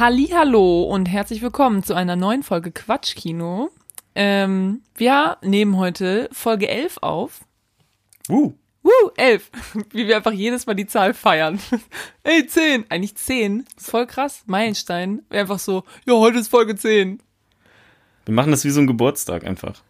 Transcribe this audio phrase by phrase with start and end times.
[0.00, 3.70] Hallo und herzlich willkommen zu einer neuen Folge Quatschkino.
[4.14, 7.40] Ähm, wir nehmen heute Folge 11 auf.
[8.28, 8.52] Uh.
[8.84, 9.50] Woo, 11.
[9.90, 11.58] Wie wir einfach jedes Mal die Zahl feiern.
[12.22, 12.88] Ey, 10.
[12.90, 13.64] Eigentlich 10.
[13.76, 14.44] Voll krass.
[14.46, 15.22] Meilenstein.
[15.30, 17.20] Einfach so, ja, heute ist Folge 10.
[18.26, 19.82] Wir machen das wie so ein Geburtstag einfach.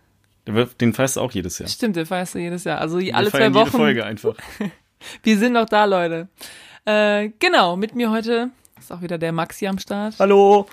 [0.80, 1.68] Den feierst du auch jedes Jahr.
[1.68, 2.80] Stimmt, den feierst du jedes Jahr.
[2.80, 3.66] Also Wir alle zwei Wochen.
[3.66, 4.36] Jede Folge einfach.
[5.22, 6.28] Wir sind noch da, Leute.
[6.86, 10.14] Äh, genau, mit mir heute ist auch wieder der Maxi am Start.
[10.18, 10.66] Hallo.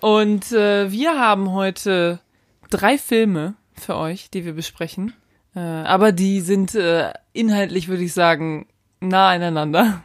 [0.00, 2.20] Und äh, wir haben heute
[2.70, 5.14] drei Filme für euch, die wir besprechen.
[5.54, 8.66] Äh, aber die sind äh, inhaltlich, würde ich sagen,
[9.00, 10.02] nah aneinander.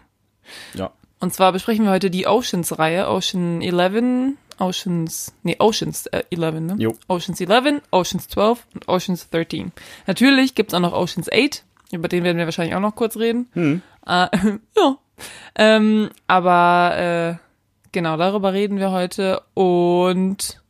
[0.73, 0.91] Ja.
[1.19, 3.09] Und zwar besprechen wir heute die Oceans-Reihe.
[3.09, 6.75] Ocean 11, Oceans, nee, Oceans äh, 11, ne?
[6.77, 6.95] Jo.
[7.07, 9.71] Oceans 11, Oceans 12 und Oceans 13.
[10.05, 13.47] Natürlich gibt's auch noch Oceans 8, über den werden wir wahrscheinlich auch noch kurz reden.
[13.53, 13.81] Hm.
[14.05, 14.27] Äh,
[14.77, 14.97] ja.
[15.55, 17.35] Ähm, aber äh,
[17.91, 19.41] genau, darüber reden wir heute.
[19.53, 20.61] Und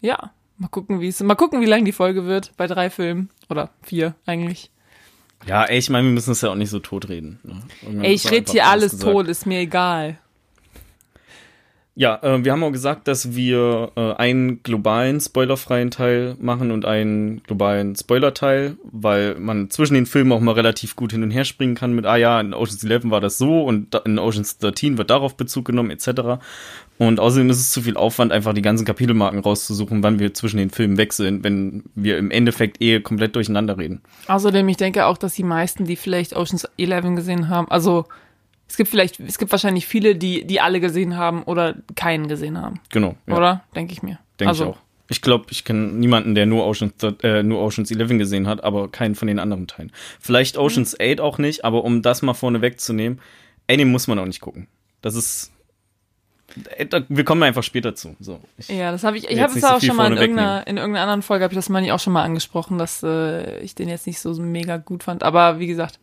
[0.00, 1.20] ja, mal gucken, wie es.
[1.20, 3.30] Mal gucken, wie lang die Folge wird bei drei Filmen.
[3.48, 4.70] Oder vier eigentlich.
[5.46, 7.40] Ja, ey, ich meine, wir müssen es ja auch nicht so totreden.
[7.42, 8.02] Ne?
[8.02, 9.12] Ey, ich rede hier alles gesagt.
[9.12, 10.18] tot, ist mir egal.
[12.00, 16.86] Ja, äh, wir haben auch gesagt, dass wir äh, einen globalen spoilerfreien Teil machen und
[16.86, 21.44] einen globalen Spoiler-Teil, weil man zwischen den Filmen auch mal relativ gut hin und her
[21.44, 24.96] springen kann mit, ah ja, in Ocean's 11 war das so und in Ocean's 13
[24.96, 26.42] wird darauf Bezug genommen, etc.
[26.96, 30.56] Und außerdem ist es zu viel Aufwand, einfach die ganzen Kapitelmarken rauszusuchen, wann wir zwischen
[30.56, 34.00] den Filmen wechseln, wenn wir im Endeffekt eh komplett durcheinander reden.
[34.26, 38.06] Außerdem, ich denke auch, dass die meisten, die vielleicht Oceans 11 gesehen haben, also
[38.70, 42.56] es gibt vielleicht, es gibt wahrscheinlich viele, die, die alle gesehen haben oder keinen gesehen
[42.56, 42.78] haben.
[42.90, 43.16] Genau.
[43.26, 43.36] Ja.
[43.36, 43.64] Oder?
[43.74, 44.20] Denke ich mir.
[44.38, 44.78] Denke also, ich auch.
[45.08, 46.92] Ich glaube, ich kenne niemanden, der nur Oceans,
[47.24, 49.90] äh, nur Oceans 11 gesehen hat, aber keinen von den anderen Teilen.
[50.20, 50.62] Vielleicht Mhm.
[50.62, 53.20] Oceans 8 auch nicht, aber um das mal vorne wegzunehmen,
[53.66, 54.68] ey, den muss man auch nicht gucken.
[55.02, 55.50] Das ist.
[56.76, 58.14] äh, Wir kommen einfach später zu.
[58.20, 60.64] So, Ja, das habe ich, ich habe es nicht so auch schon mal in irgendeiner,
[60.68, 63.58] in irgendeiner anderen Folge, habe ich das meine ich auch schon mal angesprochen, dass äh,
[63.62, 65.24] ich den jetzt nicht so mega gut fand.
[65.24, 65.98] Aber wie gesagt,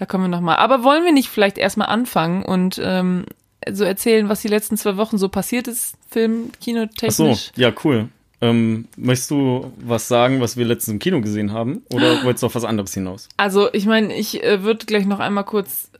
[0.00, 0.56] da kommen wir nochmal.
[0.56, 3.26] Aber wollen wir nicht vielleicht erstmal anfangen und ähm,
[3.70, 7.12] so erzählen, was die letzten zwei Wochen so passiert ist, Film, Ach kinotechnisch?
[7.54, 8.08] so, ja, cool.
[8.40, 11.82] Ähm, möchtest du was sagen, was wir letztens im Kino gesehen haben?
[11.92, 13.28] Oder wolltest du auf was anderes hinaus?
[13.36, 15.90] Also, ich meine, ich äh, würde gleich noch einmal kurz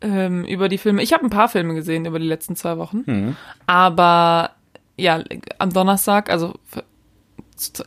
[0.00, 1.02] ähm, über die Filme.
[1.02, 3.02] Ich habe ein paar Filme gesehen über die letzten zwei Wochen.
[3.04, 3.36] Hm.
[3.66, 4.52] Aber
[4.96, 5.24] ja,
[5.58, 6.54] am Donnerstag, also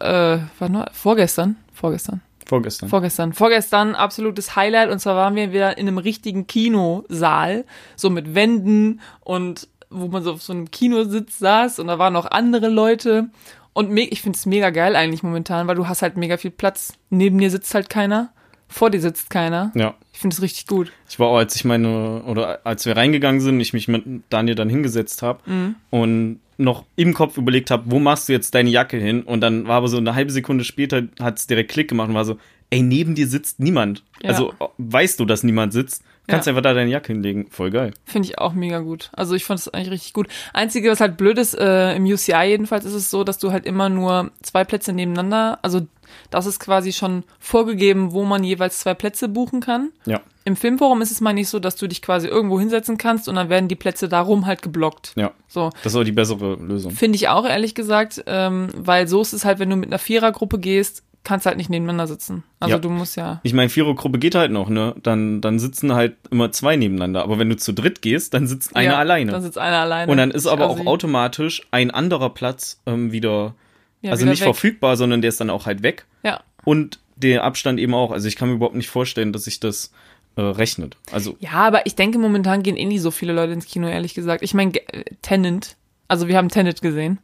[0.02, 2.90] äh, war nur, vorgestern, vorgestern, Vorgestern.
[2.90, 4.90] vorgestern, vorgestern absolutes Highlight.
[4.90, 7.66] Und zwar waren wir wieder in einem richtigen Kinosaal,
[7.96, 11.80] so mit Wänden und wo man so auf so einem Kinositz saß.
[11.80, 13.30] Und da waren noch andere Leute.
[13.74, 16.94] Und ich finde es mega geil eigentlich momentan, weil du hast halt mega viel Platz.
[17.10, 18.32] Neben dir sitzt halt keiner,
[18.68, 19.72] vor dir sitzt keiner.
[19.76, 19.94] ja.
[20.14, 20.92] Ich finde es richtig gut.
[21.08, 24.56] Ich war auch, als ich meine, oder als wir reingegangen sind, ich mich mit Daniel
[24.56, 25.76] dann hingesetzt habe Mhm.
[25.92, 29.22] und noch im Kopf überlegt habe, wo machst du jetzt deine Jacke hin?
[29.22, 32.16] Und dann war aber so eine halbe Sekunde später, hat es direkt Klick gemacht und
[32.16, 32.38] war so,
[32.72, 34.04] ey, neben dir sitzt niemand.
[34.24, 34.30] Ja.
[34.32, 36.52] Also weißt du, dass niemand sitzt, kannst Ja.
[36.52, 37.46] einfach da deine Jacke hinlegen.
[37.52, 37.92] Voll geil.
[38.06, 39.12] Finde ich auch mega gut.
[39.16, 40.28] Also ich fand es eigentlich richtig gut.
[40.52, 43.68] Einzige, was halt blöd ist, äh, im UCI jedenfalls ist es so, dass du halt
[43.68, 45.86] immer nur zwei Plätze nebeneinander, also
[46.30, 49.92] das ist quasi schon vorgegeben, wo man jeweils zwei Plätze buchen kann.
[50.06, 53.28] Ja, Im Filmforum ist es mal nicht so, dass du dich quasi irgendwo hinsetzen kannst
[53.28, 55.14] und dann werden die Plätze darum halt geblockt.
[55.16, 55.32] ja.
[55.50, 55.70] So.
[55.84, 56.92] Das ist auch die bessere Lösung.
[56.92, 59.98] Finde ich auch, ehrlich gesagt, ähm, weil so ist es halt, wenn du mit einer
[60.00, 62.44] Vierergruppe gehst, kannst halt nicht nebeneinander sitzen.
[62.62, 62.80] Also Ja.
[62.80, 63.42] du musst ja.
[63.44, 64.96] Ich meine, Vierergruppe geht halt noch, ne?
[65.04, 67.22] Dann, dann sitzen halt immer zwei nebeneinander.
[67.24, 69.32] Aber wenn du zu dritt gehst, dann sitzt einer ja, alleine.
[69.34, 70.10] Dann sitzt einer alleine.
[70.10, 73.56] Und dann ist aber auch automatisch ein anderer Platz ähm, wieder,
[74.02, 74.46] Ja, also nicht weg.
[74.46, 76.06] verfügbar, sondern der ist dann auch halt weg.
[76.24, 76.42] Ja.
[76.64, 78.12] Und der Abstand eben auch.
[78.12, 79.92] Also ich kann mir überhaupt nicht vorstellen, dass sich das
[80.36, 80.98] äh, rechnet.
[81.12, 84.14] Also Ja, aber ich denke, momentan gehen eh nicht so viele Leute ins Kino, ehrlich
[84.14, 84.44] gesagt.
[84.44, 84.84] Ich meine, Ge-
[85.24, 85.76] Tenant,
[86.08, 87.18] also wir haben Tenant gesehen.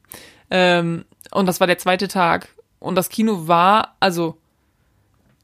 [0.50, 2.50] Ähm, und das war der zweite Tag.
[2.80, 4.38] Und das Kino war, also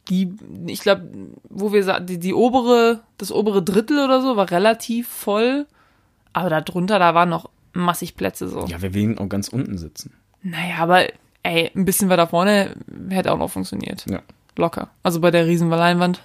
[0.09, 0.33] die,
[0.65, 1.07] ich glaube,
[1.50, 5.68] wo wir die, die obere, das obere Drittel oder so war relativ voll.
[6.33, 8.65] Aber da drunter, da waren noch massig Plätze so.
[8.65, 10.13] ja, wir werden auch ganz unten sitzen.
[10.44, 11.07] Naja, aber
[11.44, 12.75] ey, ein bisschen weiter vorne
[13.09, 14.06] hätte auch noch funktioniert.
[14.09, 14.21] Ja.
[14.56, 14.89] Locker.
[15.03, 16.21] Also bei der riesen Leinwand.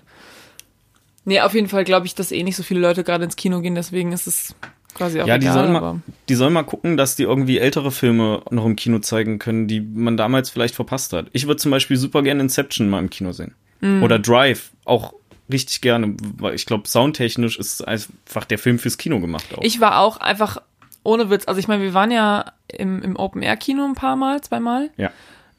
[1.25, 3.61] Nee, auf jeden Fall glaube ich, dass eh nicht so viele Leute gerade ins Kino
[3.61, 4.55] gehen, deswegen ist es
[4.95, 7.59] quasi auch Ja, die egal, sollen, aber mal, die sollen mal gucken, dass die irgendwie
[7.59, 11.27] ältere Filme noch im Kino zeigen können, die man damals vielleicht verpasst hat.
[11.33, 13.55] Ich würde zum Beispiel super gerne Inception mal im Kino sehen.
[13.81, 14.03] Mhm.
[14.03, 15.15] Oder Drive, auch
[15.51, 19.63] richtig gerne, weil ich glaube, soundtechnisch ist einfach der Film fürs Kino gemacht auch.
[19.63, 20.61] ich war auch einfach
[21.05, 24.91] ohne Witz, also ich meine, wir waren ja im, im Open-Air-Kino ein paar Mal, zweimal,
[24.97, 25.11] ja.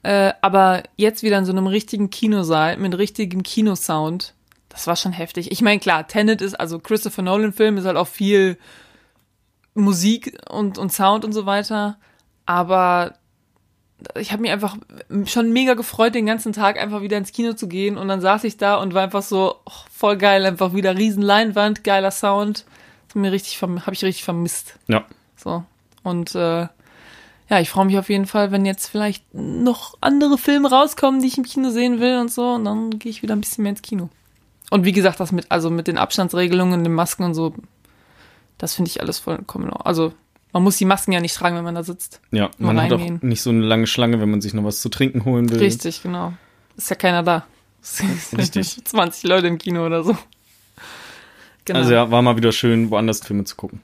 [0.04, 4.34] äh, aber jetzt wieder in so einem richtigen Kinosaal mit richtigem Kinosound,
[4.76, 5.52] das war schon heftig.
[5.52, 8.58] Ich meine, klar, Tenet ist, also Christopher Nolan-Film ist halt auch viel
[9.74, 11.98] Musik und, und Sound und so weiter.
[12.46, 13.16] Aber
[14.20, 14.78] ich habe mich einfach
[15.26, 17.98] schon mega gefreut, den ganzen Tag einfach wieder ins Kino zu gehen.
[17.98, 21.24] Und dann saß ich da und war einfach so oh, voll geil, einfach wieder riesen
[21.24, 22.66] Leinwand, geiler Sound.
[23.08, 24.78] Das mir richtig, habe ich richtig vermisst.
[24.88, 25.06] Ja.
[25.36, 25.64] So.
[26.04, 26.68] Und äh,
[27.50, 31.28] ja, ich freue mich auf jeden Fall, wenn jetzt vielleicht noch andere Filme rauskommen, die
[31.28, 32.54] ich im Kino sehen will und so.
[32.54, 34.10] Und dann gehe ich wieder ein bisschen mehr ins Kino.
[34.72, 37.54] Und wie gesagt, das mit, also mit den Abstandsregelungen, den Masken und so,
[38.58, 39.72] das finde ich alles vollkommen.
[39.72, 40.14] Also
[40.54, 42.22] man muss die Masken ja nicht tragen, wenn man da sitzt.
[42.32, 44.90] Ja, man hat auch nicht so eine lange Schlange, wenn man sich noch was zu
[44.90, 45.60] trinken holen will.
[45.60, 46.34] Richtig, genau.
[46.78, 47.46] Ist ja keiner da.
[48.38, 48.82] Richtig.
[48.86, 50.18] 20 Leute im Kino oder so.
[51.66, 51.80] Genau.
[51.80, 53.82] Also ja, war mal wieder schön, woanders Filme zu gucken.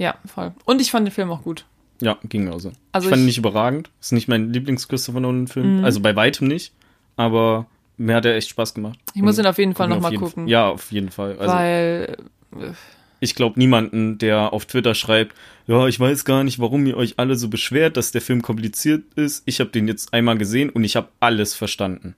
[0.00, 0.54] Ja, voll.
[0.64, 1.66] Und ich fand den Film auch gut.
[2.00, 2.72] Ja, ging mir auch so.
[2.90, 3.90] Also ich fand ihn nicht überragend.
[4.00, 5.80] Ist nicht mein Lieblings-Christopher Nolan-Film.
[5.80, 5.84] Mhm.
[5.84, 6.72] Also bei weitem nicht.
[7.16, 7.66] Aber
[7.98, 8.98] mir hat er echt Spaß gemacht.
[9.14, 10.48] Ich muss ihn auf jeden Fall nochmal gucken.
[10.48, 11.36] Ja, auf jeden Fall.
[11.38, 12.16] Also, Weil.
[12.58, 12.72] Äh,
[13.20, 15.36] ich glaube niemanden, der auf Twitter schreibt,
[15.66, 19.02] ja, ich weiß gar nicht, warum ihr euch alle so beschwert, dass der Film kompliziert
[19.16, 19.42] ist.
[19.44, 22.16] Ich habe den jetzt einmal gesehen und ich habe alles verstanden.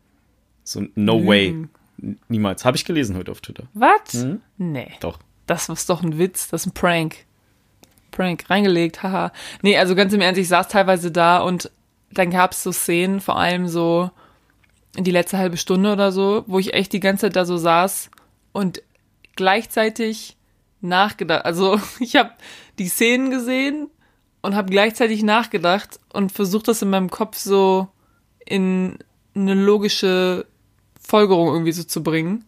[0.62, 1.26] So, no mhm.
[1.26, 1.69] way.
[2.29, 2.64] Niemals.
[2.64, 3.64] Habe ich gelesen heute auf Twitter.
[3.75, 4.14] Was?
[4.14, 4.40] Mhm?
[4.56, 4.93] Nee.
[5.00, 5.19] Doch.
[5.49, 7.26] Das ist doch ein Witz, das ist ein Prank.
[8.12, 9.32] Prank, reingelegt, haha.
[9.62, 11.70] Nee, also ganz im Ernst, ich saß teilweise da und
[12.12, 14.11] dann gab es so Szenen, vor allem so
[14.97, 17.56] in die letzte halbe Stunde oder so, wo ich echt die ganze Zeit da so
[17.56, 18.11] saß
[18.53, 18.82] und
[19.35, 20.37] gleichzeitig
[20.81, 21.44] nachgedacht.
[21.44, 22.32] Also ich habe
[22.79, 23.88] die Szenen gesehen
[24.43, 27.88] und habe gleichzeitig nachgedacht und versucht das in meinem Kopf so
[28.44, 28.99] in
[29.35, 30.47] eine logische
[31.00, 32.44] Folgerung irgendwie so zu bringen,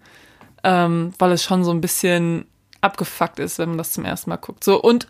[0.62, 2.46] ähm, weil es schon so ein bisschen
[2.80, 4.64] abgefuckt ist, wenn man das zum ersten Mal guckt.
[4.64, 5.08] So und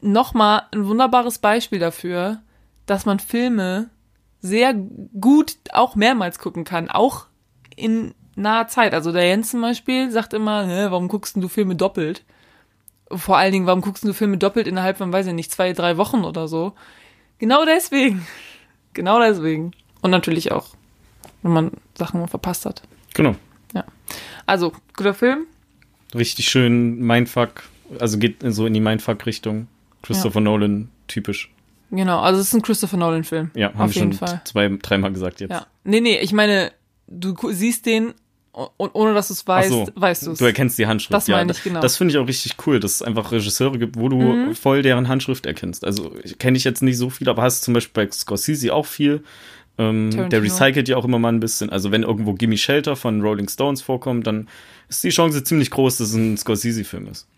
[0.00, 2.40] nochmal ein wunderbares Beispiel dafür,
[2.86, 3.90] dass man Filme
[4.40, 7.26] sehr gut auch mehrmals gucken kann, auch
[7.74, 8.94] in naher Zeit.
[8.94, 12.24] Also der Jens zum Beispiel sagt immer, warum guckst du Filme doppelt?
[13.10, 15.96] Vor allen Dingen, warum guckst du Filme doppelt innerhalb von, weiß ich nicht, zwei, drei
[15.96, 16.74] Wochen oder so?
[17.38, 18.26] Genau deswegen.
[18.92, 19.72] Genau deswegen.
[20.00, 20.68] Und natürlich auch,
[21.42, 22.80] wenn man Sachen verpasst hat.
[23.12, 23.36] Genau.
[23.74, 23.84] Ja.
[24.46, 25.46] Also, guter Film.
[26.14, 27.64] Richtig schön Mindfuck.
[27.98, 29.68] Also geht so in die Mindfuck-Richtung.
[30.02, 30.44] Christopher ja.
[30.44, 31.50] Nolan, typisch.
[31.90, 33.50] Genau, also es ist ein Christopher Nolan-Film.
[33.54, 34.40] Ja, haben wir schon Fall.
[34.44, 35.50] zwei, dreimal gesagt jetzt.
[35.50, 35.66] Ja.
[35.84, 36.72] Nee, nee, ich meine,
[37.06, 38.14] du siehst den
[38.52, 40.38] und ohne dass du es weißt, so, weißt du es.
[40.38, 41.12] Du erkennst die Handschrift.
[41.12, 41.80] Das meine ich, genau.
[41.80, 44.54] Das finde ich auch richtig cool, dass es einfach Regisseure gibt, wo du mhm.
[44.54, 45.84] voll deren Handschrift erkennst.
[45.84, 49.22] Also kenne ich jetzt nicht so viel, aber hast zum Beispiel bei Scorsese auch viel.
[49.78, 51.68] Ähm, der recycelt ja auch immer mal ein bisschen.
[51.68, 54.48] Also wenn irgendwo Gimme Shelter von Rolling Stones vorkommt, dann
[54.88, 57.28] ist die Chance ziemlich groß, dass es ein Scorsese-Film ist.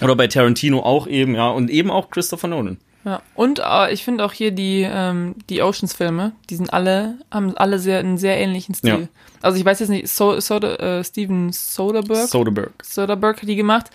[0.00, 1.48] Oder bei Tarantino auch eben, ja.
[1.50, 2.78] Und eben auch Christopher Nolan.
[3.04, 7.56] Ja, und äh, ich finde auch hier die, ähm, die Oceans-Filme, die sind alle, haben
[7.56, 8.90] alle sehr, einen sehr ähnlichen Stil.
[8.90, 9.08] Ja.
[9.40, 12.26] Also ich weiß jetzt nicht, so, Soda, äh, Steven Soderbergh.
[12.26, 12.72] Soderbergh.
[12.82, 13.86] Soderbergh hat die gemacht.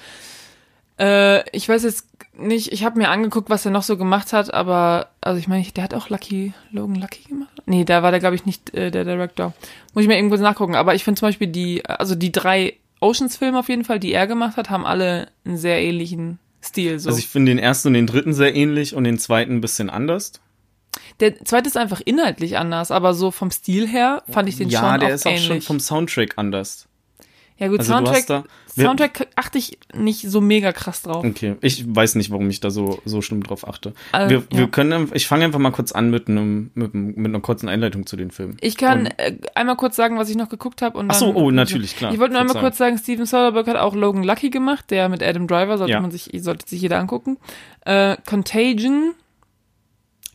[0.99, 2.07] Äh, ich weiß jetzt
[2.37, 5.63] nicht, ich habe mir angeguckt, was er noch so gemacht hat, aber, also ich meine,
[5.63, 7.51] der hat auch Lucky, Logan Lucky gemacht.
[7.65, 9.53] Nee, da war der, glaube ich, nicht äh, der Director.
[9.93, 10.75] Muss ich mir irgendwo nachgucken.
[10.75, 14.27] Aber ich finde zum Beispiel die, also die drei Oceans-Filme auf jeden Fall, die er
[14.27, 16.99] gemacht hat, haben alle einen sehr ähnlichen Stil.
[16.99, 17.09] So.
[17.09, 19.89] Also ich finde den ersten und den dritten sehr ähnlich und den zweiten ein bisschen
[19.89, 20.33] anders.
[21.19, 24.79] Der zweite ist einfach inhaltlich anders, aber so vom Stil her fand ich den ja,
[24.79, 26.87] schon Ja, der ist auch schon vom Soundtrack anders.
[27.57, 31.23] Ja gut, also Soundtrack, da, Soundtrack achte ich nicht so mega krass drauf.
[31.23, 33.93] Okay, ich weiß nicht, warum ich da so, so schlimm drauf achte.
[34.11, 34.57] Also, wir, ja.
[34.59, 38.07] wir können, ich fange einfach mal kurz an mit einem, mit, mit einer kurzen Einleitung
[38.07, 38.57] zu den Filmen.
[38.61, 41.03] Ich kann äh, einmal kurz sagen, was ich noch geguckt habe.
[41.07, 42.11] Ach so, oh, natürlich, klar.
[42.11, 42.65] Ich wollte nur einmal sagen.
[42.65, 45.99] kurz sagen, Steven Soderbergh hat auch Logan Lucky gemacht, der mit Adam Driver, sollte ja.
[45.99, 47.37] man sich, sollte sich jeder angucken.
[47.85, 49.13] Äh, Contagion,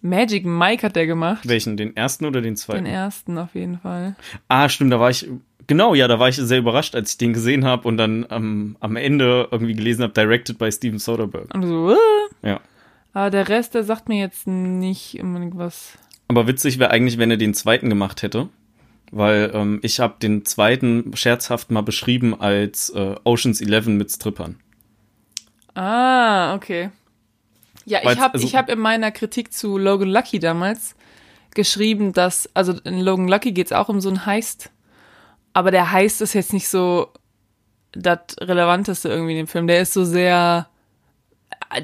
[0.01, 1.49] Magic Mike hat der gemacht.
[1.49, 1.77] Welchen?
[1.77, 2.85] Den ersten oder den zweiten?
[2.85, 4.15] Den ersten auf jeden Fall.
[4.47, 5.29] Ah, stimmt, da war ich
[5.69, 8.77] Genau, ja, da war ich sehr überrascht, als ich den gesehen habe und dann ähm,
[8.81, 11.55] am Ende irgendwie gelesen habe, directed by Steven Soderbergh.
[11.55, 11.97] Und so, äh?
[12.43, 12.61] Ja.
[13.13, 15.99] Aber der Rest, der sagt mir jetzt nicht unbedingt was.
[16.27, 18.49] Aber witzig wäre eigentlich, wenn er den zweiten gemacht hätte.
[19.11, 24.57] Weil ähm, ich habe den zweiten scherzhaft mal beschrieben als äh, Oceans 11 mit Strippern.
[25.75, 26.91] Ah, okay.
[27.85, 30.95] Ja, Weil's, ich habe also, ich hab in meiner Kritik zu Logan Lucky damals
[31.55, 34.71] geschrieben, dass, also in Logan Lucky geht es auch um so ein Heist
[35.59, 37.09] aber der heißt es jetzt nicht so
[37.91, 39.67] das Relevanteste irgendwie in dem Film.
[39.67, 40.69] Der ist so sehr,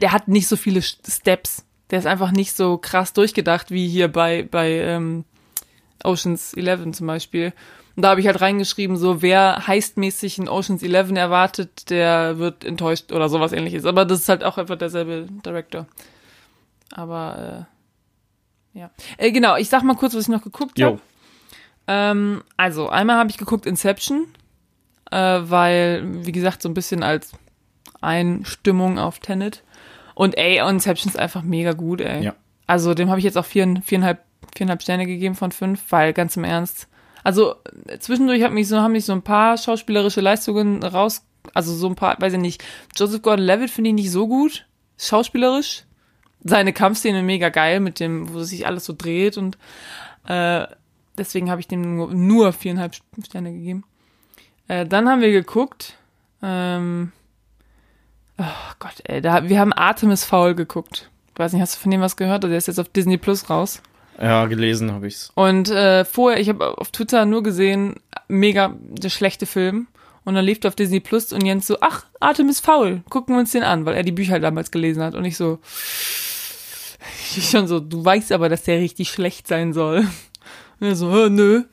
[0.01, 1.67] der hat nicht so viele Steps.
[1.91, 5.25] Der ist einfach nicht so krass durchgedacht wie hier bei, bei ähm,
[6.05, 7.53] Oceans 11 zum Beispiel.
[7.97, 12.65] Und da habe ich halt reingeschrieben, so wer heistmäßig in Oceans 11 erwartet, der wird
[12.65, 13.87] enttäuscht oder sowas ähnliches.
[13.87, 15.89] Aber das ist halt auch einfach derselbe Director.
[16.93, 17.67] Aber
[18.73, 18.93] äh, ja.
[19.17, 21.01] Äh, genau, ich sag mal kurz, was ich noch geguckt habe.
[21.87, 24.27] Ähm, also, einmal habe ich geguckt Inception,
[25.11, 27.33] äh, weil, wie gesagt, so ein bisschen als
[28.01, 29.63] Einstimmung auf Tenet.
[30.15, 32.23] Und ey, Inception ist einfach mega gut, ey.
[32.23, 32.35] Ja.
[32.67, 34.21] Also dem habe ich jetzt auch vier, viereinhalb,
[34.57, 36.89] viereinhalb Sterne gegeben von fünf, weil ganz im Ernst.
[37.23, 37.57] Also
[37.99, 41.95] zwischendurch hat mich so, haben mich so ein paar schauspielerische Leistungen raus, also so ein
[41.95, 42.65] paar, weiß ich nicht.
[42.97, 44.67] Joseph Gordon-Levitt finde ich nicht so gut,
[44.99, 45.85] schauspielerisch.
[46.43, 49.57] Seine Kampfszene mega geil mit dem, wo sich alles so dreht und
[50.29, 50.67] äh,
[51.19, 52.95] deswegen habe ich dem nur, nur viereinhalb
[53.25, 53.85] Sterne gegeben.
[54.69, 55.97] Äh, dann haben wir geguckt.
[56.43, 57.13] Ähm,
[58.39, 61.11] oh Gott, ey, da, wir haben Artemis Foul geguckt.
[61.33, 62.45] Ich weiß nicht, hast du von dem was gehört?
[62.45, 63.83] Der ist jetzt auf Disney Plus raus.
[64.21, 65.33] Ja, gelesen habe ich's.
[65.35, 67.97] Und äh, vorher, ich habe auf Twitter nur gesehen,
[68.29, 69.89] mega der schlechte Film.
[70.25, 73.41] Und dann lief er auf Disney Plus und Jens so, ach, Artemis Foul, gucken wir
[73.41, 75.15] uns den an, weil er die Bücher damals gelesen hat.
[75.15, 75.59] Und ich so,
[77.37, 80.07] ich schon so, du weißt aber, dass der richtig schlecht sein soll.
[80.85, 81.65] Und er so, nö.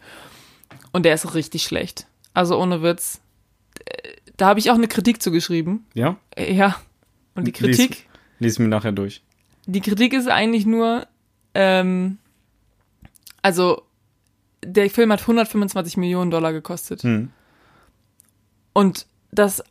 [0.92, 2.08] Und der ist richtig schlecht.
[2.34, 3.20] Also ohne Witz.
[3.86, 5.86] Äh, da habe ich auch eine Kritik zugeschrieben.
[5.94, 6.18] Ja?
[6.36, 6.80] Äh, Ja.
[7.36, 7.90] Und die Kritik,
[8.40, 9.22] Lies, lies mir nachher durch.
[9.66, 11.08] die Kritik ist eigentlich nur,
[11.54, 12.18] ähm,
[13.42, 13.84] also
[14.64, 17.04] der Film hat 125 Millionen Dollar gekostet.
[17.04, 17.32] Hm.
[18.74, 19.64] Und das,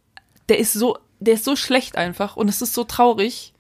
[0.49, 3.53] der ist so, der ist so schlecht einfach und es ist so traurig.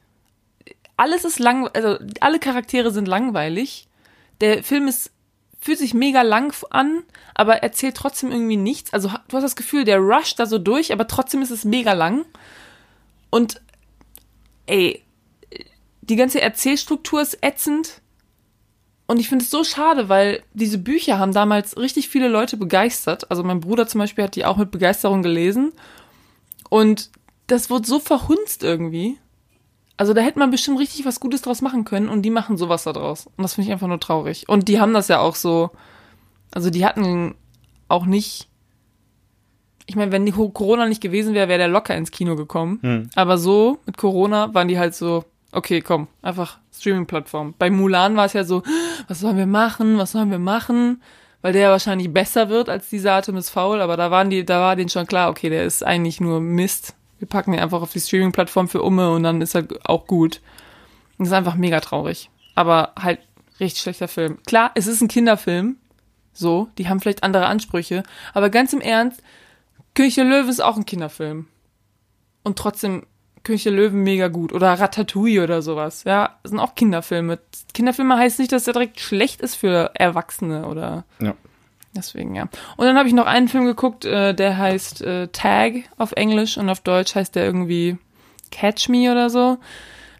[0.96, 3.86] Alles ist lang, also alle Charaktere sind langweilig.
[4.40, 5.10] Der Film ist,
[5.60, 7.02] fühlt sich mega lang an,
[7.34, 8.92] aber erzählt trotzdem irgendwie nichts.
[8.92, 11.92] Also du hast das Gefühl, der rusht da so durch, aber trotzdem ist es mega
[11.92, 12.24] lang.
[13.28, 13.60] Und
[14.66, 15.02] ey,
[16.00, 18.00] die ganze Erzählstruktur ist ätzend.
[19.06, 23.30] Und ich finde es so schade, weil diese Bücher haben damals richtig viele Leute begeistert.
[23.30, 25.72] Also mein Bruder zum Beispiel hat die auch mit Begeisterung gelesen.
[26.68, 27.10] Und
[27.48, 29.18] das wurde so verhunzt irgendwie.
[30.00, 32.84] Also da hätte man bestimmt richtig was Gutes draus machen können und die machen sowas
[32.84, 33.26] da draus.
[33.36, 34.48] Und das finde ich einfach nur traurig.
[34.48, 35.72] Und die haben das ja auch so,
[36.52, 37.34] also die hatten
[37.86, 38.48] auch nicht,
[39.84, 42.78] ich meine, wenn die Corona nicht gewesen wäre, wäre der locker ins Kino gekommen.
[42.80, 43.10] Hm.
[43.14, 47.54] Aber so, mit Corona waren die halt so, okay, komm, einfach Streaming-Plattform.
[47.58, 48.62] Bei Mulan war es ja so,
[49.06, 51.02] was sollen wir machen, was sollen wir machen?
[51.42, 54.60] Weil der ja wahrscheinlich besser wird als dieser Artemis Foul, aber da waren die, da
[54.60, 56.94] war denen schon klar, okay, der ist eigentlich nur Mist.
[57.20, 60.40] Wir packen ihn einfach auf die Streaming-Plattform für Umme und dann ist er auch gut.
[61.18, 62.30] Und das ist einfach mega traurig.
[62.54, 63.20] Aber halt
[63.60, 64.38] richtig schlechter Film.
[64.46, 65.76] Klar, es ist ein Kinderfilm.
[66.32, 68.02] So, die haben vielleicht andere Ansprüche.
[68.32, 69.22] Aber ganz im Ernst,
[69.94, 71.46] König der Löwen ist auch ein Kinderfilm.
[72.42, 73.04] Und trotzdem
[73.42, 74.52] König der Löwen mega gut.
[74.54, 76.04] Oder Ratatouille oder sowas.
[76.04, 77.38] Ja, das sind auch Kinderfilme.
[77.74, 81.04] Kinderfilme heißt nicht, dass der direkt schlecht ist für Erwachsene oder.
[81.20, 81.34] Ja.
[81.94, 82.42] Deswegen, ja.
[82.76, 86.56] Und dann habe ich noch einen Film geguckt, äh, der heißt äh, Tag auf Englisch
[86.56, 87.98] und auf Deutsch heißt der irgendwie
[88.52, 89.58] Catch Me oder so.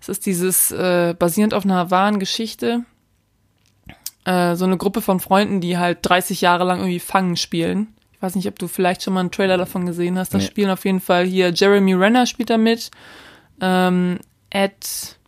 [0.01, 2.85] Es ist dieses äh, basierend auf einer wahren Geschichte.
[4.25, 7.95] Äh, so eine Gruppe von Freunden, die halt 30 Jahre lang irgendwie Fangen spielen.
[8.15, 10.35] Ich weiß nicht, ob du vielleicht schon mal einen Trailer davon gesehen hast.
[10.35, 10.45] Da Nee.
[10.45, 12.91] spielen auf jeden Fall hier Jeremy Renner spielt da mit.
[13.61, 14.19] Ähm,
[14.51, 15.19] Ed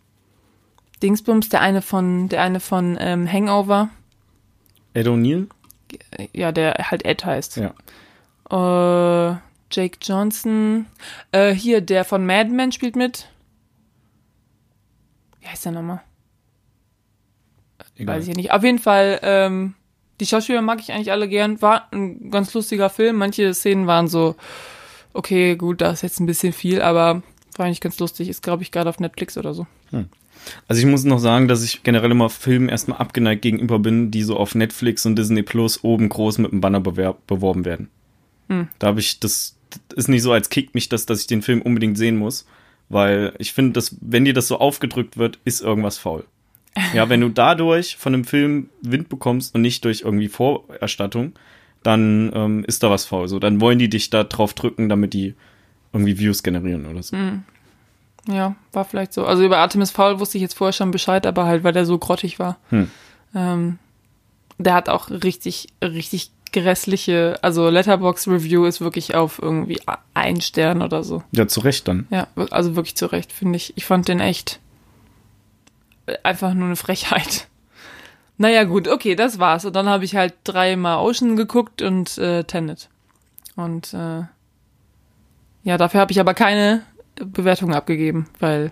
[1.01, 3.89] Dingsbums, der eine von, der eine von ähm, Hangover.
[4.93, 5.47] Ed O'Neill?
[6.33, 7.57] Ja, der halt Ed heißt.
[7.57, 7.73] Ja.
[9.31, 9.37] Äh,
[9.71, 10.85] Jake Johnson.
[11.31, 13.27] Äh, hier, der von Mad Men spielt mit.
[15.39, 16.01] Wie heißt der nochmal?
[17.95, 18.15] Egal.
[18.15, 18.51] Weiß ich ja nicht.
[18.51, 19.75] Auf jeden Fall, ähm,
[20.19, 21.61] die Schauspieler mag ich eigentlich alle gern.
[21.61, 23.17] War ein ganz lustiger Film.
[23.17, 24.35] Manche Szenen waren so,
[25.13, 27.21] okay, gut, da ist jetzt ein bisschen viel, aber
[27.55, 28.29] war eigentlich ganz lustig.
[28.29, 29.67] Ist, glaube ich, gerade auf Netflix oder so.
[30.67, 34.23] Also ich muss noch sagen, dass ich generell immer Filmen erstmal abgeneigt gegenüber bin, die
[34.23, 37.89] so auf Netflix und Disney Plus oben groß mit einem Banner beworben werden.
[38.49, 38.67] Hm.
[38.79, 41.41] Da habe ich, das, das ist nicht so, als kickt mich das, dass ich den
[41.41, 42.45] Film unbedingt sehen muss.
[42.89, 46.25] Weil ich finde, dass, wenn dir das so aufgedrückt wird, ist irgendwas faul.
[46.93, 51.33] Ja, wenn du dadurch von einem Film Wind bekommst und nicht durch irgendwie Vorerstattung,
[51.83, 53.27] dann ähm, ist da was faul.
[53.27, 55.35] So, dann wollen die dich da drauf drücken, damit die
[55.91, 57.15] irgendwie Views generieren oder so.
[58.27, 59.25] Ja, war vielleicht so.
[59.25, 61.97] Also über Artemis Fowl wusste ich jetzt vorher schon Bescheid, aber halt, weil der so
[61.97, 62.57] grottig war.
[62.69, 62.89] Hm.
[63.35, 63.79] Ähm,
[64.57, 69.81] der hat auch richtig, richtig grässliche, also Letterbox Review ist wirklich auf irgendwie
[70.13, 71.23] ein Stern oder so.
[71.31, 72.07] Ja, zu Recht dann.
[72.11, 73.73] Ja, also wirklich zu Recht, finde ich.
[73.75, 74.59] Ich fand den echt
[76.23, 77.47] einfach nur eine Frechheit.
[78.35, 79.63] Naja, gut, okay, das war's.
[79.63, 82.89] Und dann habe ich halt dreimal Ocean geguckt und äh, Tenet.
[83.55, 84.23] Und äh,
[85.63, 86.81] ja, dafür habe ich aber keine
[87.15, 88.71] Bewertung abgegeben, weil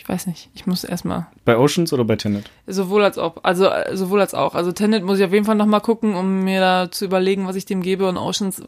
[0.00, 2.50] ich weiß nicht, ich muss erstmal Bei Oceans oder bei Tenet?
[2.66, 3.44] Sowohl als auch.
[3.44, 4.54] Also äh, sowohl als auch.
[4.54, 7.56] Also Tenet muss ich auf jeden Fall nochmal gucken, um mir da zu überlegen, was
[7.56, 8.08] ich dem gebe.
[8.08, 8.62] Und Oceans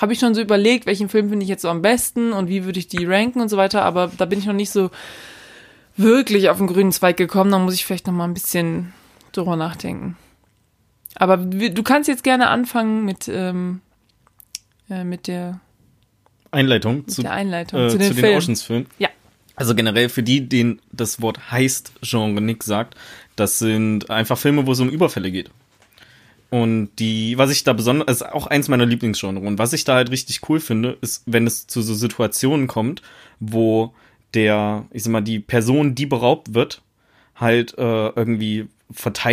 [0.00, 2.64] habe ich schon so überlegt, welchen Film finde ich jetzt so am besten und wie
[2.64, 3.82] würde ich die ranken und so weiter.
[3.82, 4.90] Aber da bin ich noch nicht so
[5.96, 7.50] wirklich auf den grünen Zweig gekommen.
[7.50, 8.92] Da muss ich vielleicht nochmal ein bisschen
[9.32, 10.16] drüber nachdenken.
[11.16, 13.80] Aber du kannst jetzt gerne anfangen mit, ähm,
[14.88, 15.60] äh, mit der,
[16.50, 18.36] Einleitung zu, der Einleitung äh, zu den zu den Filmen.
[18.36, 18.86] Oceans-Filmen.
[18.98, 19.08] Ja.
[19.56, 22.94] Also generell für die, denen das Wort Heist-Genre nix sagt,
[23.36, 25.50] das sind einfach Filme, wo es um Überfälle geht.
[26.50, 29.38] Und die, was ich da besonders, ist auch eins meiner Lieblingsgenre.
[29.46, 33.02] Und was ich da halt richtig cool finde, ist, wenn es zu so Situationen kommt,
[33.38, 33.94] wo
[34.34, 36.82] der, ich sag mal, die Person, die beraubt wird,
[37.40, 38.66] halt äh, irgendwie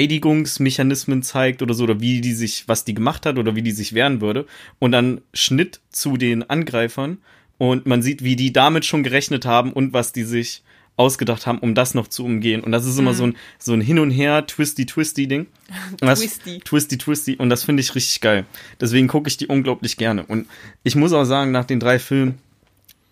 [0.07, 3.71] Verteidigungsmechanismen zeigt oder so, oder wie die sich, was die gemacht hat oder wie die
[3.71, 4.45] sich wehren würde.
[4.79, 7.17] Und dann Schnitt zu den Angreifern
[7.57, 10.63] und man sieht, wie die damit schon gerechnet haben und was die sich
[10.95, 12.61] ausgedacht haben, um das noch zu umgehen.
[12.63, 13.15] Und das ist immer Mhm.
[13.15, 15.45] so ein, so ein Hin und Her, twisty, twisty Ding.
[15.91, 16.59] Und das- Twisty.
[16.59, 17.35] Twisty, twisty.
[17.35, 18.45] Und das finde ich richtig geil.
[18.81, 20.23] Deswegen gucke ich die unglaublich gerne.
[20.25, 20.47] Und
[20.83, 22.39] ich muss auch sagen, nach den drei Filmen,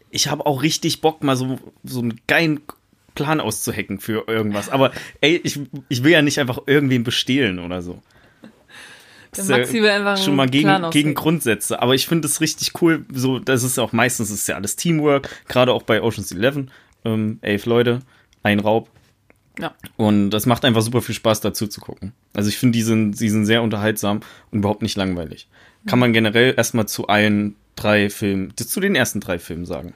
[0.09, 2.61] ich habe auch richtig Bock, mal so, so einen geilen
[3.15, 4.69] Plan auszuhacken für irgendwas.
[4.69, 4.91] Aber
[5.22, 8.01] ey, ich, ich will ja nicht einfach irgendwen bestehlen oder so.
[9.36, 11.13] Der ist ja schon mal gegen, gegen.
[11.13, 11.81] Grundsätze.
[11.81, 13.05] Aber ich finde es richtig cool.
[13.12, 15.29] So, das ist ja auch meistens ist ja alles Teamwork.
[15.48, 16.72] Gerade auch bei Ocean's Eleven.
[17.03, 18.00] Ähm, elf Leute,
[18.43, 18.89] ein Raub.
[19.60, 19.74] Ja.
[19.95, 22.13] Und das macht einfach super viel Spaß dazu zu gucken.
[22.34, 25.48] Also ich finde, die sind, die sind sehr unterhaltsam und überhaupt nicht langweilig.
[25.86, 29.93] Kann man generell erstmal zu allen drei Filmen, zu den ersten drei Filmen sagen.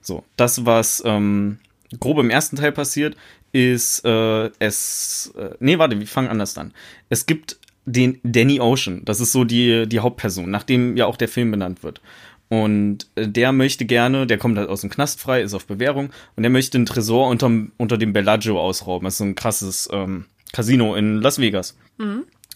[0.00, 1.58] So, das, was ähm,
[2.00, 3.16] grob im ersten Teil passiert,
[3.52, 5.32] ist äh, es.
[5.36, 6.72] Äh, nee, warte, wir fangen anders an.
[7.08, 11.28] Es gibt den Danny Ocean, das ist so die, die Hauptperson, nachdem ja auch der
[11.28, 12.00] Film benannt wird.
[12.48, 16.10] Und äh, der möchte gerne, der kommt halt aus dem Knast frei, ist auf Bewährung
[16.36, 19.04] und der möchte einen Tresor unterm, unter dem Bellagio ausrauben.
[19.04, 21.76] Das ist so ein krasses ähm, Casino in Las Vegas.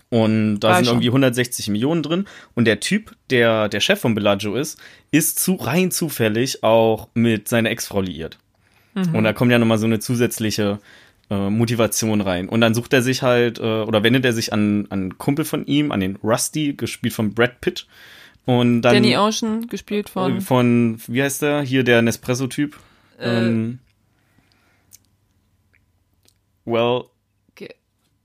[0.08, 0.94] Und da War sind schon.
[0.96, 2.26] irgendwie 160 Millionen drin.
[2.54, 4.78] Und der Typ, der der Chef von Bellagio ist,
[5.10, 8.38] ist zu rein zufällig auch mit seiner Ex-Frau liiert.
[8.96, 10.78] Und da kommt ja nochmal so eine zusätzliche
[11.28, 12.48] äh, Motivation rein.
[12.48, 15.44] Und dann sucht er sich halt, äh, oder wendet er sich an, an einen Kumpel
[15.44, 17.86] von ihm, an den Rusty, gespielt von Brad Pitt.
[18.46, 20.40] Und dann Danny Ocean, gespielt von.
[20.40, 21.62] von, wie heißt der?
[21.62, 22.78] Hier der Nespresso-Typ.
[23.18, 23.78] Äh, ähm,
[26.64, 27.04] well,
[27.54, 27.74] ge-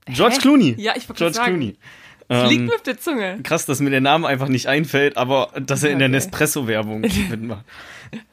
[0.06, 0.40] George Hä?
[0.40, 0.74] Clooney.
[0.78, 1.48] Ja, ich wollte George sagen.
[1.56, 1.76] Clooney.
[2.48, 3.40] Liegt Ähm, mir auf der Zunge.
[3.42, 6.16] krass, dass mir der Name einfach nicht einfällt, aber dass er in der Okay.
[6.16, 7.64] Nespresso-Werbung mitmacht.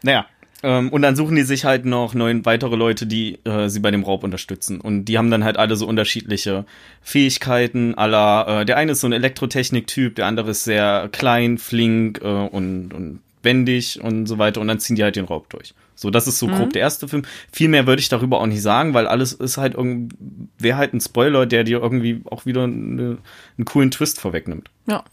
[0.03, 0.25] Naja.
[0.61, 3.91] Ähm, und dann suchen die sich halt noch neun weitere Leute, die äh, sie bei
[3.91, 4.81] dem Raub unterstützen.
[4.81, 6.65] Und die haben dann halt alle so unterschiedliche
[7.01, 7.95] Fähigkeiten.
[7.95, 12.27] Aller, äh, der eine ist so ein Elektrotechnik-Typ, der andere ist sehr klein, flink äh,
[12.27, 14.59] und, und wendig und so weiter.
[14.59, 15.73] Und dann ziehen die halt den Raub durch.
[15.95, 17.23] So, das ist so grob der erste Film.
[17.51, 20.15] Viel mehr würde ich darüber auch nicht sagen, weil alles ist halt irgendwie,
[20.57, 23.17] wäre halt ein Spoiler, der dir irgendwie auch wieder eine,
[23.57, 24.69] einen coolen Twist vorwegnimmt.
[24.87, 25.03] Ja.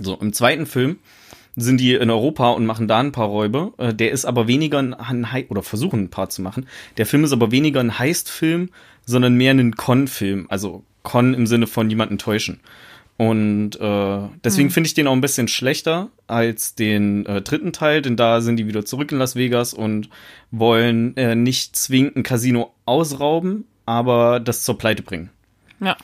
[0.00, 0.98] So, im zweiten Film
[1.56, 3.72] sind die in Europa und machen da ein paar Räube.
[3.78, 6.66] Äh, Der ist aber weniger ein, ein oder versuchen ein paar zu machen.
[6.96, 8.70] Der Film ist aber weniger ein Heist-Film,
[9.04, 10.46] sondern mehr ein Con-Film.
[10.48, 12.60] Also Con im Sinne von jemanden täuschen.
[13.18, 18.02] Und äh, deswegen finde ich den auch ein bisschen schlechter als den äh, dritten Teil,
[18.02, 20.08] denn da sind die wieder zurück in Las Vegas und
[20.50, 25.30] wollen äh, nicht zwingend ein Casino ausrauben, aber das zur Pleite bringen.
[25.78, 25.96] Ja.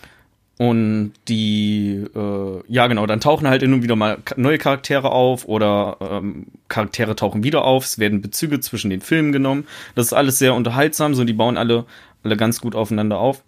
[0.59, 5.99] Und die, äh, ja genau, dann tauchen halt und wieder mal neue Charaktere auf oder
[6.01, 7.85] ähm, Charaktere tauchen wieder auf.
[7.85, 9.69] Es werden Bezüge zwischen den Filmen genommen.
[9.95, 11.87] Das ist alles sehr unterhaltsam, so die bauen alle,
[12.25, 13.45] alle ganz gut aufeinander auf.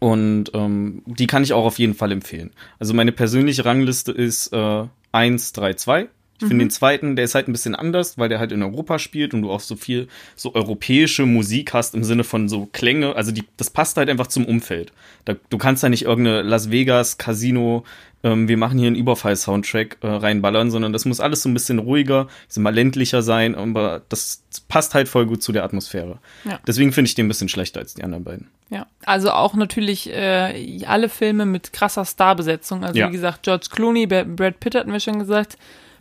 [0.00, 2.50] Und ähm, die kann ich auch auf jeden Fall empfehlen.
[2.78, 6.08] Also meine persönliche Rangliste ist äh, 1, 3, 2.
[6.40, 9.00] Ich finde den zweiten, der ist halt ein bisschen anders, weil der halt in Europa
[9.00, 13.16] spielt und du auch so viel so europäische Musik hast im Sinne von so Klänge.
[13.16, 14.92] Also die, das passt halt einfach zum Umfeld.
[15.24, 17.84] Da, du kannst da nicht irgendeine Las Vegas Casino,
[18.24, 21.78] ähm, wir machen hier einen Überfall-Soundtrack äh, reinballern, sondern das muss alles so ein bisschen
[21.78, 26.18] ruhiger, sag mal ländlicher sein, aber das passt halt voll gut zu der Atmosphäre.
[26.44, 26.58] Ja.
[26.66, 28.48] Deswegen finde ich den ein bisschen schlechter als die anderen beiden.
[28.70, 32.84] Ja, also auch natürlich äh, alle Filme mit krasser Starbesetzung.
[32.84, 33.08] Also Ja.
[33.08, 35.56] wie gesagt, George Clooney, Brad Pitt hatten wir schon gesagt.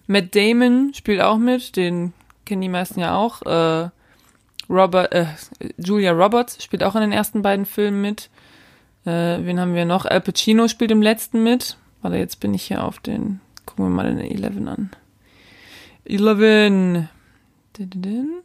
[0.07, 2.13] Matt Damon spielt auch mit, den
[2.45, 3.41] kennen die meisten ja auch.
[3.43, 3.89] Äh,
[4.69, 5.27] Robert, äh,
[5.77, 8.29] Julia Roberts spielt auch in den ersten beiden Filmen mit.
[9.05, 10.05] Äh, wen haben wir noch?
[10.05, 11.77] Al Pacino spielt im letzten mit.
[12.01, 13.39] Warte, jetzt bin ich hier auf den.
[13.65, 14.91] Gucken wir mal den 11 an.
[16.05, 17.07] 11.
[17.77, 18.41] Dididin.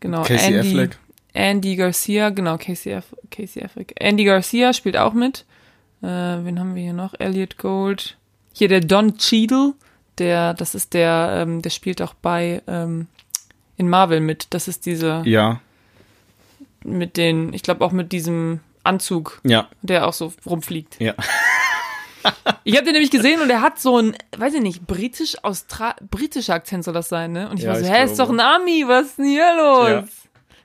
[0.00, 0.98] Genau, Casey Andy, Affleck.
[1.32, 3.94] Andy Garcia, genau, Casey, Aff Casey Affleck.
[3.96, 5.44] Andy Garcia spielt auch mit.
[6.02, 7.14] Äh, wen haben wir hier noch?
[7.18, 8.16] Elliot Gold.
[8.60, 9.72] Hier der Don Cheadle,
[10.18, 13.06] der, das ist der, ähm, der spielt auch bei ähm,
[13.78, 14.48] in Marvel mit.
[14.50, 15.62] Das ist diese Ja,
[16.84, 21.00] mit den, ich glaube auch mit diesem Anzug, ja, der auch so rumfliegt.
[21.00, 21.14] ja.
[22.64, 25.96] Ich habe den nämlich gesehen und er hat so ein, weiß ich nicht, britisch Austra
[26.10, 27.48] britischer Akzent soll das sein, ne?
[27.48, 28.42] Und ich Ja, war so, ich hä, ist doch glaube.
[28.42, 29.88] ein Ami, was ist denn hier los?
[29.88, 30.04] Ja.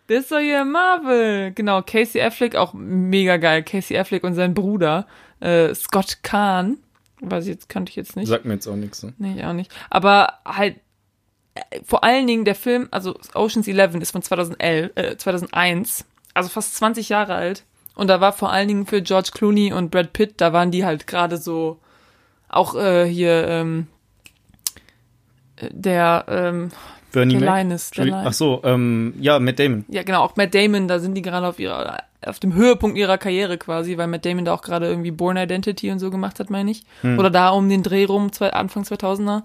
[0.10, 1.53] Der ist doch hier Marvel.
[1.53, 3.63] Genau, Casey Affleck, auch mega geil.
[3.63, 5.08] Casey Affleck und sein Bruder,
[5.39, 6.77] äh, Scott Kahn.
[7.31, 8.27] Weiß ich jetzt, kannte ich jetzt nicht.
[8.27, 9.03] Sagt mir jetzt auch nichts.
[9.03, 9.13] Ne?
[9.17, 9.71] Nee, ich auch nicht.
[9.89, 10.77] Aber halt,
[11.55, 16.49] äh, vor allen Dingen der Film, also Ocean's 11 ist von 2011, äh, 2001, also
[16.49, 17.63] fast 20 Jahre alt.
[17.95, 20.85] Und da war vor allen Dingen für George Clooney und Brad Pitt, da waren die
[20.85, 21.79] halt gerade so,
[22.49, 23.88] auch äh, hier, ähm,
[25.71, 26.71] der, ähm,
[27.11, 27.57] Bernie der Mac?
[27.63, 28.23] Linus, der.
[28.25, 29.85] Ach so, ähm, ja, Matt Damon.
[29.88, 33.17] Ja, genau, auch Matt Damon, da sind die gerade auf ihrer, auf dem Höhepunkt ihrer
[33.17, 36.49] Karriere quasi, weil Matt Damon da auch gerade irgendwie Born Identity und so gemacht hat,
[36.49, 36.83] meine ich.
[37.19, 39.43] Oder da um den Dreh rum, zwei, Anfang 2000er.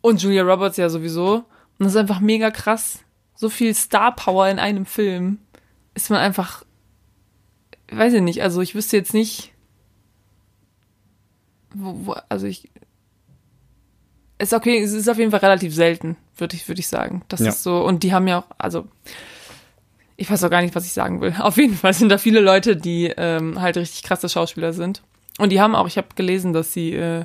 [0.00, 1.34] Und Julia Roberts ja sowieso.
[1.36, 1.44] Und
[1.84, 3.00] das ist einfach mega krass.
[3.34, 5.38] So viel Star Power in einem Film
[5.94, 6.64] ist man einfach,
[7.90, 9.52] weiß ich nicht, also ich wüsste jetzt nicht,
[11.74, 12.70] wo, wo also ich,
[14.38, 17.22] ist okay, es ist auf jeden Fall relativ selten, würde ich, würde ich sagen.
[17.28, 17.48] Das Ja.
[17.50, 18.88] ist so, und die haben ja auch, also,
[20.20, 21.34] ich weiß auch gar nicht, was ich sagen will.
[21.40, 25.02] Auf jeden Fall sind da viele Leute, die ähm, halt richtig krasse Schauspieler sind.
[25.38, 27.24] Und die haben auch, ich habe gelesen, dass sie äh,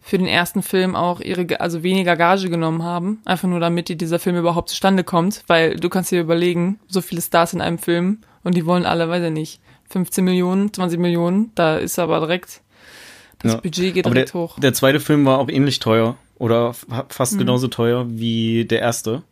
[0.00, 3.20] für den ersten Film auch ihre, also weniger Gage genommen haben.
[3.24, 5.42] Einfach nur damit die, dieser Film überhaupt zustande kommt.
[5.48, 9.08] Weil du kannst dir überlegen, so viele Stars in einem Film und die wollen alle,
[9.08, 11.50] weiß ich nicht, 15 Millionen, 20 Millionen.
[11.56, 12.60] Da ist aber direkt,
[13.40, 13.60] das Ja.
[13.60, 14.58] Budget geht Aber direkt der, hoch.
[14.58, 17.38] der zweite Film war auch ähnlich teuer oder fa- fast Mhm.
[17.38, 19.22] genauso teuer wie der erste.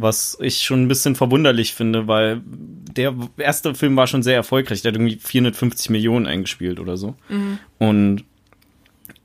[0.00, 4.82] Was ich schon ein bisschen verwunderlich finde, weil der erste Film war schon sehr erfolgreich.
[4.82, 7.14] Der hat irgendwie 450 Millionen eingespielt oder so.
[7.28, 7.58] Mhm.
[7.78, 8.24] Und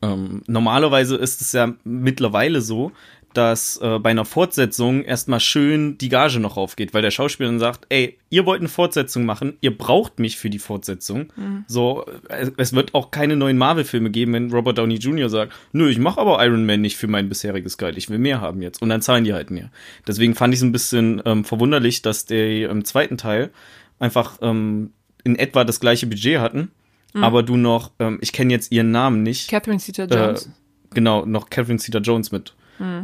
[0.01, 2.91] ähm, normalerweise ist es ja mittlerweile so,
[3.37, 7.59] dass äh, bei einer Fortsetzung erstmal schön die Gage noch aufgeht, weil der Schauspieler dann
[7.59, 11.31] sagt, ey, ihr wollt eine Fortsetzung machen, ihr braucht mich für die Fortsetzung.
[11.67, 15.29] So, es, es wird auch keine neuen Marvel-Filme geben, wenn Robert Downey Jr.
[15.29, 18.41] sagt, nö, ich mache aber Iron Man nicht für mein bisheriges Geld, ich will mehr
[18.41, 18.81] haben jetzt.
[18.81, 19.69] Und dann zahlen die halt mehr.
[20.07, 23.51] Deswegen fand ich es ein bisschen ähm, verwunderlich, dass der im zweiten Teil
[23.99, 24.91] einfach ähm,
[25.23, 26.71] in etwa das gleiche Budget hatten,
[27.13, 30.45] aber du noch, ähm, ich kenne jetzt ihren Namen nicht, Catherine Zeta-Jones.
[30.45, 30.49] äh,
[30.93, 32.53] genau, noch Catherine Zeta-Jones mit,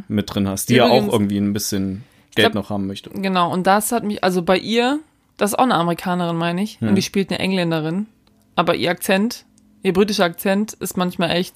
[0.07, 2.03] mit drin hast, die ja Übrigens- auch irgendwie ein bisschen
[2.35, 3.09] Geld glaub- noch haben möchte.
[3.11, 4.99] Genau, und das hat mich, also bei ihr,
[5.37, 8.07] das ist auch eine Amerikanerin, meine ich, und die spielt eine Engländerin.
[8.55, 9.45] Aber ihr Akzent,
[9.81, 11.55] ihr britischer Akzent ist manchmal echt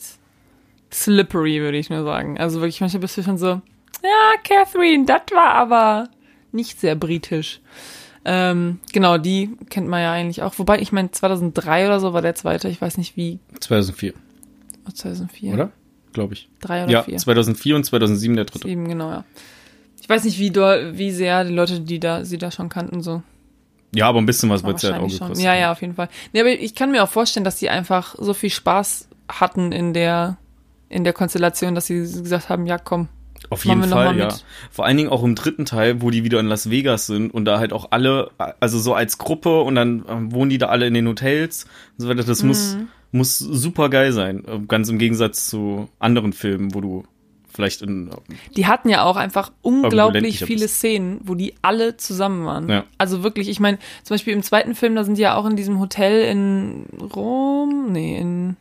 [0.91, 2.37] slippery, würde ich nur sagen.
[2.39, 3.47] Also wirklich, manchmal bist du schon so,
[4.03, 6.09] ja, Catherine, das war aber
[6.51, 7.59] nicht sehr britisch.
[8.25, 10.57] Ähm, genau, die kennt man ja eigentlich auch.
[10.59, 12.67] Wobei, ich meine, 2003 oder so war der zweite.
[12.67, 13.39] Ich weiß nicht wie.
[13.59, 14.13] 2004,
[14.87, 15.53] Oh, 2004.
[15.53, 15.71] oder?
[16.13, 16.49] Glaube ich.
[16.59, 17.17] Drei oder Ja, vier.
[17.17, 18.67] 2004 und 2007 der dritte.
[18.67, 19.23] Sieben, genau, ja.
[20.01, 23.01] Ich weiß nicht, wie, doll, wie sehr die Leute, die da, sie da schon kannten,
[23.01, 23.21] so.
[23.93, 25.39] Ja, aber ein bisschen was wird ja halt auch gekostet.
[25.39, 26.09] Ja, ja, auf jeden Fall.
[26.33, 29.93] Nee, aber ich kann mir auch vorstellen, dass die einfach so viel Spaß hatten in
[29.93, 30.37] der,
[30.89, 33.09] in der Konstellation, dass sie gesagt haben, ja, komm.
[33.49, 34.25] Auf Machen jeden Fall, ja.
[34.25, 34.45] mit.
[34.71, 37.45] Vor allen Dingen auch im dritten Teil, wo die wieder in Las Vegas sind und
[37.45, 38.29] da halt auch alle,
[38.59, 41.63] also so als Gruppe und dann ähm, wohnen die da alle in den Hotels
[41.97, 42.23] und so weiter.
[42.23, 42.87] Das muss, Mhm.
[43.11, 44.43] muss super geil sein.
[44.45, 47.03] Äh, Ganz im Gegensatz zu anderen Filmen, wo du
[47.49, 48.11] vielleicht in,
[48.55, 50.67] Die hatten ja auch einfach unglaublich viele.
[50.67, 52.69] Szenen, wo die alle zusammen waren.
[52.69, 52.83] Ja.
[52.99, 55.55] Also wirklich, ich meine, zum Beispiel im zweiten Film, da sind die ja auch in
[55.55, 58.57] diesem Hotel in Rom, nee, in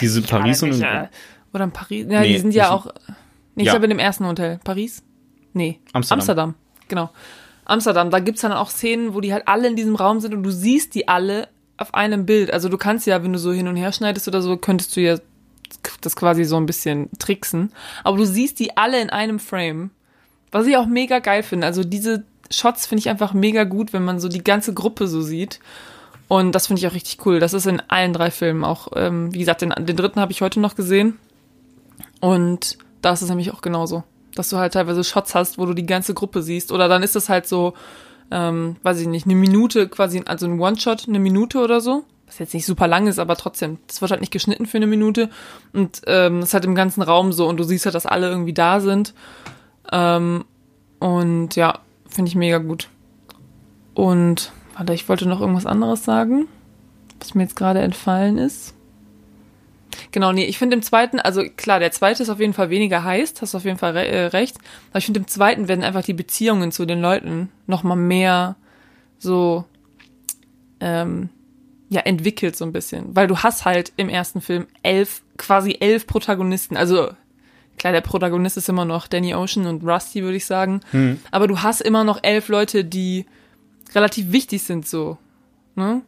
[0.00, 1.08] diese Paris und, Ja,
[1.52, 2.06] oder in Paris.
[2.08, 2.86] Ja, Nee, die sind ja auch.
[3.54, 3.72] Nee, ich Ja.
[3.72, 4.58] glaube in dem ersten Hotel.
[4.64, 5.02] Paris?
[5.52, 5.78] Nee.
[5.92, 6.18] Amsterdam.
[6.20, 6.54] Amsterdam.
[6.88, 7.10] Genau.
[7.64, 10.42] Amsterdam, da gibt's dann auch Szenen, wo die halt alle in diesem Raum sind und
[10.42, 12.52] du siehst die alle auf einem Bild.
[12.52, 15.00] Also du kannst ja, wenn du so hin und her schneidest oder so, könntest du
[15.00, 15.18] ja
[16.02, 17.72] das quasi so ein bisschen tricksen.
[18.04, 19.90] Aber du siehst die alle in einem Frame.
[20.52, 21.66] Was ich auch mega geil finde.
[21.66, 25.20] Also diese Shots finde ich einfach mega gut, wenn man so die ganze Gruppe so
[25.22, 25.58] sieht.
[26.28, 27.40] Und das finde ich auch richtig cool.
[27.40, 28.88] Das ist in allen drei Filmen auch.
[28.94, 31.18] Ähm, wie gesagt, den, den dritten habe ich heute noch gesehen.
[32.20, 34.04] Und da ist es nämlich auch genauso.
[34.34, 36.72] Dass du halt teilweise Shots hast, wo du die ganze Gruppe siehst.
[36.72, 37.74] Oder dann ist es halt so,
[38.30, 42.04] ähm, weiß ich nicht, eine Minute quasi, also ein One-Shot, eine Minute oder so.
[42.26, 44.86] Was jetzt nicht super lang ist, aber trotzdem, das wird halt nicht geschnitten für eine
[44.86, 45.28] Minute.
[45.72, 48.28] Und ähm, das ist halt im ganzen Raum so und du siehst halt, dass alle
[48.28, 49.14] irgendwie da sind.
[49.92, 50.44] Ähm,
[50.98, 52.88] und ja, finde ich mega gut.
[53.92, 56.48] Und, warte, ich wollte noch irgendwas anderes sagen,
[57.20, 58.73] was mir jetzt gerade entfallen ist.
[60.12, 63.04] Genau, nee, ich finde im zweiten, also klar, der zweite ist auf jeden Fall weniger
[63.04, 64.56] heiß, hast auf jeden Fall re äh, recht.
[64.90, 68.56] Aber ich finde im zweiten werden einfach die Beziehungen zu den Leuten noch mal mehr
[69.18, 69.64] so,
[70.80, 71.28] ähm,
[71.88, 73.14] ja, entwickelt so ein bisschen.
[73.14, 76.76] Weil du hast halt im ersten Film elf, quasi elf Protagonisten.
[76.76, 77.10] Also,
[77.78, 80.80] klar, der Protagonist ist immer noch Danny Ocean und Rusty, würde ich sagen.
[81.30, 83.26] Aber du hast immer noch elf Leute, die
[83.94, 85.18] relativ wichtig sind so.
[85.76, 86.02] Ne?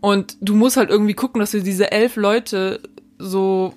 [0.00, 2.80] Und du musst halt irgendwie gucken, dass du diese elf Leute
[3.24, 3.74] so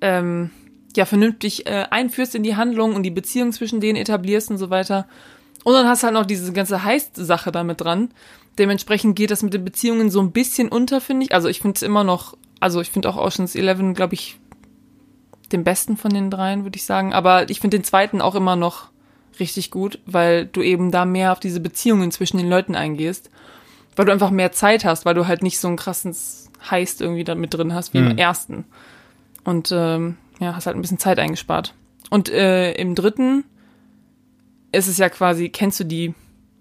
[0.00, 0.50] ähm,
[0.96, 4.70] ja vernünftig äh, einführst in die Handlung und die Beziehung zwischen denen etablierst und so
[4.70, 5.06] weiter.
[5.64, 8.10] Und dann hast du halt noch diese ganze Heist-Sache damit dran.
[8.58, 11.34] Dementsprechend geht das mit den Beziehungen so ein bisschen unter, finde ich.
[11.34, 14.38] Also ich finde es immer noch, also ich finde auch Ocean's Eleven, glaube ich,
[15.52, 17.12] den besten von den dreien, würde ich sagen.
[17.12, 18.88] Aber ich finde den zweiten auch immer noch
[19.38, 23.30] richtig gut, weil du eben da mehr auf diese Beziehungen zwischen den Leuten eingehst.
[23.96, 26.14] Weil du einfach mehr Zeit hast, weil du halt nicht so einen krassen
[26.68, 28.10] Heist irgendwie da mit drin hast wie Mhm.
[28.12, 28.64] im ersten.
[29.44, 31.74] Und ähm, ja, hast halt ein bisschen Zeit eingespart.
[32.10, 33.44] Und äh, im dritten
[34.72, 36.14] ist es ja quasi, kennst du die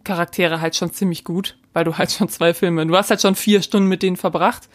[0.03, 3.35] Charaktere halt schon ziemlich gut, weil du halt schon zwei Filme, du hast halt schon
[3.35, 4.69] vier Stunden mit denen verbracht.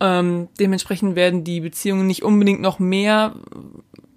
[0.00, 3.34] Ähm, dementsprechend werden die Beziehungen nicht unbedingt noch mehr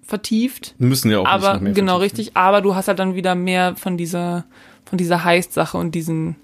[0.02, 2.16] vertieft, Müssen ja auch nicht aber noch mehr genau vertiefen.
[2.18, 4.44] richtig, aber du hast halt dann wieder mehr von dieser
[4.84, 6.36] von dieser Heist-Sache und diesen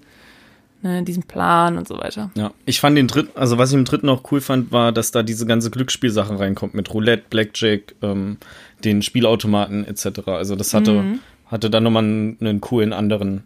[0.81, 2.31] ne, diesem Plan und so weiter.
[2.35, 5.11] Ja, ich fand den dritten, also was ich im dritten auch cool fand, war, dass
[5.11, 8.37] da diese ganze Glücksspielsache reinkommt mit Roulette, Blackjack, ähm,
[8.83, 10.27] den Spielautomaten etc.
[10.27, 11.19] Also das hatte, Mhm.
[11.47, 13.43] hatte dann nochmal einen, einen coolen anderen,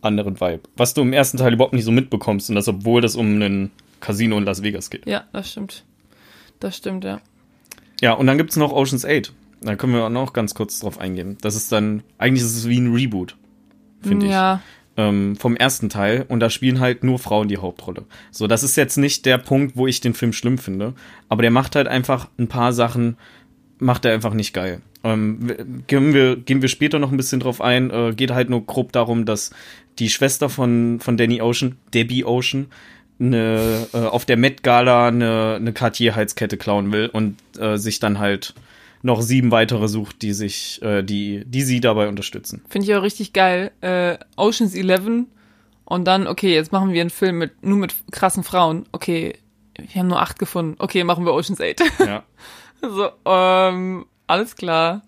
[0.00, 0.60] anderen Vibe.
[0.76, 3.70] Was du im ersten Teil überhaupt nicht so mitbekommst und das, obwohl das um ein
[4.00, 5.06] Casino in Las Vegas geht.
[5.06, 5.84] Ja, das stimmt.
[6.60, 7.20] Das stimmt, ja.
[8.00, 9.32] Ja, und dann gibt's noch Ocean's 8.
[9.60, 11.36] Da können wir auch noch ganz kurz drauf eingehen.
[11.40, 13.34] Das ist dann, eigentlich ist es wie ein Reboot,
[14.02, 14.32] finde ich.
[14.98, 18.04] Ähm, vom ersten Teil und da spielen halt nur Frauen die Hauptrolle.
[18.32, 20.92] So, das ist jetzt nicht der Punkt, wo ich den Film schlimm finde,
[21.28, 23.16] aber der macht halt einfach ein paar Sachen,
[23.78, 24.80] macht er einfach nicht geil.
[25.04, 28.66] Ähm, gehen, wir, gehen wir später noch ein bisschen drauf ein, äh, geht halt nur
[28.66, 29.52] grob darum, dass
[30.00, 32.66] die Schwester von, von Danny Ocean, Debbie Ocean,
[33.20, 38.18] eine, äh, auf der Met Gala eine, eine Cartier-Halskette klauen will und äh, sich dann
[38.18, 38.54] halt
[39.02, 42.62] noch sieben weitere sucht, die sich, äh, die, die sie dabei unterstützen.
[42.68, 43.70] finde ich auch richtig geil.
[43.80, 45.26] Äh, Ocean's 11
[45.84, 48.86] und dann, okay, jetzt machen wir einen Film mit nur mit krassen Frauen.
[48.92, 49.38] Okay,
[49.76, 50.76] wir haben nur acht gefunden.
[50.78, 51.80] Okay, machen wir Ocean's 8.
[52.06, 52.22] Ja.
[52.82, 55.02] so, ähm, alles klar.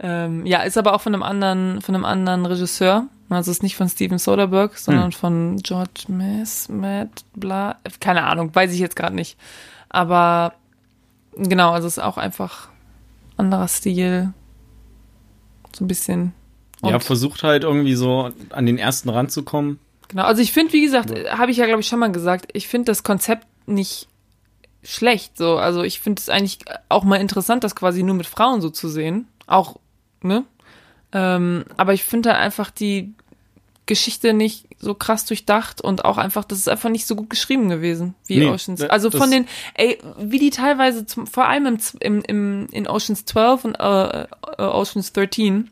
[0.00, 3.06] Ähm, ja, ist aber auch von einem anderen, von einem anderen Regisseur.
[3.30, 5.12] Also ist nicht von Steven Soderbergh, sondern Hm.
[5.12, 9.38] von George Mess, Matt, bla, keine Ahnung, weiß ich jetzt gerade nicht.
[9.88, 10.52] Aber
[11.36, 12.68] genau, also ist auch einfach
[13.46, 14.32] anderer Stil.
[15.76, 16.32] So ein bisschen.
[16.84, 19.78] Ja, Und- versucht halt irgendwie so an den ersten ranzukommen.
[20.08, 22.68] Genau, also ich finde, wie gesagt, habe ich ja, glaube ich, schon mal gesagt, ich
[22.68, 24.08] finde das Konzept nicht
[24.82, 25.38] schlecht.
[25.38, 28.68] So, also ich finde es eigentlich auch mal interessant, das quasi nur mit Frauen so
[28.68, 29.26] zu sehen.
[29.46, 29.78] Auch,
[30.22, 30.44] ne?
[31.12, 33.14] Ähm, aber ich finde halt einfach die
[33.86, 37.68] Geschichte nicht so krass durchdacht und auch einfach, das ist einfach nicht so gut geschrieben
[37.68, 38.80] gewesen wie Nee, Oceans.
[38.80, 42.86] da- Also von den, ey, wie die teilweise, zum, vor allem im, im, im, in
[42.88, 44.26] Oceans 12 und äh, äh,
[44.58, 45.70] Oceans 13,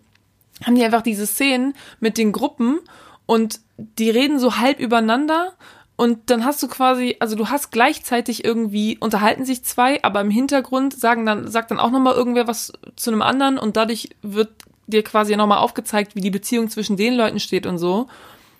[0.64, 2.80] haben die einfach diese Szenen mit den Gruppen
[3.26, 5.52] und die reden so halb übereinander
[5.96, 10.30] und dann hast du quasi, also du hast gleichzeitig irgendwie, unterhalten sich zwei, aber im
[10.30, 14.50] Hintergrund sagen dann, sagt dann auch nochmal irgendwer was zu einem anderen und dadurch wird
[14.90, 18.08] dir quasi nochmal aufgezeigt, wie die Beziehung zwischen den Leuten steht und so.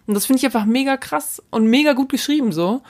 [0.07, 2.83] Und das finde ich einfach mega krass und mega gut geschrieben so.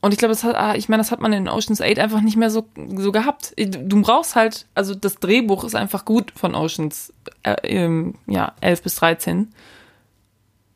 [0.00, 2.20] Und ich glaube, das hat, ah, ich meine, das hat man in Oceans 8 einfach
[2.20, 3.52] nicht mehr so, so gehabt.
[3.56, 8.82] Du brauchst halt, also das Drehbuch ist einfach gut von Oceans äh, ähm, ja, 11
[8.82, 9.52] bis 13.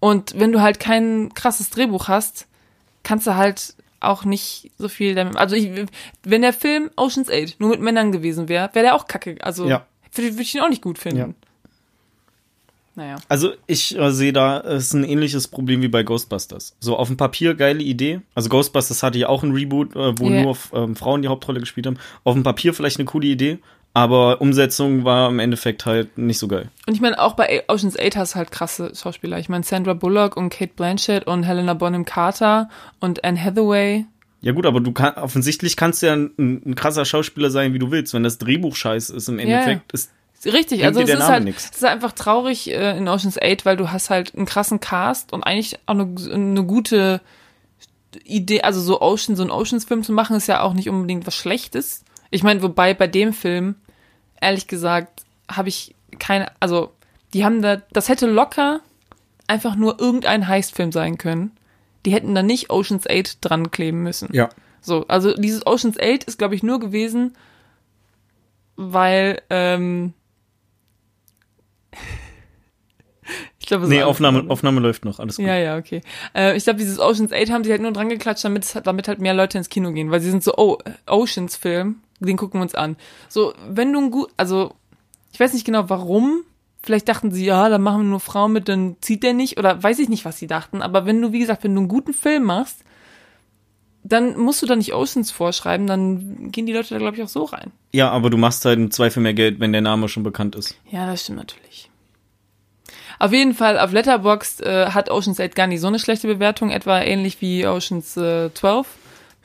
[0.00, 2.48] Und wenn du halt kein krasses Drehbuch hast,
[3.04, 5.36] kannst du halt auch nicht so viel damit.
[5.36, 5.70] Also ich,
[6.24, 9.36] wenn der Film Oceans 8 nur mit Männern gewesen wäre, wäre der auch kacke.
[9.40, 9.86] Also Ja.
[10.12, 11.18] würde würd ich ihn auch nicht gut finden.
[11.18, 11.28] Ja.
[12.94, 13.16] Naja.
[13.28, 16.76] Also ich äh, sehe da ist ein ähnliches Problem wie bei Ghostbusters.
[16.80, 18.20] So auf dem Papier geile Idee.
[18.34, 20.42] Also Ghostbusters hatte ja auch ein Reboot, äh, wo Ja.
[20.42, 21.96] nur ähm, Frauen die Hauptrolle gespielt haben.
[22.24, 23.58] Auf dem Papier vielleicht eine coole Idee,
[23.94, 26.68] aber Umsetzung war im Endeffekt halt nicht so geil.
[26.86, 29.38] Und ich meine, auch bei Ocean's 8 hast du halt krasse Schauspieler.
[29.38, 32.68] Ich meine, Sandra Bullock und Kate Blanchett und Helena Bonham Carter
[33.00, 34.04] und Anne Hathaway.
[34.42, 37.78] Ja gut, aber du kann, offensichtlich kannst du ja ein, ein krasser Schauspieler sein, wie
[37.78, 38.12] du willst.
[38.12, 39.38] Wenn das Drehbuch scheiße ist im.
[39.38, 40.10] Endeffekt, ist
[40.44, 43.76] Richtig, Bringt also es ist halt, es ist einfach traurig äh, in Ocean's 8, weil
[43.76, 47.20] du hast halt einen krassen Cast und eigentlich auch eine, eine gute
[48.24, 51.36] Idee, also so Ocean, so einen Oceans-Film zu machen, ist ja auch nicht unbedingt was
[51.36, 52.04] Schlechtes.
[52.30, 53.76] Ich meine, wobei bei dem Film,
[54.40, 56.92] ehrlich gesagt, habe ich keine, also
[57.34, 58.80] die haben da, das hätte locker
[59.46, 61.52] einfach nur irgendein Heist-Film sein können.
[62.04, 64.28] Die hätten da nicht Ocean's 8 dran kleben müssen.
[64.32, 64.48] ja.
[64.84, 67.36] So, also dieses Ocean's 8 ist, glaube ich, nur gewesen,
[68.74, 70.12] weil, ähm,
[73.58, 74.44] ich glaube, Nee, Aufnahme.
[74.48, 75.46] Aufnahme läuft noch, alles gut.
[75.46, 76.02] Ja, ja, okay.
[76.34, 79.08] Äh, ich glaube, dieses Ocean's 8 haben sie halt nur dran geklatscht, damit, es, damit
[79.08, 82.62] halt mehr Leute ins Kino gehen, weil sie sind so, oh, Oceans-Film, den gucken wir
[82.62, 82.96] uns an.
[83.28, 84.74] So, wenn du ein gut, also,
[85.32, 86.44] ich weiß nicht genau warum,
[86.82, 89.82] vielleicht dachten sie, ja, dann machen wir nur Frauen mit, dann zieht der nicht, oder
[89.82, 92.12] weiß ich nicht, was sie dachten, aber wenn du, wie gesagt, wenn du einen guten
[92.12, 92.84] Film machst,
[94.04, 97.28] dann musst du da nicht Oceans vorschreiben, dann gehen die Leute da, glaube ich, auch
[97.28, 97.70] so rein.
[97.92, 100.76] Ja, aber du machst halt im Zweifel mehr Geld, wenn der Name schon bekannt ist.
[100.90, 101.90] Ja, das stimmt natürlich.
[103.18, 106.70] Auf jeden Fall, auf Letterboxd äh, hat Ocean's 8 gar nicht so eine schlechte Bewertung,
[106.70, 108.88] etwa ähnlich wie Ocean's äh, 12,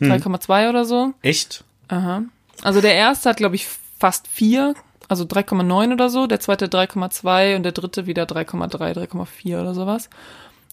[0.01, 1.13] 2,2 oder so.
[1.21, 1.63] Echt?
[1.87, 2.23] Aha.
[2.63, 3.67] Also der erste hat, glaube ich,
[3.99, 4.73] fast vier,
[5.07, 10.09] also 3,9 oder so, der zweite 3,2 und der dritte wieder 3,3, 3,4 oder sowas.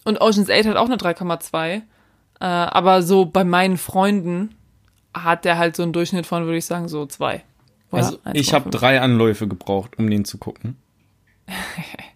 [0.04, 1.82] Und Ocean's 8 hat auch eine 3,2.
[2.44, 4.54] Äh, aber so bei meinen Freunden
[5.14, 7.42] hat der halt so einen Durchschnitt von, würde ich sagen, so zwei.
[7.90, 8.52] Also ich 1,5.
[8.52, 10.76] habe drei Anläufe gebraucht, um den zu gucken.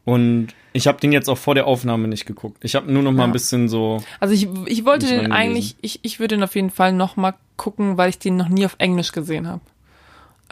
[0.05, 2.65] Und ich habe den jetzt auch vor der Aufnahme nicht geguckt.
[2.65, 3.33] Ich habe nur noch mal ein Ja.
[3.33, 4.03] bisschen so.
[4.21, 7.35] Also ich, ich wollte den eigentlich, ich, ich würde den auf jeden Fall noch mal
[7.57, 9.61] gucken, weil ich den noch nie auf Englisch gesehen habe.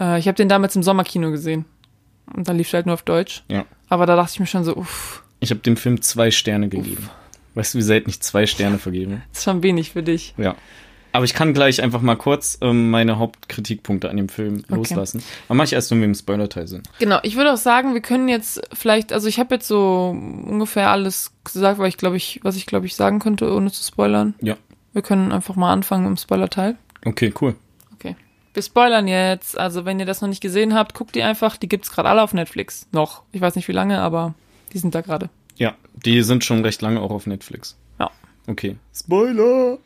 [0.00, 1.64] Äh, ich habe den damals im Sommerkino gesehen.
[2.34, 3.44] Und dann lief er halt nur auf Deutsch.
[3.48, 3.64] Ja.
[3.88, 7.08] Aber da dachte ich mir schon so, uff, Ich habe dem Film zwei Sterne gegeben.
[7.56, 9.22] Weißt du, wie selten ich zwei Sterne vergebe?
[9.30, 10.34] das ist schon wenig für dich.
[10.36, 10.54] Ja.
[11.12, 15.22] Aber ich kann gleich einfach mal kurz ähm, meine Hauptkritikpunkte an dem Film loslassen.
[15.48, 16.86] Aber mache ich erst, wenn wir im Spoiler-Teil sind.
[16.98, 20.90] Genau, ich würde auch sagen, wir können jetzt vielleicht, also ich habe jetzt so ungefähr
[20.90, 24.34] alles gesagt, weil ich glaube ich, was ich glaube ich sagen könnte, ohne zu spoilern.
[24.42, 24.58] Ja.
[24.92, 26.76] Wir können einfach mal anfangen im Spoiler-Teil.
[27.06, 27.54] Okay, cool.
[27.94, 28.16] Okay.
[28.52, 29.58] Wir spoilern jetzt.
[29.58, 31.56] Also wenn ihr das noch nicht gesehen habt, guckt die einfach.
[31.56, 32.86] Die gibt's gerade alle auf Netflix.
[32.92, 33.22] Noch.
[33.32, 34.34] Ich weiß nicht wie lange, aber
[34.74, 35.30] die sind da gerade.
[35.56, 37.76] Ja, die sind schon recht lange auch auf Netflix.
[37.98, 38.10] Ja.
[38.46, 38.76] Okay.
[38.94, 39.78] Spoiler!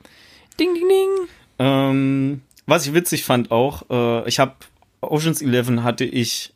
[0.59, 1.28] Ding, ding, ding.
[1.59, 4.54] Ähm, was ich witzig fand auch, äh, ich habe
[5.00, 6.52] Ocean's Eleven hatte ich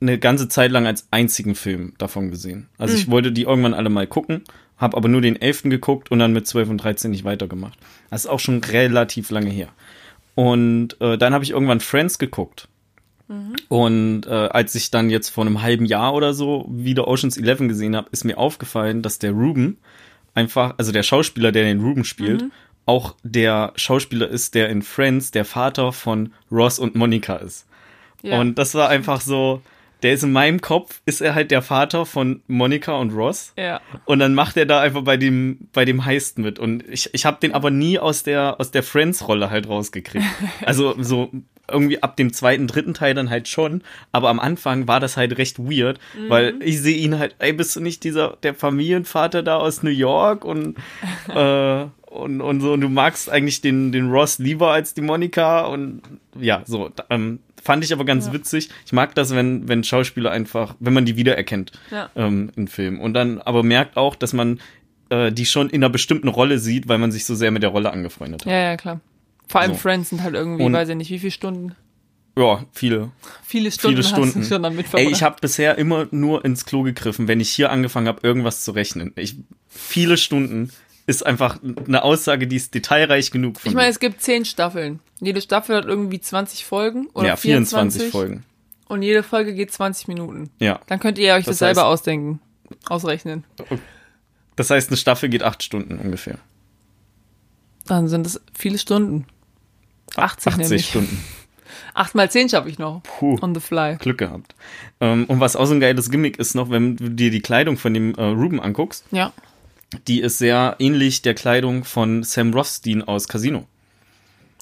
[0.00, 2.68] eine ganze Zeit lang als einzigen Film davon gesehen.
[2.78, 4.44] Also ich wollte die irgendwann alle mal gucken,
[4.76, 5.64] habe aber nur den 11.
[5.64, 7.78] geguckt und dann mit 12 und 13 nicht weitergemacht.
[8.10, 9.68] Das ist auch schon relativ lange her.
[10.34, 12.68] Und äh, dann habe ich irgendwann Friends geguckt.
[13.68, 17.68] Und äh, als ich dann jetzt vor einem halben Jahr oder so wieder Ocean's Eleven
[17.68, 19.78] gesehen habe, ist mir aufgefallen, dass der Ruben
[20.34, 22.44] einfach, also der Schauspieler, der den Ruben spielt,
[22.84, 27.66] auch der Schauspieler ist, der in Friends der Vater von Ross und Monica ist.
[28.22, 28.40] Ja.
[28.40, 29.60] Und das war einfach so,
[30.02, 33.52] der ist in meinem Kopf, ist er halt der Vater von Monica und Ross.
[33.56, 33.80] ja.
[34.04, 36.58] Und dann macht er da einfach bei dem, bei dem Heist mit.
[36.58, 40.24] Und ich, ich habe den aber nie aus der, aus der Friends-Rolle halt rausgekriegt.
[40.64, 41.30] Also so
[41.70, 43.82] irgendwie ab dem zweiten, dritten Teil dann halt schon.
[44.12, 47.74] Aber am Anfang war das halt recht weird, weil ich sehe ihn halt, ey, bist
[47.76, 50.76] du nicht dieser, der Familienvater da aus New York und,
[51.28, 55.66] äh, und, und so, und du magst eigentlich den, den Ross lieber als die Monika
[55.66, 56.02] und
[56.38, 58.32] ja, so, ähm, fand ich aber ganz Ja.
[58.32, 58.70] witzig.
[58.86, 62.08] Ich mag das, wenn, wenn Schauspieler einfach, wenn man die wiedererkennt Ja.
[62.16, 62.98] ähm, in Filmen.
[63.00, 64.60] Und dann aber merkt auch, dass man
[65.10, 67.70] äh, die schon in einer bestimmten Rolle sieht, weil man sich so sehr mit der
[67.70, 68.50] Rolle angefreundet hat.
[68.52, 69.00] Ja, ja, klar.
[69.48, 69.78] Vor allem So.
[69.78, 71.76] Friends sind halt irgendwie, Und- weiß ich nicht, wie viele Stunden.
[72.38, 73.10] Ja, viele.
[73.44, 74.42] Viele Stunden, Viele Stunden.
[74.44, 78.08] schon damit Ey, ich habe bisher immer nur ins Klo gegriffen, wenn ich hier angefangen
[78.08, 79.12] habe, irgendwas zu rechnen.
[79.16, 79.36] Ich,
[79.68, 80.70] viele Stunden
[81.06, 83.56] ist einfach eine Aussage, die ist detailreich genug.
[83.64, 85.00] Ich meine, es gibt zehn Staffeln.
[85.20, 88.44] Jede Staffel hat irgendwie 20 Folgen oder ja, 24 24 Folgen.
[88.88, 90.50] Und jede Folge geht 20 Minuten.
[90.58, 90.80] Ja.
[90.88, 92.40] Dann könnt ihr euch das, Das selber heißt- ausdenken.
[92.88, 93.44] Ausrechnen.
[94.56, 96.38] Das heißt, eine Staffel geht acht Stunden ungefähr.
[97.86, 99.26] Dann sind es viele Stunden.
[100.16, 100.88] 80, 80 nämlich.
[100.88, 101.24] Stunden.
[101.94, 103.02] 8 mal 10 schaffe ich noch.
[103.02, 103.38] Puh.
[103.42, 103.96] On the fly.
[103.96, 104.54] Glück gehabt.
[105.00, 107.76] Ähm, und was auch so ein geiles Gimmick ist noch, wenn du dir die Kleidung
[107.78, 109.32] von dem äh, Ruben anguckst, Ja.
[110.08, 113.66] Die ist sehr ähnlich der Kleidung von Sam Rothstein aus Casino.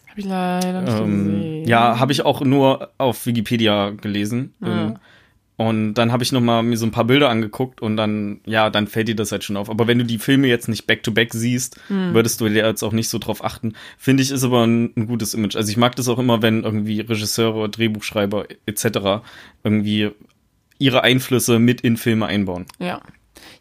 [0.09, 1.65] Habe ich leider nicht Ähm, gesehen.
[1.69, 4.55] ja, habe ich auch nur auf Wikipedia gelesen.
[4.63, 4.97] Ähm,
[5.57, 8.71] und dann habe ich noch mal mir so ein paar Bilder angeguckt und dann, ja,
[8.71, 9.71] dann fällt dir das halt schon auf.
[9.71, 13.09] Aber wenn du die Filme jetzt nicht back-to-back siehst, würdest du dir jetzt auch nicht
[13.09, 13.75] so drauf achten.
[13.97, 15.55] Finde ich, ist aber ein, ein gutes Image.
[15.57, 19.23] Also ich mag das auch immer, wenn irgendwie Regisseure, Drehbuchschreiber etc.
[19.63, 20.11] irgendwie
[20.79, 22.67] ihre Einflüsse mit in Filme einbauen.
[22.81, 23.01] Ja.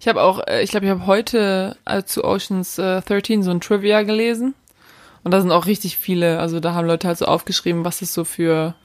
[0.03, 3.51] Ich habe auch, äh, ich glaube, ich habe heute äh, zu Oceans äh, 13 so
[3.51, 4.53] ein Trivia gelesen.
[5.23, 8.13] Und da sind auch richtig viele, also da haben Leute halt so aufgeschrieben, was es
[8.13, 8.75] so für,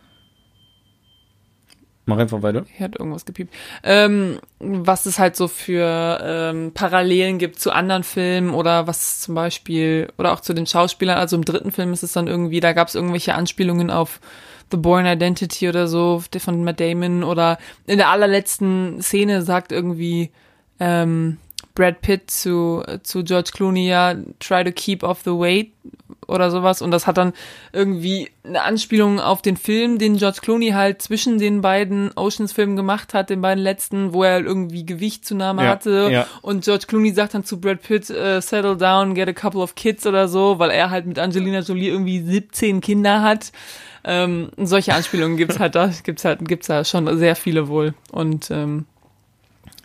[2.07, 2.67] Mach einfach weiter.
[2.73, 3.53] hier hat irgendwas gepiept,
[3.83, 9.35] ähm, was es halt so für ähm, Parallelen gibt zu anderen Filmen oder was zum
[9.35, 11.19] Beispiel, oder auch zu den Schauspielern.
[11.19, 14.21] Also im dritten Film ist es dann irgendwie, da gab es irgendwelche Anspielungen auf
[14.71, 17.59] The Bourne Identity oder so von Matt Damon oder
[17.89, 20.31] in der allerletzten Szene sagt irgendwie
[20.81, 21.39] ähm,
[21.75, 25.69] Brad Pitt zu, zu George Clooney ja, try to keep off the weight
[26.27, 26.83] oder sowas.
[26.83, 27.33] Und das hat dann
[27.73, 33.15] irgendwie eine Anspielung auf den Film, den George Clooney halt zwischen den beiden Oceans-Filmen gemacht
[33.15, 36.09] hat, den beiden letzten, wo er irgendwie Gewichtszunahme Ja, hatte.
[36.11, 36.27] ja.
[36.43, 39.75] Und George Clooney sagt dann zu Brad Pitt, äh, settle down, get a couple of
[39.77, 43.53] kids oder so, weil er halt mit Angelina Jolie irgendwie 17 Kinder hat.
[44.05, 47.95] Ähm, solche Anspielungen gibt's halt da, gibt's halt, gibt's da schon sehr viele wohl.
[48.11, 48.87] Und ähm,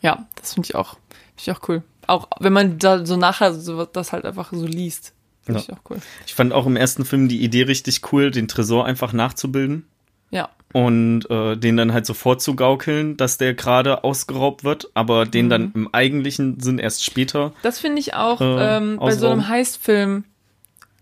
[0.04, 0.97] ja, das finde ich auch,
[1.36, 1.82] finde ich auch cool.
[2.06, 5.14] Auch wenn man da so nachher so, das halt einfach so liest.
[5.41, 5.66] Finde Ja.
[5.68, 5.97] ich auch cool.
[6.28, 9.88] Ich fand auch im ersten Film die Idee richtig cool, den Tresor einfach nachzubilden.
[10.32, 10.49] Ja.
[10.74, 15.72] und äh, den dann halt so vorzugaukeln, dass der gerade ausgeraubt wird, aber den dann
[15.76, 17.54] im eigentlichen Sinn erst später.
[17.62, 19.47] Das finde ich auch Äh, ähm, bei so einem.
[19.47, 20.24] Heistfilm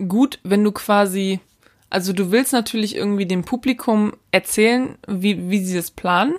[0.06, 1.40] gut, wenn du quasi
[1.90, 6.36] Also du willst natürlich irgendwie dem Publikum erzählen, wie, wie sie das planen.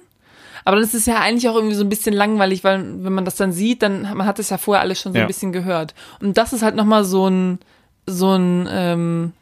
[0.65, 3.37] Aber das ist ja eigentlich auch irgendwie so ein bisschen langweilig, weil wenn man das
[3.37, 5.25] dann sieht, dann man hat es ja vorher alles schon so Ja.
[5.25, 5.95] ein bisschen gehört.
[6.21, 7.59] Und das ist halt nochmal so ein,
[8.07, 9.33] so ein, ähm,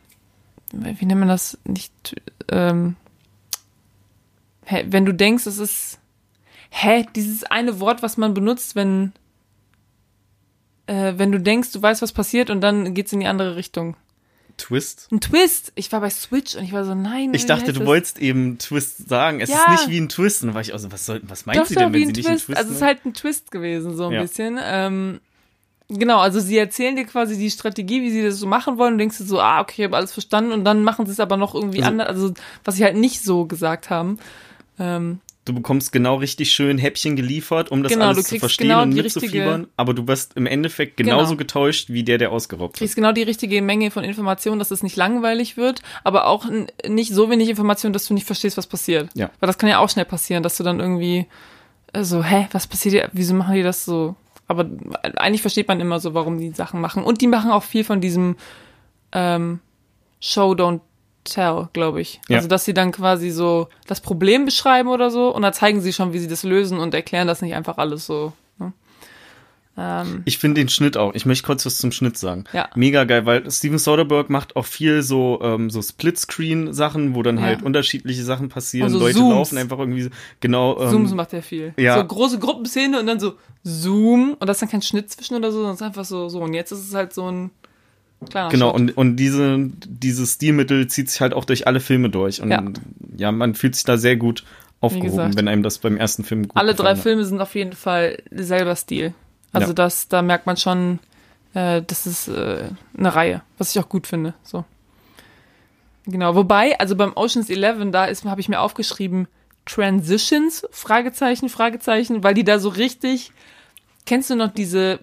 [0.73, 1.59] wie nennt man das?
[1.64, 2.14] Nicht,
[2.51, 2.97] ähm,
[4.64, 5.99] hä, wenn du denkst, es ist,
[6.71, 9.12] hä, dieses eine Wort, was man benutzt, wenn,
[10.87, 13.97] äh, wenn du denkst, du weißt, was passiert und dann geht's in die andere Richtung.
[14.61, 15.08] Twist?
[15.11, 15.72] Ein Twist.
[15.74, 17.32] Ich war bei Switch und ich war so, nein.
[17.34, 19.40] Ich dachte, du wolltest eben Twist sagen.
[19.40, 19.56] Es Ja.
[19.74, 20.42] ist nicht wie ein Twist.
[20.42, 22.06] Und dann war ich auch so, was, soll, was meint Doch, sie denn, wenn ein
[22.14, 22.28] sie Twist.
[22.28, 22.88] nicht einen Twist also es ist nennt?
[22.96, 24.22] halt ein Twist gewesen, so ein Ja.
[24.22, 24.58] bisschen.
[24.62, 25.20] Ähm,
[25.88, 28.94] genau, also sie erzählen dir quasi die Strategie, wie sie das so machen wollen.
[28.94, 30.52] Und denkst du so, ah, okay, ich habe alles verstanden.
[30.52, 32.08] Und dann machen sie es aber noch irgendwie Also- anders.
[32.08, 32.34] Also
[32.64, 34.18] was sie halt nicht so gesagt haben.
[34.78, 38.82] Ähm, Du bekommst genau richtig schön Häppchen geliefert, um das Genau, alles zu verstehen genau
[38.82, 39.61] und mitzufiebern.
[39.62, 41.36] richtige- Aber du wirst im Endeffekt genauso Genau.
[41.38, 42.78] getäuscht wie der, der ausgeraubt wird.
[42.78, 46.45] kriegst genau die richtige Menge von Informationen, dass es nicht langweilig wird, aber auch
[46.86, 49.09] nicht so wenig Informationen, dass du nicht verstehst, was passiert.
[49.14, 49.30] Ja.
[49.41, 51.26] Weil das kann ja auch schnell passieren, dass du dann irgendwie
[51.95, 53.09] äh, so, hä, was passiert hier?
[53.12, 54.14] Wieso machen die das so?
[54.47, 54.68] Aber
[55.16, 57.03] eigentlich versteht man immer so, warum die Sachen machen.
[57.03, 58.36] Und die machen auch viel von diesem
[59.12, 59.61] ähm,
[60.20, 60.80] Show, don't
[61.25, 62.21] tell, glaube ich.
[62.29, 62.37] Ja.
[62.39, 65.93] Also, dass sie dann quasi so das Problem beschreiben oder so und dann zeigen sie
[65.93, 68.33] schon, wie sie das lösen und erklären das nicht einfach alles so.
[68.59, 68.73] Ne?
[69.79, 71.14] Ähm, Ich finde den Schnitt auch.
[71.14, 72.45] Ich möchte kurz was zum Schnitt sagen.
[72.53, 72.68] Ja.
[72.75, 77.45] Mega geil, weil Steven Soderbergh macht auch viel so, ähm, so Splitscreen-Sachen, wo dann Ja.
[77.45, 78.87] halt unterschiedliche Sachen passieren.
[78.87, 79.31] Und so Leute Zooms.
[79.35, 80.11] laufen einfach irgendwie so-
[80.41, 80.81] genau.
[80.81, 81.73] Ähm, Zooms macht ja viel.
[81.77, 81.97] ja.
[81.99, 85.51] So große Gruppenszene und dann so Zoom und da ist dann kein Schnitt zwischen oder
[85.53, 86.41] so, sondern es ist einfach so, so.
[86.41, 87.51] Und jetzt ist es halt so ein
[88.29, 88.97] kleiner Genau, Schnitt.
[88.97, 92.43] und, und diese, dieses Stilmittel zieht sich halt auch durch alle Filme durch.
[92.43, 92.62] Und Ja.
[93.16, 94.45] ja, man fühlt sich da sehr gut
[94.81, 95.37] aufgehoben, gesagt.
[95.37, 96.99] wenn einem das beim ersten Film gut Alle drei hat.
[96.99, 99.14] Filme sind auf jeden Fall selber Stil.
[99.53, 99.75] Also Ja.
[99.75, 100.99] das, da merkt man schon,
[101.55, 104.35] äh, das ist äh, eine Reihe, was ich auch gut finde.
[104.43, 104.64] So.
[106.07, 109.29] Genau, wobei, also beim Oceans 11, da ist, habe ich mir aufgeschrieben,
[109.66, 113.33] Transitions, Fragezeichen, Fragezeichen, weil die da so richtig,
[114.07, 115.01] kennst du noch diese,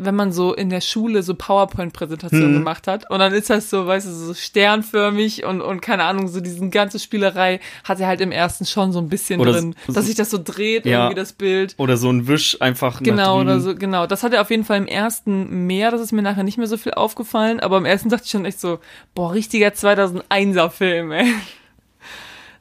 [0.00, 2.58] wenn man so in der Schule so PowerPoint-Präsentationen Mhm.
[2.58, 6.28] gemacht hat und dann ist das so, weißt du, so sternförmig und, und keine Ahnung,
[6.28, 9.74] so diesen ganze Spielerei hat er halt im ersten schon so ein bisschen Oder drin,
[9.86, 11.00] so- dass sich das so dreht, Ja.
[11.04, 11.74] irgendwie das Bild.
[11.78, 14.06] Oder so ein Wisch einfach Genau, oder so, genau.
[14.06, 16.66] Das hat er auf jeden Fall im ersten mehr, das ist mir nachher nicht mehr
[16.66, 18.78] so viel aufgefallen, aber im ersten dachte ich schon echt so,
[19.14, 21.26] boah, richtiger 2001er Film, ey.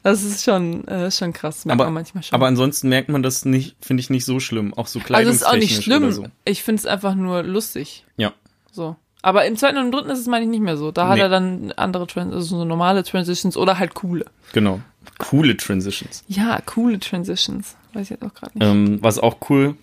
[0.04, 2.36] Das ist schon, äh, schon krass, merkt Aber, man manchmal schon.
[2.36, 4.74] aber ansonsten merkt man das nicht, finde ich nicht so schlimm.
[4.74, 6.12] Auch so also es ist auch nicht kleidungstechnisch schlimm.
[6.12, 6.26] so.
[6.46, 8.06] Ich finde es einfach nur lustig.
[8.16, 8.34] Ja.
[8.72, 8.96] So.
[9.24, 10.92] Aber im zweiten und dritten ist es, meine ich, nicht mehr so.
[10.92, 11.22] Da hat Nee.
[11.22, 14.26] er dann andere Trans also so normale Transitions oder halt coole.
[14.54, 14.80] Genau.
[15.18, 16.24] Coole Transitions.
[16.28, 17.76] Ja, coole Transitions.
[17.94, 18.68] Weiß ich jetzt auch gerade nicht.
[18.68, 19.76] Ähm, was auch cool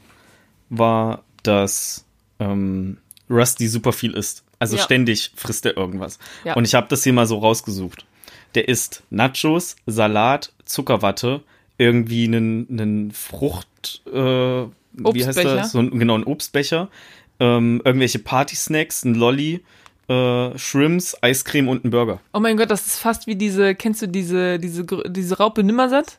[0.71, 2.05] war, dass
[2.39, 2.99] ähm,
[3.29, 4.45] Rusty super viel isst.
[4.59, 4.83] Also Ja.
[4.83, 6.19] ständig frisst er irgendwas.
[6.45, 6.55] Ja.
[6.55, 8.07] Und ich habe das hier mal so rausgesucht.
[8.55, 11.43] Der isst Nachos, Salat, Zuckerwatte,
[11.79, 15.73] irgendwie einen, einen Frucht, äh, wie heißt das?
[15.73, 16.89] So ein, genau, ein Obstbecher,
[17.41, 19.61] ähm, irgendwelche Party-Snacks, ein Lolli,
[20.09, 22.21] äh, Shrimps, Eiscreme und ein Burger.
[22.33, 26.19] Oh mein Gott, das ist fast wie diese, kennst du diese, diese, diese Raupe Nimmersatt?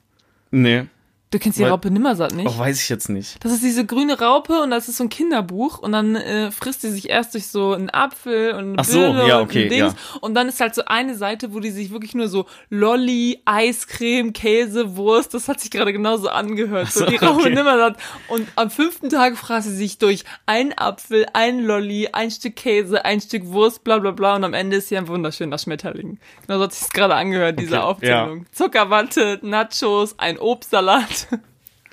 [0.52, 0.86] Nee,
[1.32, 2.48] Du kennst die Weil- Raupe Nimmersatt nicht?
[2.48, 3.44] oh, weiß ich jetzt nicht.
[3.44, 6.84] Das ist diese grüne Raupe und das ist so ein Kinderbuch und dann äh, frisst
[6.84, 9.70] die sich erst durch so einen Apfel und Ach so, Birne ja, und okay, ein
[9.70, 10.20] Dings ja.
[10.22, 14.32] und dann ist halt so eine Seite, wo die sich wirklich nur so Lolli, Eiscreme,
[14.34, 17.50] Käse, Wurst, das hat sich gerade genauso angehört, so so, die Raupe okay.
[17.56, 17.98] Nimmersatt
[18.30, 23.04] und am fünften Tag fraß sie sich durch einen Apfel, ein Lolli, ein Stück Käse,
[23.04, 26.20] ein Stück Wurst, bla bla bla und am Ende ist sie ein wunderschöner Schmetterling.
[26.46, 28.46] Genau so hat sich gerade angehört, diese Okay, Aufzählung.
[28.52, 31.15] Zuckerwatte, Nachos, ein Obstsalat.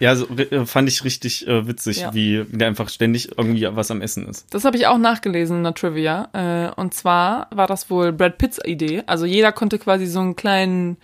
[0.00, 2.12] Ja, so, äh, fand ich richtig äh, witzig, Ja.
[2.14, 4.52] wie, der einfach ständig irgendwie was am Essen ist.
[4.52, 6.28] Das habe ich auch nachgelesen in der Trivia.
[6.32, 9.04] Äh, und zwar war das wohl Brad Pitts Idee.
[9.06, 10.96] Also jeder konnte quasi so einen kleinen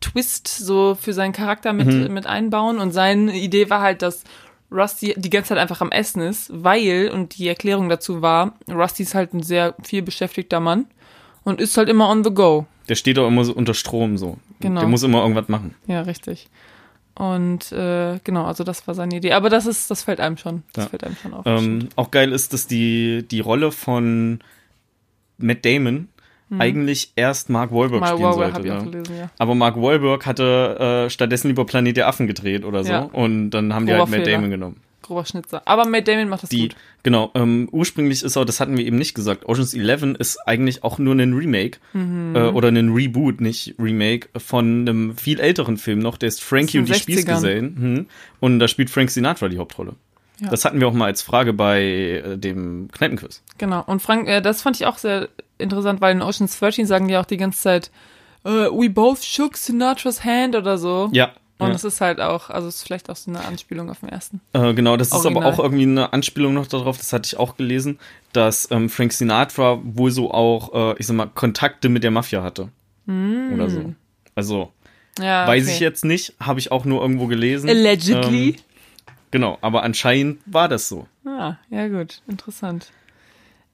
[0.00, 2.78] Twist so für seinen Charakter mit, mit einbauen.
[2.78, 4.24] Und seine Idee war halt, dass
[4.70, 9.02] Rusty die ganze Zeit einfach am Essen ist, weil, und die Erklärung dazu war, Rusty
[9.02, 10.86] ist halt ein sehr viel beschäftigter Mann
[11.44, 12.66] und ist halt immer on the go.
[12.88, 14.38] Der steht auch immer so unter Strom so.
[14.60, 14.80] Genau.
[14.80, 15.74] Der muss immer irgendwas machen.
[15.86, 16.48] Ja, richtig.
[17.16, 19.32] Und äh, genau, also das war seine Idee.
[19.32, 20.62] Aber das ist, das fällt einem schon.
[20.74, 20.90] Das Ja.
[20.90, 21.46] fällt einem schon auf.
[21.46, 24.40] Ähm, auch geil ist, dass die, die Rolle von
[25.38, 26.08] Matt Damon
[26.58, 28.00] eigentlich erst Mark Wahlberg Mhm.
[28.00, 28.60] Mal spielen wow, sollte.
[28.62, 28.84] Ne?
[28.84, 29.30] gelesen, ja.
[29.38, 32.92] Aber Mark Wahlberg hatte äh, stattdessen lieber Planet der Affen gedreht oder so.
[32.92, 33.00] Ja.
[33.00, 34.36] Und dann haben die Grober halt Matt Fehler.
[34.36, 34.80] Damon genommen.
[35.06, 35.62] Grober Schnitzer.
[35.66, 36.76] Aber Matt Damon macht das Die, gut.
[37.02, 40.84] genau, ähm, ursprünglich ist auch, das hatten wir eben nicht gesagt, Ocean's 11 ist eigentlich
[40.84, 42.36] auch nur ein Remake Mhm.
[42.36, 46.78] äh, oder ein Reboot, nicht Remake, von einem viel älteren Film noch, der ist Frankie
[46.78, 47.02] und die den 60ern.
[47.02, 47.74] Spießgesellen.
[47.78, 48.06] Mhm.
[48.40, 49.94] Und da spielt Frank Sinatra die Hauptrolle.
[50.40, 50.50] Ja.
[50.50, 53.42] Das hatten wir auch mal als Frage bei äh, dem Kneipenquiz.
[53.56, 53.82] Genau.
[53.86, 57.16] Und Frank, äh, das fand ich auch sehr interessant, weil in Ocean's 13 sagen die
[57.16, 57.90] auch die ganze Zeit
[58.44, 61.08] äh, we both shook Sinatra's hand oder so.
[61.12, 61.32] Ja.
[61.58, 61.74] Und ja.
[61.74, 64.40] es ist halt auch, also es ist vielleicht auch so eine Anspielung auf den ersten.
[64.52, 65.42] Äh, genau, das ist Original.
[65.42, 67.98] aber auch irgendwie eine Anspielung noch darauf, das hatte ich auch gelesen,
[68.32, 72.42] dass ähm, Frank Sinatra wohl so auch, äh, ich sag mal, Kontakte mit der Mafia
[72.42, 72.68] hatte.
[73.08, 73.94] Oder so.
[74.34, 74.72] Also,
[75.18, 75.72] Ja, weiß okay.
[75.72, 77.70] ich jetzt nicht, habe ich auch nur irgendwo gelesen.
[77.70, 78.48] Allegedly.
[78.48, 78.56] Ähm,
[79.30, 81.06] genau, aber anscheinend war das so.
[81.24, 82.90] Ah, ja gut, interessant.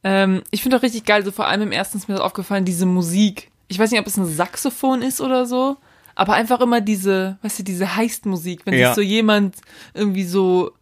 [0.05, 2.65] Ähm, ich finde auch richtig geil, so vor allem im ersten ist mir das aufgefallen,
[2.65, 3.51] diese Musik.
[3.69, 5.77] Ich weiß nicht, ob es ein Saxophon ist oder so,
[6.15, 8.89] aber einfach immer diese, weißt du, diese Heist-Musik, wenn Ja.
[8.89, 9.57] sich so jemand
[9.95, 10.73] irgendwie so,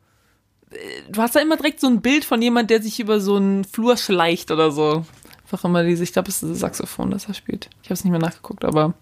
[0.71, 0.77] äh,
[1.11, 3.65] du hast da immer direkt so ein Bild von jemand, der sich über so einen
[3.65, 5.05] Flur schleicht oder so.
[5.45, 7.69] Einfach immer diese, ich glaube, es ist ein Saxophon, das er spielt.
[7.83, 8.95] Ich habe es nicht mehr nachgeguckt, aber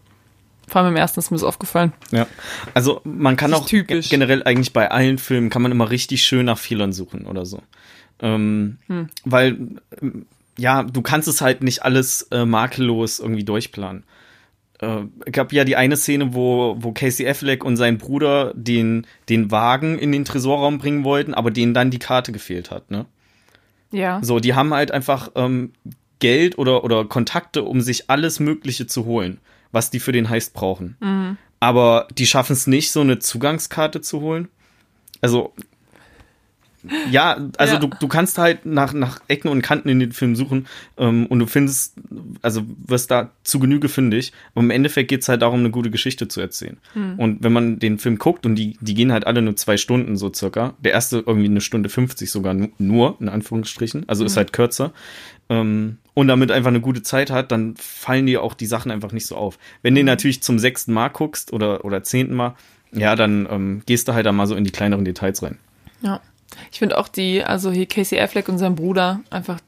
[0.66, 1.92] vor allem im ersten ist mir das aufgefallen.
[2.10, 2.26] Ja.
[2.74, 4.08] Also man kann Das auch typisch.
[4.10, 7.62] generell eigentlich bei allen Filmen kann man immer richtig schön nach Fehlern suchen oder so.
[8.20, 8.78] Ähm,
[9.24, 9.58] Weil,
[10.02, 10.26] ähm,
[10.58, 14.04] ja, du kannst es halt nicht alles äh, makellos irgendwie durchplanen.
[14.80, 19.06] Äh, es gab ja die eine Szene, wo, wo Casey Affleck und sein Bruder den,
[19.28, 23.06] den Wagen in den Tresorraum bringen wollten, aber denen dann die Karte gefehlt hat, ne?
[23.90, 24.20] Ja.
[24.22, 25.72] So, die haben halt einfach ähm,
[26.18, 29.38] Geld oder, oder Kontakte, um sich alles Mögliche zu holen,
[29.72, 30.96] was die für den Heist brauchen.
[31.60, 34.48] Aber die schaffen es nicht, so eine Zugangskarte zu holen.
[35.20, 35.54] Also,
[37.10, 37.80] ja, also Ja.
[37.80, 40.66] Du, du kannst halt nach, nach Ecken und Kanten in den Film suchen
[40.96, 41.94] ähm, und du findest,
[42.42, 44.32] also wirst da zu Genüge fündig.
[44.54, 46.78] Aber im Endeffekt geht es halt darum, eine gute Geschichte zu erzählen.
[47.16, 50.16] Und wenn man den Film guckt und die, die gehen halt alle nur zwei Stunden
[50.16, 54.36] so circa, der erste irgendwie eine Stunde 50 sogar nu- nur, in Anführungsstrichen, also ist
[54.36, 54.92] halt kürzer,
[55.48, 59.12] ähm, und damit einfach eine gute Zeit hat, dann fallen dir auch die Sachen einfach
[59.12, 59.58] nicht so auf.
[59.82, 62.54] Wenn du den natürlich zum sechsten Mal guckst oder, oder zehnten Mal,
[62.92, 65.58] ja, dann ähm, gehst du halt da mal so in die kleineren Details rein.
[66.02, 66.20] Ja.
[66.72, 69.60] Ich finde auch die, also hier Casey Affleck und sein Bruder, einfach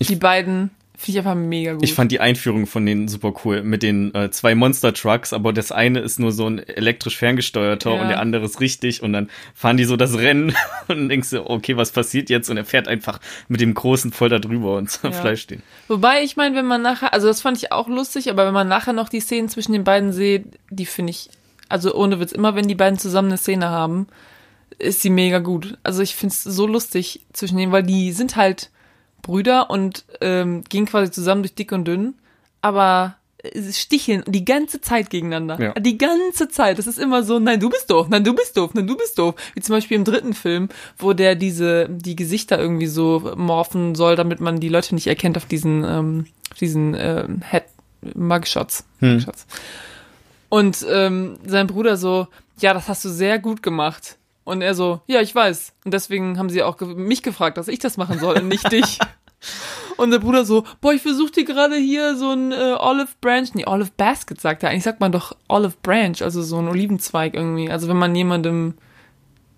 [0.00, 1.82] die beiden, finde ich einfach mega gut.
[1.82, 5.52] Ich fand die Einführung von denen super cool mit den äh, zwei Monster Trucks, aber
[5.52, 8.02] das eine ist nur so ein elektrisch ferngesteuerter Ja.
[8.02, 10.54] und der andere ist richtig und dann fahren die so das Rennen
[10.88, 12.48] und denkst du, okay, was passiert jetzt?
[12.50, 13.18] Und er fährt einfach
[13.48, 15.12] mit dem großen voll da drüber und Ja.
[15.12, 15.62] Fleisch stehen.
[15.88, 18.68] Wobei, ich meine, wenn man nachher, also das fand ich auch lustig, aber wenn man
[18.68, 21.28] nachher noch die Szenen zwischen den beiden sieht, die finde ich,
[21.68, 24.06] also ohne Witz, immer wenn die beiden zusammen eine Szene haben,
[24.80, 25.78] ist sie mega gut.
[25.82, 28.70] Also ich finde es so lustig zwischen denen, weil die sind halt
[29.22, 32.14] Brüder und ähm, gehen quasi zusammen durch dick und dünn,
[32.62, 35.60] aber äh, sticheln die ganze Zeit gegeneinander.
[35.60, 35.72] Ja.
[35.74, 36.78] Die ganze Zeit.
[36.78, 39.18] Das ist immer so, nein, du bist doof, nein, du bist doof, nein, du bist
[39.18, 39.34] doof.
[39.54, 40.68] Wie zum Beispiel im dritten Film,
[40.98, 45.36] wo der diese, die Gesichter irgendwie so morphen soll, damit man die Leute nicht erkennt
[45.36, 47.64] auf diesen, ähm, auf diesen ähm, Head
[48.14, 48.84] Mugshots.
[49.00, 49.46] Mugshots.
[50.48, 52.26] Und ähm, sein Bruder so,
[52.58, 54.16] ja, das hast du sehr gut gemacht.
[54.44, 55.74] Und er so, ja, ich weiß.
[55.84, 58.70] Und deswegen haben sie auch ge mich gefragt, dass ich das machen soll und nicht
[58.72, 58.98] dich.
[59.96, 63.48] Und der Bruder so, boah, ich versuche dir gerade hier so ein äh, Olive Branch,
[63.52, 64.70] nee, Olive Basket sagt er.
[64.70, 67.70] Eigentlich sagt man doch Olive Branch, also so ein Olivenzweig irgendwie.
[67.70, 68.74] Also wenn man jemandem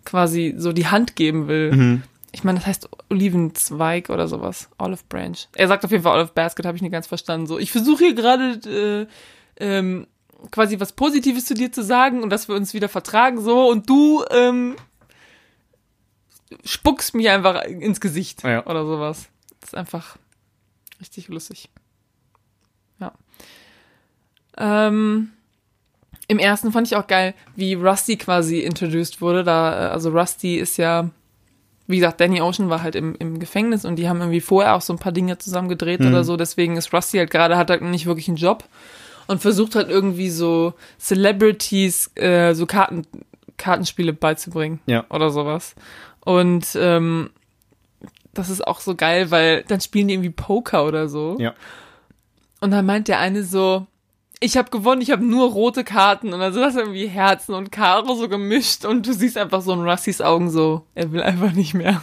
[0.05, 2.03] quasi so die Hand geben will.
[2.33, 4.69] Ich meine, das heißt Olivenzweig oder sowas.
[4.79, 5.37] Olive Branch.
[5.55, 7.47] Er sagt auf jeden Fall Olive Basket, habe ich nicht ganz verstanden.
[7.47, 9.09] So, ich versuche hier gerade
[9.59, 10.07] äh, ähm,
[10.51, 13.89] quasi was Positives zu dir zu sagen und dass wir uns wieder vertragen so und
[13.89, 14.77] du ähm,
[16.65, 18.67] spuckst mir einfach ins Gesicht Ja.
[18.67, 19.29] oder sowas.
[19.61, 20.17] Das ist einfach
[21.01, 21.69] richtig lustig.
[23.01, 23.13] Ja.
[24.59, 25.31] Ähm,
[26.29, 29.45] Im ersten fand ich auch geil, wie Rusty quasi introduced wurde.
[29.45, 31.11] Da, äh, also Rusty ist ja,
[31.87, 34.83] wie gesagt, Danny Ocean war halt im, im Gefängnis und die haben irgendwie vorher auch
[34.83, 36.37] so ein paar Dinge zusammen gedreht oder so.
[36.37, 38.65] Deswegen ist Rusty halt gerade, hat halt nicht wirklich einen Job
[39.27, 43.07] und versucht halt irgendwie so Celebrities äh, so Karten,
[43.57, 45.05] Kartenspiele beizubringen Ja.
[45.11, 45.75] oder sowas.
[46.25, 47.31] Und ähm,
[48.35, 51.37] das ist auch so geil, weil dann spielen die irgendwie Poker oder so.
[51.39, 51.55] Ja.
[52.61, 53.87] Und dann meint der eine so,
[54.43, 57.71] ich habe gewonnen, ich habe nur rote Karten und dann sind das irgendwie Herzen und
[57.71, 61.53] Karo so gemischt und du siehst einfach so in Russys Augen so, er will einfach
[61.53, 62.03] nicht mehr.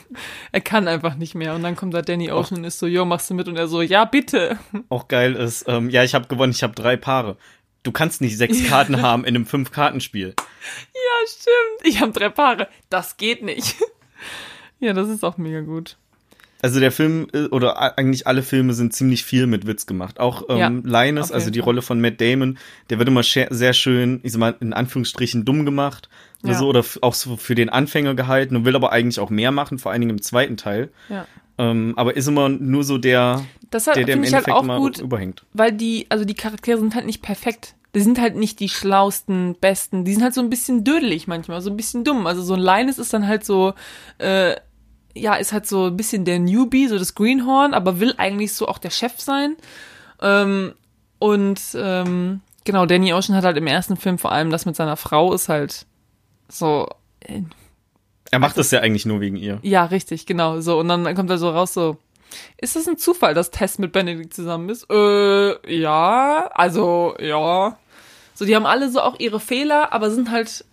[0.51, 1.53] Er kann einfach nicht mehr.
[1.53, 3.47] Und dann kommt da Danny Ocean und ist so, yo, machst du mit?
[3.47, 4.57] Und er so, ja, bitte.
[4.89, 7.37] Auch geil ist, ähm, ja, ich habe gewonnen, ich habe drei Paare.
[7.83, 10.33] Du kannst nicht sechs Karten haben in einem Fünf-Kartenspiel.
[10.37, 11.93] Ja, stimmt.
[11.93, 12.67] Ich habe drei Paare.
[12.89, 13.75] Das geht nicht.
[14.81, 15.97] Ja, das ist auch mega gut.
[16.61, 20.19] Also der Film äh, oder eigentlich alle Filme sind ziemlich viel mit Witz gemacht.
[20.19, 21.59] Auch ähm, Ja, Linus, also die.
[21.59, 22.57] Rolle von Matt Damon,
[22.89, 26.09] der wird immer sehr schön, ich sag mal in Anführungsstrichen dumm gemacht
[26.43, 26.57] oder Ja.
[26.59, 29.77] so oder auch so für den Anfänger gehalten und will aber eigentlich auch mehr machen,
[29.79, 30.89] vor allen Dingen im zweiten Teil.
[31.09, 31.25] Ja.
[31.57, 34.63] Ähm, aber ist immer nur so der, Das halt, der, der im halt Endeffekt auch
[34.63, 35.43] immer gut, überhängt.
[35.53, 37.75] weil die, also die Charaktere sind halt nicht perfekt.
[37.95, 40.05] Die sind halt nicht die schlausten, besten.
[40.05, 42.27] Die sind halt so ein bisschen dödelig manchmal, so ein bisschen dumm.
[42.27, 43.73] Also so ein Linus ist dann halt so,
[44.19, 44.55] äh,
[45.15, 48.67] ja, ist halt so ein bisschen der Newbie, so das Greenhorn, aber will eigentlich so
[48.67, 49.55] auch der Chef sein.
[50.21, 50.73] Ähm,
[51.19, 54.97] und ähm, Genau, Danny Ocean hat halt im ersten Film vor allem das mit seiner
[54.97, 55.85] Frau ist halt
[56.49, 56.87] so,
[57.21, 57.41] äh,
[58.31, 59.59] Er macht das ja eigentlich nur wegen ihr.
[59.63, 60.79] ja, richtig, genau, so.
[60.79, 61.97] Und dann kommt er so raus, so,
[62.57, 64.85] ist das ein Zufall, dass Tess mit Benedict zusammen ist?
[64.91, 67.77] Äh, ja, also, ja.
[68.35, 70.63] So, die haben alle so auch ihre Fehler, aber sind halt,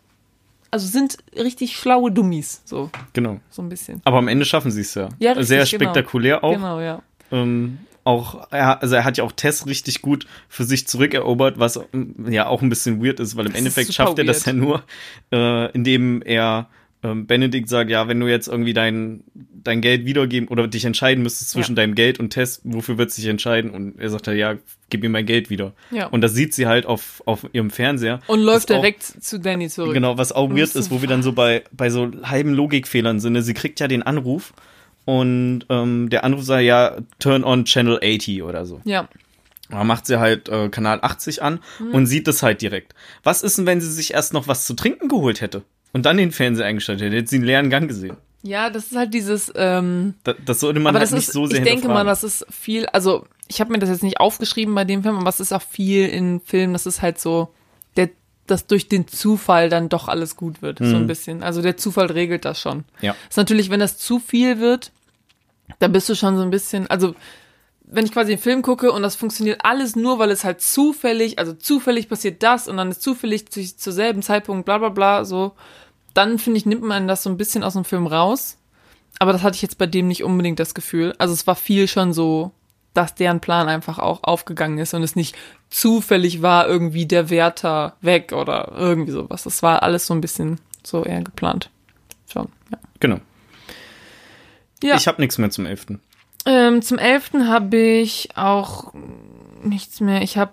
[0.77, 3.41] also sind richtig schlaue Dummies, so, Genau.
[3.49, 4.03] so ein bisschen.
[4.05, 5.09] Aber am Ende schaffen sie es ja.
[5.18, 5.93] Ja, richtig, Sehr genau.
[5.93, 6.53] spektakulär auch.
[6.55, 7.03] Genau, ja.
[7.33, 11.81] ähm, auch, er, also er hat ja auch Tess richtig gut für sich zurückerobert, was
[11.95, 14.53] ähm, ja auch ein bisschen weird ist, weil im Das Endeffekt schafft er das ja
[14.53, 14.62] weird.
[14.62, 14.83] nur,
[15.33, 16.68] äh, indem er
[17.03, 21.22] ähm, Benedikt sagt, ja, wenn du jetzt irgendwie dein, dein Geld wiedergeben oder dich entscheiden
[21.22, 21.82] müsstest zwischen Ja.
[21.82, 23.70] deinem Geld und Tess, wofür wird sich entscheiden?
[23.70, 24.55] Und er sagt halt, ja,
[24.90, 25.72] gib mir mein Geld wieder.
[25.90, 26.07] Ja.
[26.07, 28.20] Und das sieht sie halt auf, auf ihrem Fernseher.
[28.26, 29.94] Und läuft Was auch- direkt zu Danny zurück.
[29.94, 33.34] Genau, was auch weird ist, wo wir dann so bei, bei so halben Logikfehlern sind.
[33.34, 33.42] ne?
[33.42, 34.53] Sie kriegt ja den Anruf
[35.05, 38.80] und ähm, der Anruf sagt ja, turn on Channel 80 oder so.
[38.84, 39.09] Ja.
[39.68, 41.90] Da macht sie halt äh, Kanal 80 an Mhm.
[41.92, 42.94] und sieht das halt direkt.
[43.24, 45.62] Was ist denn, wenn sie sich erst noch was zu trinken geholt hätte?
[45.97, 48.18] Und dann den Fernseher eingeschaltet hätte, hätte sie einen leeren Gang gesehen.
[48.42, 51.32] Ja, das ist halt dieses, ähm, Da, das sollte man aber halt das nicht ist,
[51.32, 54.20] so sehr ich denke mal, das ist viel, also ich habe mir das jetzt nicht
[54.20, 57.49] aufgeschrieben bei dem Film, aber es ist auch viel in Filmen, das ist halt so,
[57.97, 58.11] der,
[58.47, 61.42] dass durch den Zufall dann doch alles gut wird, so ein bisschen.
[61.42, 62.76] Also der Zufall regelt das schon.
[62.76, 62.84] Mhm.
[63.01, 63.16] Ja.
[63.30, 64.92] Ist natürlich, wenn das zu viel wird,
[65.78, 67.14] dann bist du schon so ein bisschen, also
[67.86, 71.38] wenn ich quasi einen Film gucke und das funktioniert alles nur, weil es halt zufällig,
[71.38, 75.24] also zufällig passiert das und dann ist zufällig zu, zur selben Zeitpunkt bla bla bla
[75.24, 75.53] so,
[76.16, 78.58] dann finde ich, nimmt man das so ein bisschen aus dem Film raus.
[79.18, 81.14] Aber das hatte ich jetzt bei dem nicht unbedingt das Gefühl.
[81.18, 82.52] Also es war viel schon so,
[82.94, 85.36] dass deren Plan einfach auch aufgegangen ist und es nicht
[85.70, 89.42] zufällig war, irgendwie der Wärter weg oder irgendwie sowas.
[89.42, 91.70] Das war alles so ein bisschen so eher geplant.
[92.30, 92.78] Schon, ja.
[93.00, 93.20] Genau.
[94.82, 94.96] Ja.
[94.96, 95.86] Ich habe nichts mehr zum 11.
[96.46, 97.32] Ähm, zum 11.
[97.46, 98.92] habe ich auch
[99.62, 100.22] nichts mehr.
[100.22, 100.52] Ich habe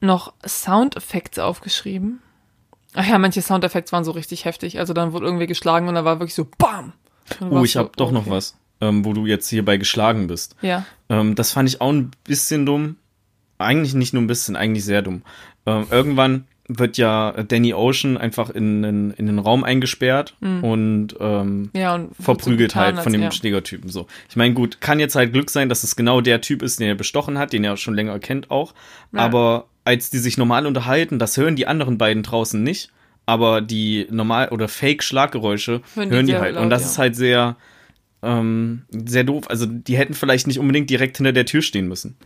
[0.00, 2.20] noch Soundeffekte aufgeschrieben.
[2.96, 4.78] Ach ja, manche Soundeffekte waren so richtig heftig.
[4.78, 6.92] Also dann wurde irgendwie geschlagen und da war wirklich so BAM!
[7.50, 8.30] Oh, ich so, habe doch noch okay.
[8.30, 10.56] was, ähm, wo du jetzt hierbei geschlagen bist.
[10.62, 10.84] Ja.
[11.08, 12.96] Ähm, das fand ich auch ein bisschen dumm.
[13.58, 15.22] Eigentlich nicht nur ein bisschen, eigentlich sehr dumm.
[15.66, 21.70] Ähm, irgendwann wird ja Danny Ocean einfach in, in, in den Raum eingesperrt und ähm,
[21.76, 24.08] Ja, und verprügelt so halt von dem er- Schlägertypen so.
[24.28, 26.88] Ich meine, gut, kann jetzt halt Glück sein, dass es genau der Typ ist, den
[26.88, 28.74] er bestochen hat, den er schon länger kennt auch.
[29.12, 29.20] Ja.
[29.20, 32.90] Aber als die sich normal unterhalten, das hören die anderen beiden draußen nicht.
[33.24, 36.54] Aber die normal oder Fake-Schlaggeräusche Hören hören die die, halt.
[36.54, 36.88] laut, und das ja.
[36.88, 37.56] ist halt sehr,
[38.22, 39.50] ähm, sehr doof.
[39.50, 42.16] Also die hätten vielleicht nicht unbedingt direkt hinter der Tür stehen müssen.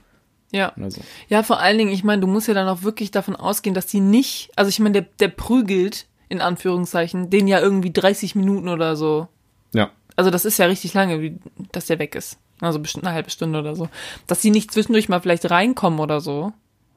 [0.53, 0.73] Ja.
[0.89, 1.01] So.
[1.29, 3.87] Ja, vor allen Dingen, ich meine, du musst ja dann auch wirklich davon ausgehen, dass
[3.87, 8.69] die nicht, also ich meine, der, der prügelt, in Anführungszeichen, den ja irgendwie 30 Minuten
[8.69, 9.29] oder so.
[9.73, 9.91] Ja.
[10.17, 11.39] Also das ist ja richtig lange, wie,
[11.73, 12.39] dass der weg ist.
[12.61, 13.89] Also bestimmt eine halbe Stunde oder so.
[14.27, 16.53] Dass die nicht zwischendurch mal vielleicht reinkommen oder so.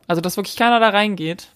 [0.07, 1.49] Also dass wirklich keiner da reingeht.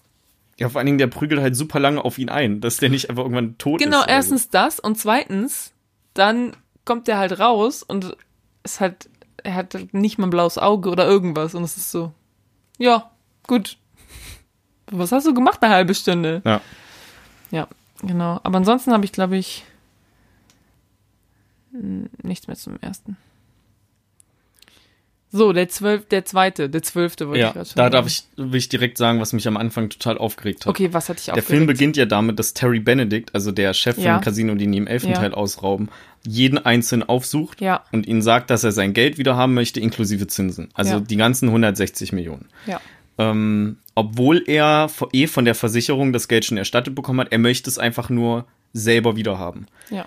[0.58, 3.10] Ja, vor allen Dingen, der prügelt halt super lange auf ihn ein, dass der nicht
[3.10, 4.04] einfach irgendwann tot Genau, ist.
[4.04, 5.72] oder erstens das und zweitens,
[6.14, 6.52] dann
[6.84, 8.16] kommt der halt raus und
[8.64, 9.08] ist halt,
[9.44, 12.12] er hat halt nicht mal ein blaues Auge oder irgendwas und es ist so,
[12.78, 13.10] ja,
[13.46, 13.76] gut.
[14.90, 16.40] Was hast du gemacht eine halbe Stunde?
[16.44, 16.50] So.
[16.50, 16.60] Ja.
[17.50, 17.68] Ja,
[18.02, 18.40] genau.
[18.42, 19.64] Aber ansonsten habe ich, glaube ich,
[22.22, 23.16] nichts mehr zum ersten.
[25.30, 27.92] So, der zwölf, der zweite, der zwölfte wollte Ja, ich gerade schon da sagen.
[27.92, 30.70] darf ich, will ich direkt sagen, was mich am Anfang total aufgeregt hat.
[30.70, 31.48] Okay, was hatte ich Der aufgeregt?
[31.50, 34.14] Film beginnt ja damit, dass Terry Benedict, also der Chef Ja.
[34.14, 35.18] vom Casino, den die im elften Ja.
[35.18, 35.90] Teil ausrauben,
[36.26, 37.84] jeden einzeln aufsucht Ja.
[37.92, 40.70] und ihnen sagt, dass er sein Geld wieder haben möchte, inklusive Zinsen.
[40.72, 41.00] Also Ja.
[41.00, 42.46] die ganzen 160 Millionen.
[42.66, 42.80] Ja.
[43.18, 47.68] Ähm, obwohl er eh von der Versicherung das Geld schon erstattet bekommen hat, er möchte
[47.68, 49.66] es einfach nur selber wieder haben.
[49.90, 50.06] Ja.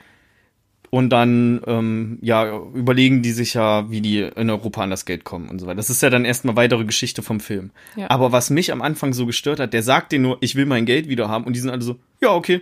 [0.91, 5.23] Und dann, ähm, ja, überlegen die sich ja, wie die in Europa an das Geld
[5.23, 5.77] kommen und so weiter.
[5.77, 7.71] Das ist ja dann erstmal weitere Geschichte vom Film.
[7.95, 8.09] Ja.
[8.09, 10.85] Aber was mich am Anfang so gestört hat, der sagt denen nur, ich will mein
[10.85, 11.45] Geld wieder haben.
[11.45, 12.61] Und die sind alle so, ja, okay.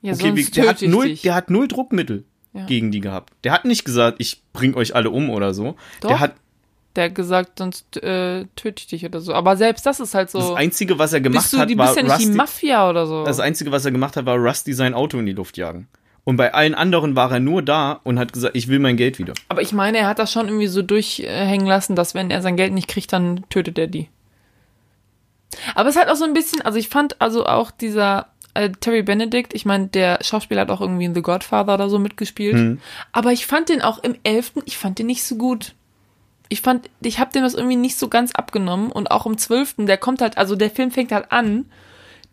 [0.00, 1.22] Ja, okay wie, der, hat null, dich.
[1.22, 2.66] der hat null Druckmittel Ja.
[2.66, 3.32] gegen die gehabt.
[3.42, 5.74] Der hat nicht gesagt, ich bring euch alle um oder so.
[6.02, 6.08] Doch.
[6.10, 6.34] Der hat
[6.94, 9.34] Der hat gesagt, sonst äh, töte ich dich oder so.
[9.34, 10.38] Aber selbst das ist halt so.
[10.38, 13.06] das Einzige, was er gemacht du, hat, war bist ja nicht Rusty, die Mafia oder
[13.08, 13.24] so.
[13.24, 15.88] das Einzige, was er gemacht hat, war Rusty sein Auto in die Luft jagen.
[16.24, 19.18] Und bei allen anderen war er nur da und hat gesagt, ich will mein Geld
[19.18, 19.34] wieder.
[19.48, 22.56] Aber ich meine, er hat das schon irgendwie so durchhängen lassen, dass wenn er sein
[22.56, 24.08] Geld nicht kriegt, dann tötet er die.
[25.74, 28.70] Aber es ist halt auch so ein bisschen, also ich fand also auch dieser äh,
[28.70, 32.54] Terry Benedict, ich meine, der Schauspieler hat auch irgendwie in The Godfather oder so mitgespielt.
[32.54, 32.80] Hm.
[33.12, 35.74] Aber ich fand den auch im elften, ich fand den nicht so gut.
[36.48, 39.86] Ich fand, ich habe dem das irgendwie nicht so ganz abgenommen und auch im zwölften,
[39.86, 41.66] der kommt halt, also der Film fängt halt an,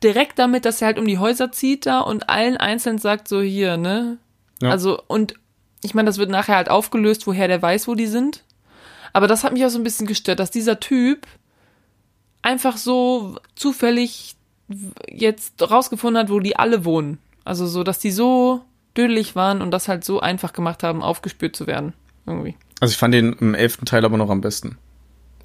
[0.04, 3.41] direkt damit, dass er halt um die Häuser zieht da und allen einzeln sagt so
[3.41, 4.18] hier, ne?
[4.62, 4.70] Ja.
[4.70, 5.36] Also und
[5.84, 8.43] ich meine, das wird nachher halt aufgelöst, woher der weiß, wo die sind.
[9.14, 11.28] Aber das hat mich auch so ein bisschen gestört, dass dieser Typ
[12.41, 14.36] einfach so zufällig
[15.10, 17.18] jetzt rausgefunden hat, wo die alle wohnen.
[17.43, 18.62] Also so, dass die so
[18.95, 21.93] dödelig waren und das halt so einfach gemacht haben, aufgespürt zu werden.
[22.26, 22.56] Irgendwie.
[22.80, 24.78] Also ich fand den im elften Teil aber noch am besten.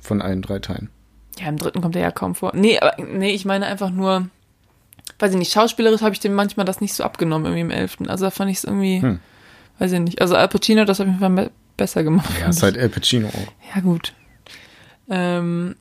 [0.00, 0.90] Von allen drei Teilen.
[1.38, 2.52] Ja, im dritten kommt er ja kaum vor.
[2.54, 4.28] Nee, aber, nee, ich meine einfach nur,
[5.18, 8.08] weiß ich nicht, schauspielerisch habe ich dem manchmal das nicht so abgenommen irgendwie im elften.
[8.08, 9.20] Also da fand ich es irgendwie, hm.
[9.78, 10.20] weiß ich nicht.
[10.20, 12.28] Also Al Pacino das auf jeden Fall besser gemacht.
[12.40, 13.74] Ja, ist halt Al Pacino auch.
[13.74, 14.12] Ja, gut.
[15.08, 15.76] Ähm,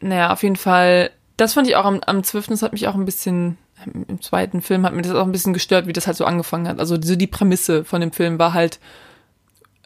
[0.00, 2.48] naja, auf jeden Fall, das fand ich auch am, am 12.
[2.48, 3.58] Das hat mich auch ein bisschen,
[4.08, 6.68] im zweiten Film hat mir das auch ein bisschen gestört, wie das halt so angefangen
[6.68, 6.80] hat.
[6.80, 8.80] Also so die Prämisse von dem Film war halt,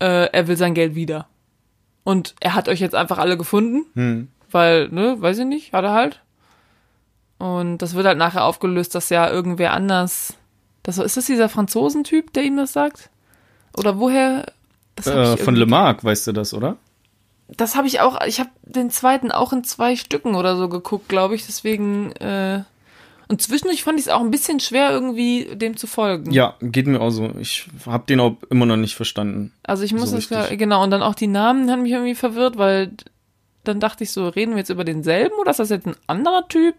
[0.00, 1.28] äh, er will sein Geld wieder.
[2.02, 4.28] Und er hat euch jetzt einfach alle gefunden, hm.
[4.50, 6.22] weil, ne, weiß ich nicht, hat er halt.
[7.40, 10.34] Und das wird halt nachher aufgelöst, dass ja irgendwer anders.
[10.82, 13.08] Das, ist das dieser Franzosentyp, der ihm das sagt?
[13.78, 14.44] Oder woher?
[15.02, 16.76] Äh, von Le Marc, weißt du das, oder?
[17.48, 18.20] Das habe ich auch.
[18.26, 21.46] Ich habe den zweiten auch in zwei Stücken oder so geguckt, glaube ich.
[21.46, 22.12] Deswegen.
[22.16, 22.62] Äh,
[23.28, 26.32] und zwischendurch fand ich es auch ein bisschen schwer, irgendwie dem zu folgen.
[26.32, 27.30] Ja, geht mir auch so.
[27.40, 29.52] Ich habe den auch immer noch nicht verstanden.
[29.62, 32.16] Also ich muss so das ja, genau, und dann auch die Namen haben mich irgendwie
[32.16, 32.92] verwirrt, weil
[33.64, 36.48] dann dachte ich so, reden wir jetzt über denselben oder ist das jetzt ein anderer
[36.48, 36.76] Typ?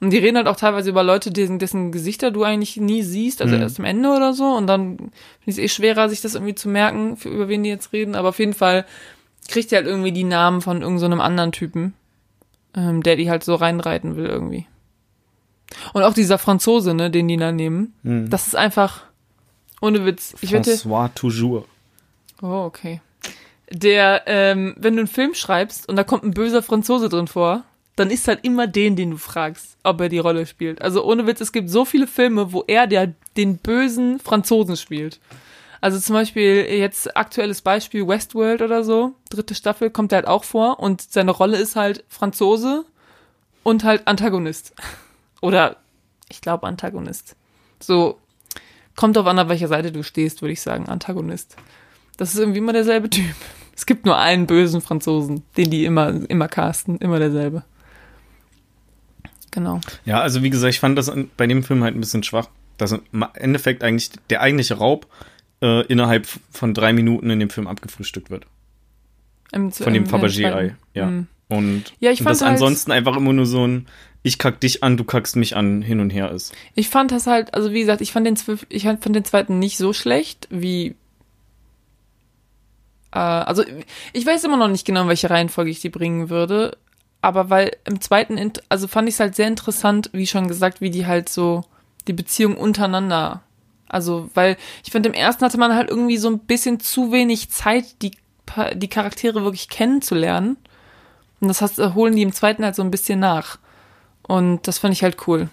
[0.00, 3.40] Und die reden halt auch teilweise über Leute, dessen, dessen Gesichter du eigentlich nie siehst,
[3.40, 3.62] also mhm.
[3.62, 4.44] erst am Ende oder so.
[4.44, 5.12] Und dann finde
[5.46, 8.16] ich es eh schwerer, sich das irgendwie zu merken, für, über wen die jetzt reden.
[8.16, 8.84] Aber auf jeden Fall
[9.48, 11.94] kriegt ihr halt irgendwie die Namen von irgendeinem so anderen Typen,
[12.74, 14.66] ähm, der die halt so reinreiten will irgendwie.
[15.92, 18.28] Und auch dieser Franzose, ne, den die da nehmen, mhm.
[18.28, 19.04] das ist einfach
[19.80, 20.34] ohne Witz.
[20.40, 21.64] Ich François wette, toujours.
[22.42, 23.00] Oh, okay.
[23.70, 27.64] Der, ähm, wenn du einen Film schreibst und da kommt ein böser Franzose drin vor,
[27.96, 30.82] dann ist halt immer den, den du fragst, ob er die Rolle spielt.
[30.82, 35.20] Also ohne Witz, es gibt so viele Filme, wo er der, den bösen Franzosen spielt.
[35.80, 40.44] Also zum Beispiel jetzt aktuelles Beispiel Westworld oder so, dritte Staffel kommt er halt auch
[40.44, 42.84] vor und seine Rolle ist halt Franzose
[43.62, 44.74] und halt Antagonist.
[45.42, 45.76] Oder
[46.30, 47.36] ich glaube Antagonist.
[47.80, 48.18] So,
[48.96, 51.56] kommt auf an, auf welcher Seite du stehst, würde ich sagen, Antagonist.
[52.16, 53.34] Das ist irgendwie immer derselbe Typ.
[53.76, 57.64] Es gibt nur einen bösen Franzosen, den die immer, immer casten, immer derselbe.
[59.50, 59.80] Genau.
[60.04, 62.92] Ja, also wie gesagt, ich fand das bei dem Film halt ein bisschen schwach, dass
[62.92, 65.06] im Endeffekt eigentlich der eigentliche Raub
[65.60, 68.46] äh, innerhalb von drei Minuten in dem Film abgefrühstückt wird.
[69.52, 71.06] Im, von dem Fabergé-Ei, ja.
[71.06, 71.26] Mhm.
[71.48, 73.86] Und, ja, ich fand das halt, ansonsten einfach immer nur so ein
[74.24, 76.54] ich kack dich an, du kackst mich an, hin und her ist.
[76.74, 78.36] Ich fand das halt, also wie gesagt, ich fand den,
[78.70, 80.96] ich fand den zweiten nicht so schlecht, wie
[83.14, 83.64] äh, also
[84.12, 86.76] ich weiß immer noch nicht genau, in welche Reihenfolge ich die bringen würde,
[87.22, 90.90] aber weil im zweiten, also fand ich es halt sehr interessant, wie schon gesagt, wie
[90.90, 91.64] die halt so
[92.06, 93.42] die Beziehung untereinander,
[93.88, 97.50] also weil ich finde, im ersten hatte man halt irgendwie so ein bisschen zu wenig
[97.50, 98.12] Zeit, die
[98.74, 100.56] die Charaktere wirklich kennenzulernen.
[101.40, 103.58] Und das heißt, holen die im zweiten halt so ein bisschen nach.
[104.22, 105.48] Und das fand ich halt cool.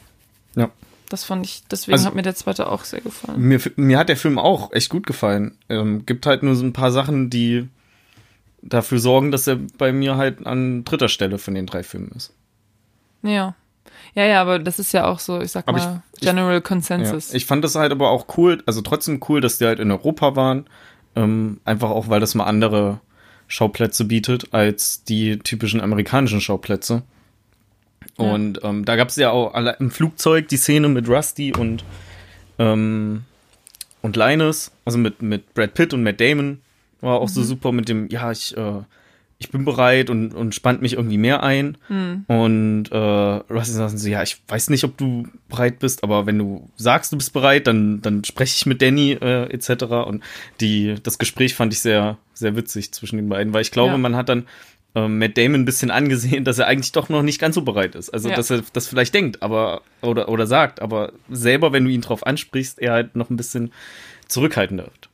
[1.11, 3.37] Das fand ich, deswegen also, hat mir der zweite auch sehr gefallen.
[3.37, 5.57] Mir, mir hat der Film auch echt gut gefallen.
[5.67, 7.67] Ähm, gibt halt nur so ein paar Sachen, die
[8.61, 12.33] dafür sorgen, dass er bei mir halt an dritter Stelle von den drei Filmen ist.
[13.23, 13.55] Ja.
[14.13, 16.63] Ja, ja, aber das ist ja auch so, ich sag aber mal, ich, General ich,
[16.63, 17.31] Consensus.
[17.31, 17.35] Ja.
[17.35, 20.37] Ich fand das halt aber auch cool, also trotzdem cool, dass die halt in Europa
[20.37, 20.65] waren.
[21.17, 23.01] Ähm, einfach auch, weil das mal andere
[23.47, 27.03] Schauplätze bietet als die typischen amerikanischen Schauplätze.
[28.17, 31.83] Und ähm, da gab es ja auch im Flugzeug die Szene mit Rusty und,
[32.59, 33.23] ähm,
[34.01, 36.61] und Linus, also mit, mit Brad Pitt und Matt Damon.
[37.01, 37.33] War auch mhm.
[37.33, 38.81] so super mit dem, ja, ich, äh,
[39.39, 41.77] ich bin bereit und, und spannt mich irgendwie mehr ein.
[41.89, 42.25] Mhm.
[42.27, 46.37] Und äh, Rusty sagt so, ja, ich weiß nicht, ob du bereit bist, aber wenn
[46.37, 49.83] du sagst, du bist bereit, dann, dann spreche ich mit Danny äh, etc.
[50.05, 50.23] Und
[50.59, 53.97] die, das Gespräch fand ich sehr, sehr witzig zwischen den beiden, weil ich glaube, ja.
[53.97, 54.45] man hat dann
[54.95, 57.95] ähm, Matt Damon ein bisschen angesehen, dass er eigentlich doch noch nicht ganz so bereit
[57.95, 58.09] ist.
[58.09, 58.35] Also, ja.
[58.35, 62.25] dass er das vielleicht denkt, aber, oder, oder sagt, aber selber, wenn du ihn drauf
[62.25, 63.71] ansprichst, er halt noch ein bisschen
[64.27, 65.09] zurückhaltender wird.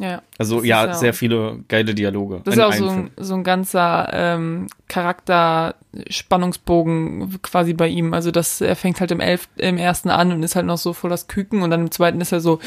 [0.00, 0.22] Ja.
[0.38, 2.40] Also, ja, ja, sehr viele geile Dialoge.
[2.44, 8.14] Das ist auch so ein, so ein ganzer ähm, Charakterspannungsbogen quasi bei ihm.
[8.14, 10.94] Also, das, er fängt halt im, elf, im ersten an und ist halt noch so
[10.94, 12.60] voll das Küken und dann im zweiten ist er so,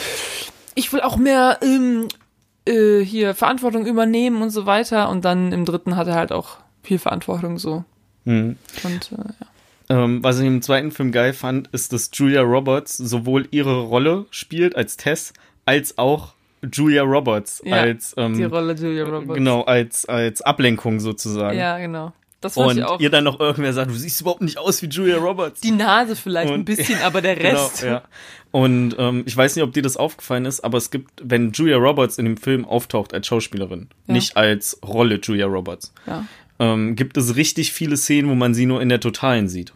[0.75, 2.07] ich will auch mehr ähm,
[2.65, 5.09] äh, hier Verantwortung übernehmen und so weiter.
[5.09, 7.83] Und dann im dritten hat er halt auch viel Verantwortung so.
[8.25, 8.57] Mhm.
[8.83, 9.47] Und äh, ja.
[9.89, 14.25] Ähm, was ich im zweiten Film geil fand, ist, dass Julia Roberts sowohl ihre Rolle
[14.31, 15.33] spielt als Tess,
[15.65, 16.33] als auch
[16.71, 19.33] Julia Roberts ja, als ähm, die Rolle Julia Roberts.
[19.33, 21.57] Genau, als, als Ablenkung sozusagen.
[21.57, 22.13] Ja, genau.
[22.43, 22.99] Das Und ich auch.
[22.99, 25.61] ihr dann noch irgendwer sagt, du siehst überhaupt nicht aus wie Julia Roberts.
[25.61, 27.81] Die Nase vielleicht ein Und- bisschen, aber der Rest.
[27.81, 28.03] Genau, ja.
[28.51, 31.77] Und ähm, ich weiß nicht, ob dir das aufgefallen ist, aber es gibt, wenn Julia
[31.77, 34.13] Roberts in dem Film auftaucht als Schauspielerin, Ja.
[34.13, 36.25] nicht als Rolle Julia Roberts, Ja.
[36.59, 39.73] ähm, gibt es richtig viele Szenen, wo man sie nur in der Totalen sieht.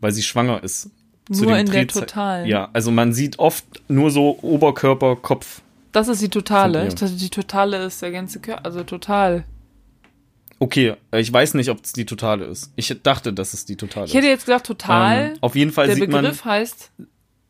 [0.00, 0.90] Weil sie schwanger ist.
[1.28, 2.46] Nur in der Drehzei- Totalen.
[2.46, 5.60] Ja, also man sieht oft nur so Oberkörper, Kopf.
[5.92, 6.86] Das ist die totale.
[6.88, 8.64] Ich dachte, die totale ist der ganze Körper.
[8.64, 9.44] Also total.
[10.58, 12.72] Okay, äh, ich weiß nicht, ob es die Totale ist.
[12.76, 14.32] Ich dachte, dass es die Totale Ich hätte ist.
[14.32, 15.32] jetzt gesagt, total.
[15.32, 16.90] Ähm, auf jeden Fall der sieht man, Begriff heißt,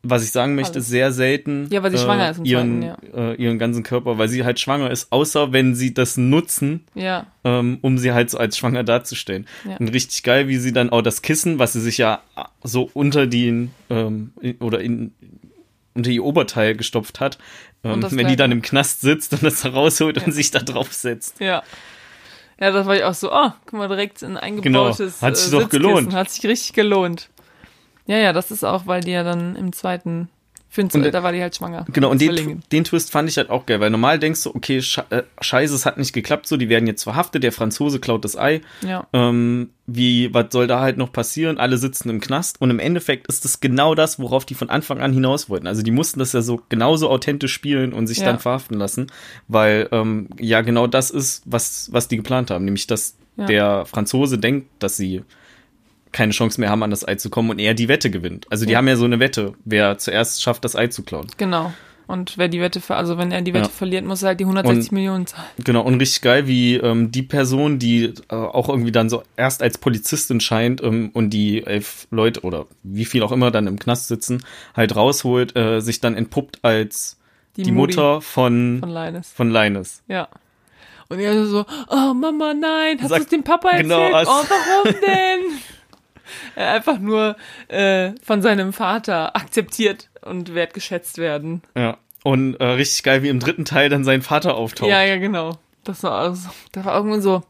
[0.03, 0.87] was ich sagen möchte, Alles.
[0.87, 4.43] sehr selten Ja, weil sie schwanger ist ihren, zweiten, äh, ihren ganzen Körper, weil sie
[4.43, 8.57] halt schwanger ist, außer wenn sie das nutzen, ja, ähm, um sie halt so als
[8.57, 9.47] schwanger darzustellen.
[9.67, 9.77] Ja.
[9.77, 12.21] Und richtig geil, wie sie dann auch das Kissen, was sie sich ja
[12.63, 15.13] so unter den ähm, oder in
[15.93, 17.39] unter ihr Oberteil gestopft hat,
[17.83, 18.57] ähm, wenn die dann ja.
[18.57, 21.39] im Knast sitzt und das da rausholt und sich da draufsetzt.
[21.39, 21.63] ja.
[22.59, 25.27] Ja, das war ich auch so, oh, guck mal, direkt ein eingebautes Genau.
[25.27, 26.13] Hat sich äh, doch gelohnt.
[26.13, 27.29] Hat sich richtig gelohnt.
[28.07, 30.29] Ja, ja, das ist auch, weil die ja dann im zweiten
[30.77, 31.85] Film, Und, äh, da war die halt schwanger.
[31.91, 34.77] Genau, und den, den Twist fand ich halt auch geil, weil normal denkst du, okay,
[35.09, 38.37] äh, scheiße, es hat nicht geklappt, so, die werden jetzt verhaftet, der Franzose klaut das
[38.37, 38.61] Ei.
[38.81, 41.57] Ja, Ähm, wie, was soll da halt noch passieren?
[41.57, 44.99] Alle sitzen im Knast und im Endeffekt ist es genau das, worauf die von Anfang
[44.99, 45.65] an hinaus wollten.
[45.65, 48.25] Also die mussten das ja so genauso authentisch spielen und sich Ja.
[48.25, 49.07] dann verhaften lassen,
[49.47, 53.45] weil ähm, ja genau das ist, was, was die geplant haben, nämlich dass Ja.
[53.45, 55.23] der Franzose denkt, dass sie
[56.17, 58.47] keine Chance mehr haben, an das Ei zu kommen und er die Wette gewinnt.
[58.49, 58.79] Also die Ja.
[58.79, 61.27] haben ja so eine Wette, wer zuerst schafft, das Ei zu klauen.
[61.37, 61.71] genau.
[62.09, 63.69] Und wer die Wette, also wenn er die Wette Ja.
[63.69, 65.45] verliert, muss er halt die 160 Und- Millionen zahlen.
[65.61, 69.61] Genau, und richtig geil, wie ähm, die Person, die äh, auch irgendwie dann so erst
[69.61, 73.77] als Polizistin scheint ähm, und die elf Leute oder wie viel auch immer dann im
[73.77, 74.41] Knast sitzen,
[74.73, 77.17] halt rausholt, äh, sich dann entpuppt als
[77.57, 79.29] die, Mutti Mutter von, von Linus.
[79.33, 80.01] von Linus.
[80.07, 80.29] Ja.
[81.09, 83.89] Und er so, oh Mama, nein, hast du es dem Papa erzählt?
[83.89, 85.59] Genau, oh, warum denn?
[86.55, 87.35] Einfach nur
[87.67, 91.61] äh, von seinem Vater akzeptiert und wertgeschätzt werden.
[91.75, 91.97] Ja.
[92.23, 94.89] Und äh, richtig geil, wie im dritten Teil dann sein Vater auftaucht.
[94.89, 95.57] Ja, ja, genau.
[95.83, 97.43] Das war, auch so, das war irgendwo so,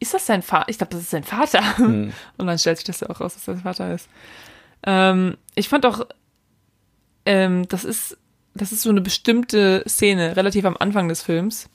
[0.00, 0.68] ist das sein Vater?
[0.68, 1.78] Ich glaube, das ist sein Vater.
[1.78, 2.12] Hm.
[2.36, 4.08] Und dann stellt sich das ja auch raus, dass das sein Vater ist.
[4.86, 6.06] Ähm, ich fand auch,
[7.26, 8.16] ähm, das ist,
[8.54, 11.68] das ist so eine bestimmte Szene, relativ am Anfang des Films.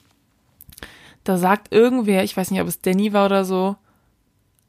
[1.24, 3.76] Da sagt irgendwer, ich weiß nicht, ob es Danny war oder so,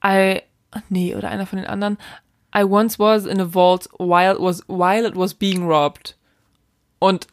[0.04, 0.42] I,
[0.90, 1.98] nee, oder einer von den anderen,
[2.56, 6.18] I once was in a vault while it was, while it was being robbed.
[7.00, 7.28] Und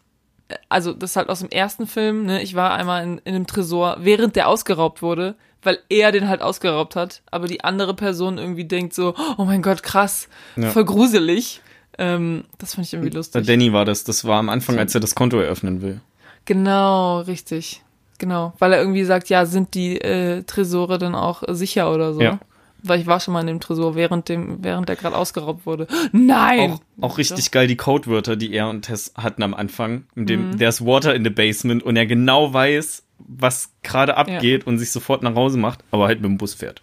[0.49, 2.43] äh, also das ist halt aus dem ersten Film, ne?
[2.43, 6.41] Ich war einmal in, in einem Tresor, während der ausgeraubt wurde, weil er den halt
[6.41, 10.71] ausgeraubt hat, aber die andere Person irgendwie denkt so, oh mein Gott, krass, Ja.
[10.71, 11.61] voll gruselig.
[12.01, 13.45] Ähm, das fand ich irgendwie Äh, lustig.
[13.45, 16.01] Danny war das, das war am Anfang, als er das Konto eröffnen will.
[16.45, 17.83] Genau, richtig.
[18.19, 18.53] Genau.
[18.61, 22.21] Weil er irgendwie sagt, ja, sind die äh, Tresore dann auch sicher oder so?
[22.21, 22.39] Ja.
[22.83, 25.87] Weil ich war schon mal in dem Tresor, während dem, während der gerade ausgeraubt wurde.
[26.13, 26.73] Nein!
[26.73, 30.05] Auch, auch richtig geil die Codewörter, die er und Tess hatten am Anfang.
[30.15, 30.59] In dem, Mhm.
[30.59, 35.23] There's water in the basement und er genau weiß, was gerade abgeht und sich sofort
[35.23, 36.83] nach Hause macht, aber halt mit dem Bus fährt.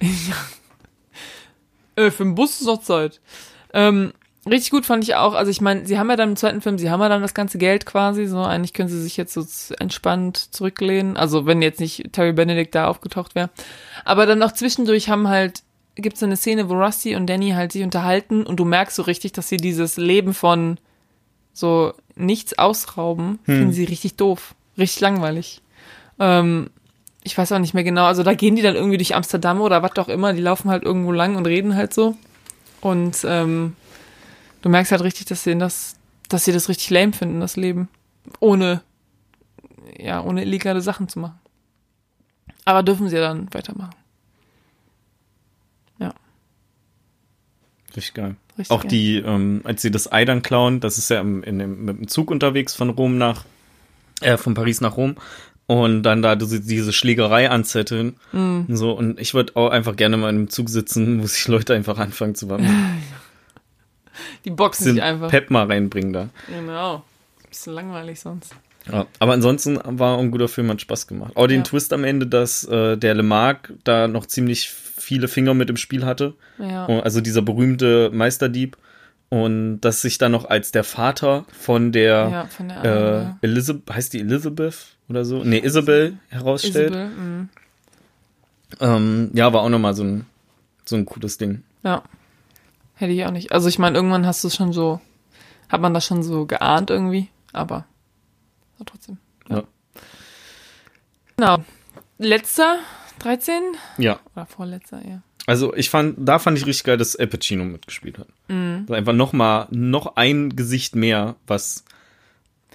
[1.96, 3.20] Äh, für den Bus ist noch Zeit.
[3.74, 4.12] Ähm,
[4.48, 6.78] richtig gut fand ich auch, also ich meine, sie haben ja dann im zweiten Film,
[6.78, 9.44] sie haben ja dann das ganze Geld quasi, so eigentlich können sie sich jetzt so
[9.78, 13.50] entspannt zurücklehnen, also wenn jetzt nicht Terry Benedict da aufgetaucht wäre.
[14.04, 15.62] Aber dann auch zwischendurch haben halt,
[15.96, 19.02] gibt's so eine Szene, wo Rusty und Danny halt sich unterhalten und du merkst so
[19.02, 20.78] richtig, dass sie dieses Leben von
[21.52, 25.60] so nichts ausrauben, finden sie richtig doof, richtig langweilig.
[26.20, 26.70] Ähm,
[27.24, 29.82] ich weiß auch nicht mehr genau, also da gehen die dann irgendwie durch Amsterdam oder
[29.82, 32.16] was auch immer, die laufen halt irgendwo lang und reden halt so.
[32.80, 33.74] Und ähm,
[34.62, 35.96] du merkst halt richtig, dass sie das,
[36.28, 37.88] dass sie das richtig lame finden, das Leben.
[38.40, 38.82] Ohne,
[39.98, 41.38] ja, ohne illegale Sachen zu machen.
[42.64, 43.94] Aber dürfen sie ja dann weitermachen.
[45.98, 46.12] Ja,
[47.96, 48.36] Richtig geil.
[48.58, 48.70] richtig.
[48.70, 48.90] Auch geil.
[48.90, 51.98] die, ähm, als sie das Ei dann klauen, das ist ja im, in dem, mit
[51.98, 53.44] dem Zug unterwegs von Rom nach,
[54.20, 55.16] äh, von Paris nach Rom.
[55.66, 58.16] Und dann da diese, diese Schlägerei anzetteln.
[58.32, 58.66] Mhm.
[58.68, 61.74] So, und ich würde auch einfach gerne mal in einem Zug sitzen, wo sich Leute
[61.74, 62.66] einfach anfangen zu wappen.
[64.44, 65.28] Die boxen sich einfach.
[65.30, 66.28] Pep mal reinbringen da.
[66.48, 67.04] Genau.
[67.48, 68.54] Bisschen langweilig sonst.
[68.90, 71.32] Ja, aber ansonsten war ein guter Film, hat Spaß gemacht.
[71.34, 71.64] Auch den Ja.
[71.64, 76.04] Twist am Ende, dass äh, der Lemarque da noch ziemlich viele Finger mit im Spiel
[76.04, 76.34] hatte.
[76.58, 76.86] Ja.
[76.86, 78.76] Also dieser berühmte Meisterdieb.
[79.30, 83.46] Und dass sich dann noch als der Vater von der ja, von der äh.
[83.46, 85.44] Elizabeth, heißt die Elizabeth oder so?
[85.44, 86.92] Nee, Isabel herausstellt.
[86.92, 87.48] Isabel, mhm.
[88.80, 90.24] Ähm, ja, war auch nochmal so ein,
[90.86, 91.62] so ein cooles Ding.
[91.82, 92.02] Ja.
[92.98, 93.52] Hätte ich auch nicht.
[93.52, 95.00] Also ich meine, irgendwann hast du es schon so,
[95.68, 97.86] hat man das schon so geahnt irgendwie, aber
[98.78, 99.18] ja, trotzdem.
[99.48, 99.62] Ja.
[101.36, 101.58] Genau.
[102.18, 102.78] Letzter
[103.20, 103.62] 13?
[103.98, 104.18] Ja.
[104.34, 105.22] Oder vorletzter, ja.
[105.46, 108.26] Also ich fand, da fand ich richtig geil, dass Al Pacino mitgespielt hat.
[108.48, 108.80] Mhm.
[108.82, 111.84] Also einfach noch mal, noch ein Gesicht mehr, was,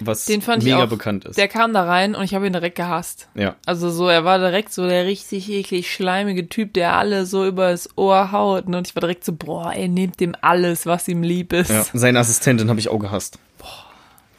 [0.00, 1.36] was Den fand mega ich auch, bekannt ist.
[1.38, 3.28] Der kam da rein und ich habe ihn direkt gehasst.
[3.34, 3.54] ja.
[3.66, 7.88] Also so, er war direkt so der richtig eklig schleimige Typ, der alle so übers
[7.96, 8.66] Ohr haut.
[8.66, 11.70] Und ich war direkt so, boah, ey, nehmt dem alles, was ihm lieb ist.
[11.70, 11.84] ja.
[11.92, 13.38] Seine Assistentin habe ich auch gehasst.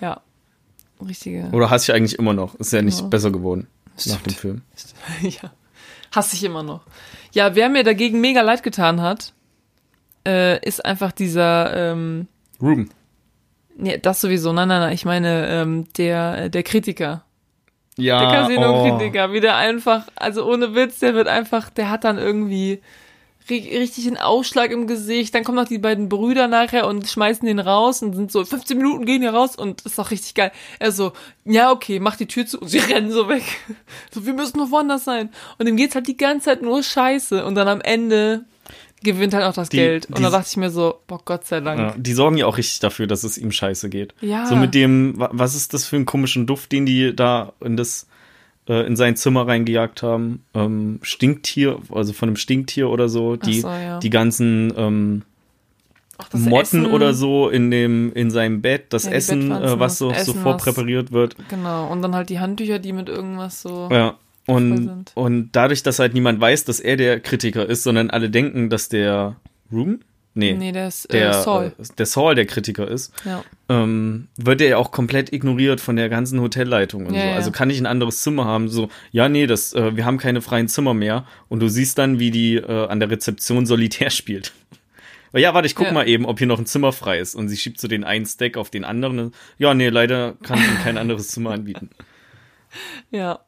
[0.02, 0.22] Ja.
[1.06, 1.50] Richtige.
[1.52, 2.56] Oder hasse ich eigentlich immer noch.
[2.56, 3.08] Ist ja nicht Ja.
[3.08, 4.26] besser geworden nach Stimmt.
[4.26, 4.62] dem Film.
[5.22, 5.52] ja.
[6.14, 6.82] Hasse ich immer noch.
[7.34, 9.34] Ja, wer mir dagegen mega leid getan hat,
[10.28, 12.28] äh, ist einfach dieser, ähm,
[12.62, 12.90] Ruben.
[13.78, 17.24] Nee, das sowieso, nein, nein, nein, ich meine, ähm, der, der Kritiker.
[17.98, 18.20] Ja.
[18.20, 18.32] Der oh.
[18.32, 22.82] Casino-Kritiker, wie der einfach, also ohne Witz, der wird einfach, der hat dann irgendwie
[23.48, 27.48] ri- richtig einen Ausschlag im Gesicht, dann kommen noch die beiden Brüder nachher und schmeißen
[27.48, 30.52] den raus und sind so, 15 Minuten gehen hier raus und ist doch richtig geil.
[30.80, 31.14] Er so,
[31.46, 33.44] ja, okay, mach die Tür zu und sie rennen so weg.
[34.12, 35.30] So, wir müssen noch woanders sein.
[35.58, 38.44] Und ihm geht's halt die ganze Zeit nur scheiße und dann am Ende
[39.04, 40.08] gewinnt halt auch das Die- Geld.
[40.08, 41.80] Und die- da dachte ich mir so, boah, Gott sei Dank.
[41.80, 44.14] Ja, die sorgen ja auch richtig dafür, dass es ihm scheiße geht.
[44.22, 44.46] Ja.
[44.48, 47.78] So mit dem, wa- was ist das für einen komischen Duft, den die da in
[47.78, 48.08] das
[48.68, 50.44] äh, in sein Zimmer reingejagt haben?
[50.56, 53.36] Ähm, Stinktier, also von einem Stinktier oder so.
[53.36, 54.00] Die, so, ja.
[54.00, 55.22] die ganzen ähm,
[56.32, 59.98] das Motten Essen- oder so in dem in seinem Bett, das Ja, Essen, äh, was
[60.00, 61.36] so, so vorpräpariert wird.
[61.50, 61.92] Genau.
[61.92, 63.90] Und dann halt die Handtücher, die mit irgendwas so.
[63.92, 64.16] Ja.
[64.48, 68.70] Und, und dadurch, dass halt niemand weiß, dass er der Kritiker ist, sondern alle denken,
[68.70, 69.36] dass der
[69.72, 70.02] Ruben?
[70.38, 70.54] Nee.
[70.54, 71.72] Nee, der ist der, äh, Saul.
[71.80, 73.42] äh, der Saul der Kritiker ist, Ja.
[73.70, 77.36] ähm, wird er ja auch komplett ignoriert von der ganzen Hotelleitung und Ja, so.
[77.36, 78.68] Also kann ich ein anderes Zimmer haben?
[78.68, 81.26] So, ja, nee, das, äh, wir haben keine freien Zimmer mehr.
[81.48, 84.52] Und du siehst dann, wie die äh, an der Rezeption solitär spielt.
[85.34, 87.34] Ja, warte, ich guck mal eben, ob hier noch ein Zimmer frei ist.
[87.36, 89.34] Und sie schiebt so den einen Stack auf den anderen.
[89.58, 91.90] Ja, nee, leider kann ich kein anderes Zimmer anbieten.
[93.10, 93.40] Ja.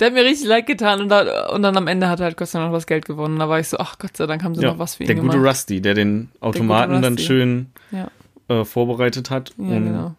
[0.00, 2.36] Der hat mir richtig leid getan und, da, und dann am Ende hat er halt
[2.38, 3.38] Gott sei Dank noch das Geld gewonnen.
[3.38, 5.06] Da war ich so, ach Gott sei Dank haben sie Ja, noch was für ihn
[5.08, 5.36] der gemacht.
[5.36, 7.26] gute Rusty, der den Automaten dann Rusty.
[7.26, 8.08] schön Ja.
[8.48, 9.52] äh, vorbereitet hat.
[9.58, 10.14] Ja, genau.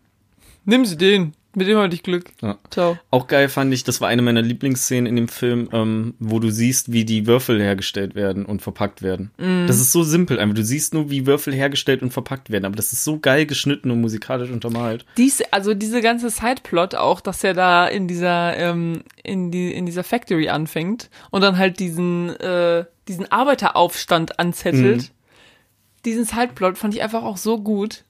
[0.65, 1.33] Nimm sie den.
[1.53, 2.31] Mit dem hatte ich Glück.
[2.41, 2.57] Ja.
[2.69, 2.97] Ciao.
[3.09, 6.49] Auch geil fand ich, das war eine meiner Lieblingsszenen in dem Film, ähm, wo du
[6.49, 9.31] siehst, wie die Würfel hergestellt werden und verpackt werden.
[9.37, 9.67] Mhm.
[9.67, 10.55] Das ist so simpel einfach.
[10.55, 13.91] Du siehst nur, wie Würfel hergestellt und verpackt werden, aber das ist so geil geschnitten
[13.91, 15.05] und musikalisch untermalt.
[15.17, 19.85] Dies, also diese ganze Sideplot auch, dass er da in dieser, ähm, in die, in
[19.85, 25.01] dieser Factory anfängt und dann halt diesen, äh, diesen Arbeiteraufstand anzettelt.
[25.01, 25.07] Mhm.
[26.05, 28.05] Diesen Sideplot fand ich einfach auch so gut.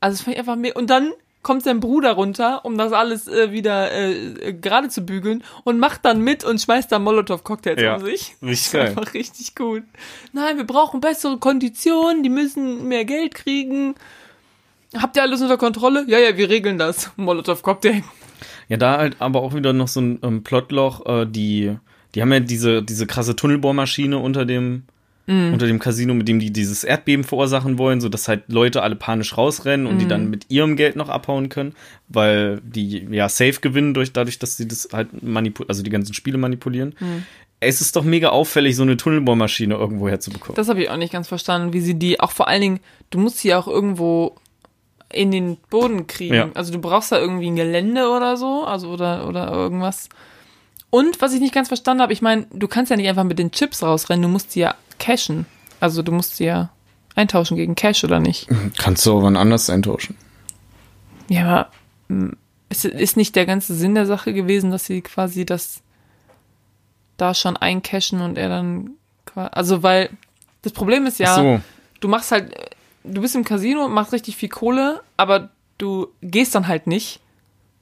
[0.00, 0.76] Also das fand ich einfach mehr.
[0.76, 1.12] Und dann
[1.46, 6.04] kommt sein Bruder runter, um das alles äh, wieder äh, gerade zu bügeln und macht
[6.04, 8.34] dann mit und schmeißt dann Molotow-Cocktails Ja, um sich.
[8.34, 8.86] richtig Das ist geil.
[8.88, 9.84] einfach richtig gut.
[10.32, 13.94] Nein, wir brauchen bessere Konditionen, die müssen mehr Geld kriegen.
[14.96, 16.04] Habt ihr alles unter Kontrolle?
[16.08, 17.12] Ja, ja, wir regeln das.
[17.16, 18.02] Molotow-Cocktail.
[18.68, 21.76] Ja, da halt aber auch wieder noch so ein ähm, Plotloch, äh, die,
[22.16, 24.82] die haben ja diese, diese krasse Tunnelbohrmaschine unter dem,
[25.26, 25.52] Mhm.
[25.54, 28.94] unter dem Casino, mit dem die dieses Erdbeben verursachen wollen, so dass halt Leute alle
[28.96, 30.08] panisch rausrennen und die Mhm.
[30.08, 31.74] dann mit ihrem Geld noch abhauen können,
[32.08, 36.14] weil die ja safe gewinnen durch, dadurch, dass sie das halt manipulieren, also die ganzen
[36.14, 36.94] Spiele manipulieren.
[37.00, 37.24] Mhm.
[37.58, 40.54] Es ist doch mega auffällig, so eine Tunnelbohrmaschine irgendwo herzubekommen.
[40.56, 43.18] Das habe ich auch nicht ganz verstanden, wie sie die, auch vor allen Dingen, du
[43.18, 44.36] musst sie auch irgendwo
[45.12, 46.34] in den Boden kriegen.
[46.34, 46.50] Ja.
[46.54, 50.08] Also du brauchst da irgendwie ein Gelände oder so, also oder, oder irgendwas.
[50.90, 53.38] Und was ich nicht ganz verstanden habe, ich meine, du kannst ja nicht einfach mit
[53.38, 55.46] den Chips rausrennen, du musst sie ja cashen.
[55.80, 56.70] Also du musst sie ja
[57.14, 58.48] eintauschen gegen Cash oder nicht.
[58.78, 60.16] Kannst du auch wann anders eintauschen.
[61.28, 61.70] Ja, aber
[62.68, 65.82] ist, ist nicht der ganze Sinn der Sache gewesen, dass sie quasi das
[67.16, 68.90] da schon eincashen und er dann
[69.24, 70.10] quasi, also weil
[70.62, 71.60] das Problem ist ja, so,
[72.00, 72.54] du machst halt,
[73.04, 77.20] du bist im Casino, machst richtig viel Kohle, aber du gehst dann halt nicht,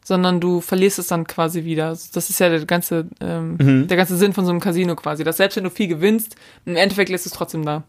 [0.06, 1.88] sondern du verlierst es dann quasi wieder.
[1.88, 3.88] Also Das ist ja der ganze, ähm, Mhm.
[3.88, 6.36] der ganze Sinn von so einem Casino quasi, dass selbst wenn du viel gewinnst,
[6.66, 7.82] im Endeffekt lässt du es trotzdem da.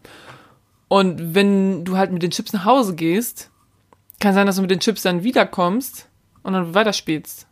[0.88, 3.50] Und wenn du halt mit den Chips nach Hause gehst,
[4.18, 6.08] kann sein, dass du mit den Chips dann wiederkommst
[6.42, 7.46] und dann weiterspielst.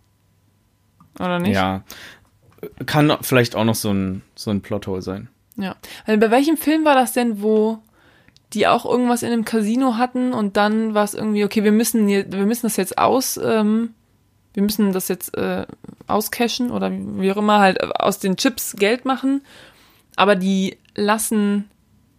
[1.20, 1.54] Oder nicht?
[1.54, 1.82] ja.
[2.86, 5.28] Kann vielleicht auch noch so ein, so ein Plothole sein.
[5.56, 5.76] Ja.
[6.06, 7.78] Also bei welchem Film war das denn, wo
[8.54, 12.06] die auch irgendwas in einem Casino hatten und dann war es irgendwie, okay, wir müssen,
[12.08, 13.90] wir müssen das jetzt aus, ähm,
[14.54, 15.66] wir müssen das jetzt äh,
[16.06, 19.42] auscashen oder wie auch immer, halt aus den Chips Geld machen,
[20.16, 21.68] aber die lassen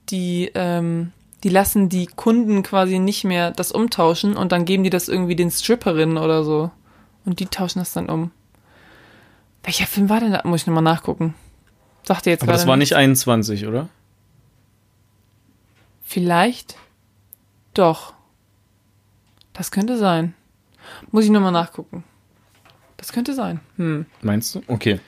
[0.10, 1.12] die, ähm,
[1.44, 5.36] die lassen die Kunden quasi nicht mehr das umtauschen und dann geben die das irgendwie
[5.36, 6.72] den Stripperinnen oder so.
[7.26, 8.32] Und die tauschen das dann um.
[9.64, 10.42] Welcher Film war denn da?
[10.44, 11.34] Muss ich nochmal nachgucken.
[12.04, 13.90] Sagt ihr jetzt Aber das gerade war nicht 21, oder?
[16.04, 16.76] Vielleicht.
[17.74, 18.14] Doch.
[19.54, 20.36] Das könnte sein.
[21.12, 22.04] Muss ich nochmal nachgucken.
[23.06, 23.60] Das könnte sein.
[23.78, 24.08] Hm.
[24.24, 24.64] Meinst du?
[24.66, 25.00] Okay.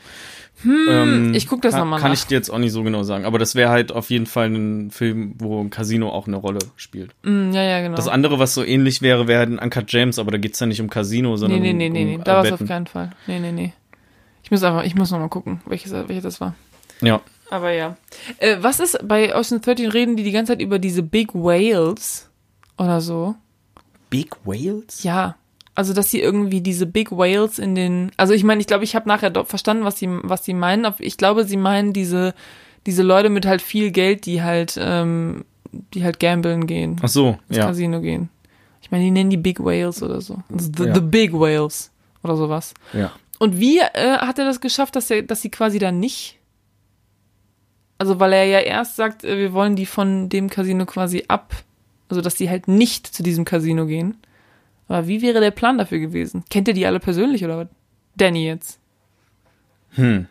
[0.63, 2.17] ähm, ich guck das kann, nochmal Kann nach.
[2.17, 3.25] ich dir jetzt auch nicht so genau sagen.
[3.25, 6.59] Aber das wäre halt auf jeden Fall ein Film, wo ein Casino auch eine Rolle
[6.75, 7.15] spielt.
[7.23, 7.95] Mm, ja, ja, genau.
[7.95, 10.79] Das andere, was so ähnlich wäre, wäre ein Uncut James, aber da geht's ja nicht
[10.79, 12.15] um Casino, nee, sondern nee, um, nee, nee, nee.
[12.17, 13.09] um Da war es auf keinen Fall.
[13.25, 13.73] Nee, nee, nee.
[14.43, 16.53] Ich muss einfach, ich muss nochmal gucken, welches, welches das war.
[17.01, 17.21] Ja.
[17.49, 17.97] Aber ja.
[18.37, 22.29] Äh, was ist, bei Ocean 13 reden die die ganze Zeit über diese Big Whales
[22.77, 23.33] oder so?
[24.11, 25.01] Big Whales?
[25.01, 25.35] Ja.
[25.77, 28.95] Also, dass sie irgendwie diese Big Whales in den, also ich meine, ich glaube, ich
[28.95, 30.91] habe nachher doch verstanden, was sie, was sie meinen.
[30.97, 32.33] Ich glaube, sie meinen diese,
[32.87, 35.45] diese Leute mit halt viel Geld, die halt, ähm,
[35.93, 37.65] die halt gamblen gehen, Ach so, ins ja.
[37.67, 38.29] Casino gehen.
[38.81, 40.39] Ich meine, die nennen die Big Whales oder so.
[40.51, 40.95] Also the, Ja.
[40.95, 41.91] the Big Whales
[42.23, 42.73] oder sowas.
[42.93, 43.11] ja.
[43.39, 46.39] Und wie äh, hat er das geschafft, dass er, dass sie quasi dann nicht?
[47.99, 51.53] Also weil er ja erst sagt, äh, wir wollen die von dem Casino quasi ab,
[52.09, 54.17] also dass die halt nicht zu diesem Casino gehen.
[54.87, 56.43] Aber wie wäre der Plan dafür gewesen?
[56.49, 57.67] Kennt ihr die alle persönlich oder was?
[58.15, 58.79] Danny jetzt.
[59.91, 60.27] Hm.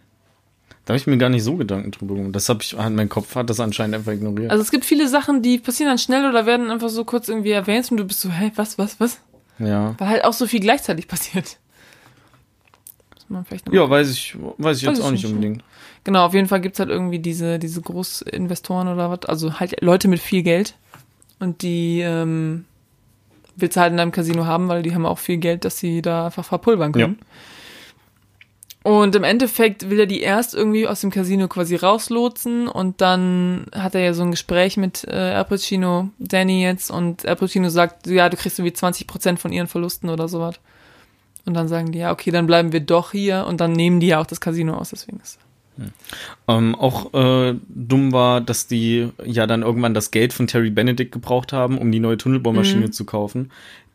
[0.84, 2.34] Da habe ich mir gar nicht so Gedanken drüber gemacht.
[2.34, 4.50] Das habe ich, mein Kopf hat das anscheinend einfach ignoriert.
[4.52, 7.50] Also es gibt viele Sachen, die passieren dann schnell oder werden einfach so kurz irgendwie
[7.50, 9.20] erwähnt und du bist so, hä, was, was, was?
[9.58, 9.94] ja.
[9.98, 11.58] Weil halt auch so viel gleichzeitig passiert.
[13.72, 15.64] Ja, weiß ich, weiß ich jetzt auch nicht unbedingt.
[16.04, 20.06] Genau, auf jeden Fall gibt's halt irgendwie diese, diese Großinvestoren oder was, also halt Leute
[20.06, 20.76] mit viel Geld.
[21.40, 22.64] Und die ähm,
[23.56, 26.02] willst du halt in deinem Casino haben, weil die haben auch viel Geld, dass sie
[26.02, 27.18] da einfach verpulvern können.
[28.82, 33.66] Und im Endeffekt will er die erst irgendwie aus dem Casino quasi rauslotsen und dann
[33.74, 37.68] hat er ja so ein Gespräch mit äh, Al Pacino, Danny jetzt und Al Pacino
[37.68, 40.60] sagt, ja, du kriegst irgendwie 20% von ihren Verlusten oder sowas.
[41.46, 44.06] Und dann sagen die, ja, okay, dann bleiben wir doch hier und dann nehmen die
[44.08, 45.40] ja auch das Casino aus, deswegen ist
[46.48, 51.12] Ähm, auch äh, dumm war, dass die ja dann irgendwann das Geld von Terry Benedict
[51.12, 52.92] gebraucht haben, um die neue Tunnelbohrmaschine Mhm.
[52.92, 53.50] zu kaufen.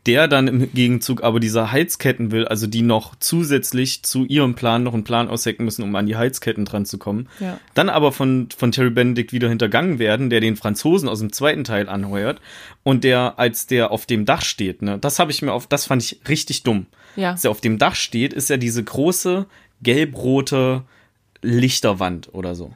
[0.08, 4.82] Der dann im Gegenzug aber diese Heizketten will, also die noch zusätzlich zu ihrem Plan
[4.82, 7.30] noch einen Plan aushecken müssen, um an die Heizketten dran zu kommen.
[7.40, 7.60] Ja.
[7.76, 11.64] Dann aber von, von Terry Benedict wieder hintergangen werden, der den Franzosen aus dem zweiten
[11.64, 12.42] Teil anheuert
[12.82, 15.86] und der, als der auf dem Dach steht, ne, das habe ich mir auf, das
[15.86, 16.88] fand ich richtig dumm.
[17.16, 17.32] Ja.
[17.32, 19.46] Als er auf dem Dach steht, ist ja diese große
[19.84, 20.82] gelb-rote
[21.42, 22.72] Lichterwand oder so.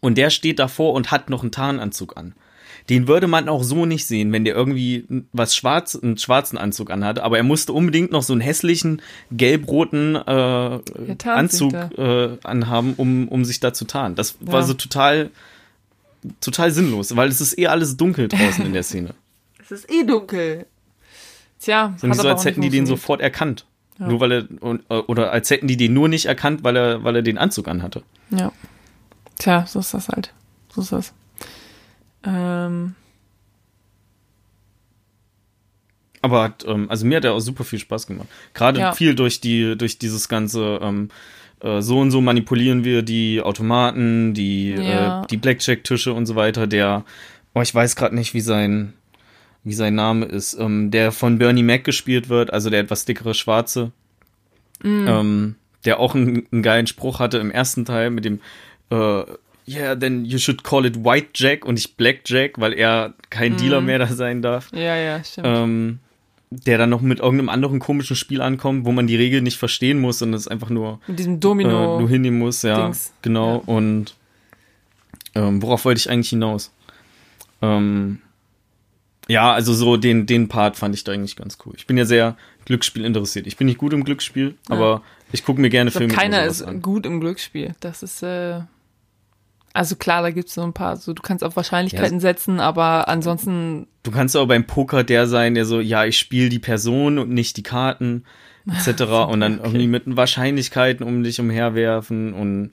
[0.00, 2.34] Und der steht davor und hat noch einen Tarnanzug an.
[2.88, 6.90] Den würde man auch so nicht sehen, wenn der irgendwie was schwarz, einen schwarzen Anzug
[6.90, 7.18] anhat.
[7.20, 10.78] Aber er musste unbedingt noch so einen hässlichen gelb-roten äh,
[11.28, 14.16] Anzug äh, anhaben, um, um sich da zu tarnen.
[14.16, 14.66] Das war Ja.
[14.66, 15.30] so total,
[16.40, 19.14] total sinnlos, weil es ist eh alles dunkel draußen in der Szene.
[19.62, 20.66] Es ist eh dunkel.
[21.60, 23.66] Tja, So, nicht so, als hätten die den sofort erkannt.
[24.08, 24.44] Nur weil er,
[24.88, 27.68] äh, oder als hätten die den nur nicht erkannt, weil er, weil er den Anzug
[27.68, 28.02] anhatte.
[28.30, 28.50] Ja.
[29.38, 30.32] Tja, so ist das halt.
[30.72, 31.12] So ist das.
[32.24, 32.94] Ähm,
[36.22, 38.28] Aber hat, ähm, also mir hat er auch super viel Spaß gemacht.
[38.52, 38.92] Gerade Ja.
[38.92, 41.08] viel durch die, durch dieses ganze, ähm,
[41.60, 45.22] äh, so und so manipulieren wir die Automaten, die, Ja.
[45.22, 46.66] äh, die Blackjack-Tische und so weiter.
[46.66, 47.04] Der,
[47.54, 48.92] oh, ich weiß gerade nicht, wie sein,
[49.64, 53.34] wie sein Name ist, ähm, der von Bernie Mac gespielt wird, also der etwas dickere
[53.34, 53.92] Schwarze,
[54.82, 55.06] Mm.
[55.08, 55.54] ähm,
[55.84, 58.40] der auch einen, einen geilen Spruch hatte im ersten Teil mit dem,
[58.90, 59.22] äh,
[59.68, 63.52] yeah, then you should call it White Jack und nicht Black Jack, weil er kein
[63.52, 63.56] Mm.
[63.58, 65.46] Dealer mehr da sein darf ja, ja, stimmt.
[65.48, 65.98] ähm,
[66.50, 70.00] der dann noch mit irgendeinem anderen komischen Spiel ankommt, wo man die Regeln nicht verstehen
[70.00, 72.00] muss und es einfach nur, Mit diesem äh, Domino.
[72.00, 73.12] nur hinnehmen muss, ja, Dings.
[73.22, 73.56] genau.
[73.58, 73.62] Ja.
[73.74, 74.16] Und
[75.34, 76.72] ähm, worauf wollte ich eigentlich hinaus?
[77.62, 78.18] Ähm,
[79.30, 81.74] ja, also so den, den Part fand ich da eigentlich ganz cool.
[81.76, 83.46] Ich bin ja sehr Glücksspiel interessiert.
[83.46, 84.74] Ich bin nicht gut im Glücksspiel, Ja.
[84.76, 85.02] aber
[85.32, 86.82] ich gucke mir gerne ich glaub, Filme keiner ist an.
[86.82, 87.74] gut im Glücksspiel.
[87.80, 88.60] Das ist, äh,
[89.72, 93.86] also klar, da gibt's so ein paar, so du kannst auf Wahrscheinlichkeiten setzen, aber ansonsten,
[94.02, 97.30] Du kannst aber beim Poker der sein, der so, ja, ich spiele die Person und
[97.30, 98.24] nicht die Karten,
[98.66, 99.02] etc.
[99.28, 99.68] und dann Okay.
[99.68, 102.70] irgendwie mit Wahrscheinlichkeiten um dich umherwerfen und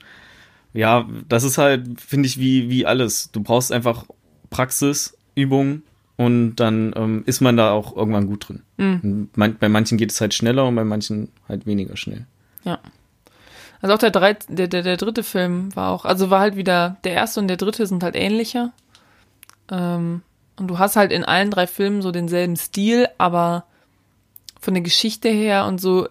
[0.74, 3.30] ja, das ist halt, finde ich, wie, wie alles.
[3.30, 4.04] Du brauchst einfach
[4.50, 5.82] Praxis, Übung
[6.18, 8.62] und dann ähm, ist man da auch irgendwann gut drin.
[8.76, 9.30] Mhm.
[9.36, 12.26] Man, bei manchen geht es halt schneller und bei manchen halt weniger schnell.
[12.64, 12.78] ja.
[13.80, 16.96] Also auch der, drei, der, der, der dritte Film war auch, also war halt wieder,
[17.04, 18.72] der erste und der dritte sind halt ähnlicher.
[19.70, 20.22] Ähm,
[20.56, 23.66] und du hast halt in allen drei Filmen so denselben Stil, aber
[24.60, 26.08] von der Geschichte her und so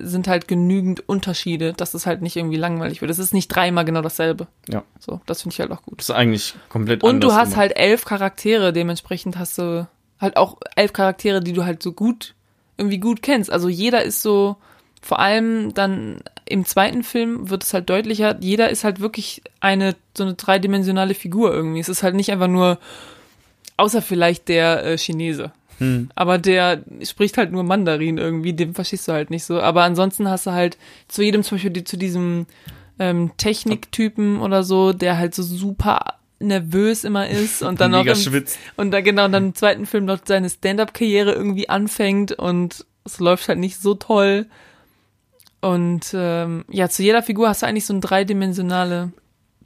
[0.00, 3.10] sind halt genügend Unterschiede, dass es halt nicht irgendwie langweilig wird.
[3.10, 4.46] Es ist nicht dreimal genau dasselbe.
[4.68, 5.98] Ja, So, das finde ich halt auch gut.
[6.00, 7.56] das ist eigentlich komplett Und du hast gemacht.
[7.56, 9.86] halt elf Charaktere, dementsprechend hast du
[10.20, 12.34] halt auch elf Charaktere, die du halt so gut,
[12.76, 13.50] irgendwie gut kennst.
[13.50, 14.56] Also jeder ist so,
[15.02, 19.94] vor allem dann im zweiten Film wird es halt deutlicher, jeder ist halt wirklich eine,
[20.16, 21.80] so eine dreidimensionale Figur irgendwie.
[21.80, 22.78] Es ist halt nicht einfach nur,
[23.76, 25.52] außer vielleicht der äh, Chinese.
[25.78, 26.10] Hm.
[26.14, 29.60] Aber der spricht halt nur Mandarin irgendwie, dem verstehst du halt nicht so.
[29.60, 30.76] Aber ansonsten hast du halt
[31.08, 32.46] zu jedem, zum Beispiel zu diesem
[32.98, 38.12] ähm, Techniktypen oder so, der halt so super nervös immer ist und dann noch Mega
[38.12, 38.58] im, schwitzt.
[38.76, 43.20] und dann genau und dann im zweiten Film noch seine Stand-up-Karriere irgendwie anfängt und es
[43.20, 44.46] läuft halt nicht so toll.
[45.60, 49.12] Und ähm, ja, zu jeder Figur hast du eigentlich so ein dreidimensionale,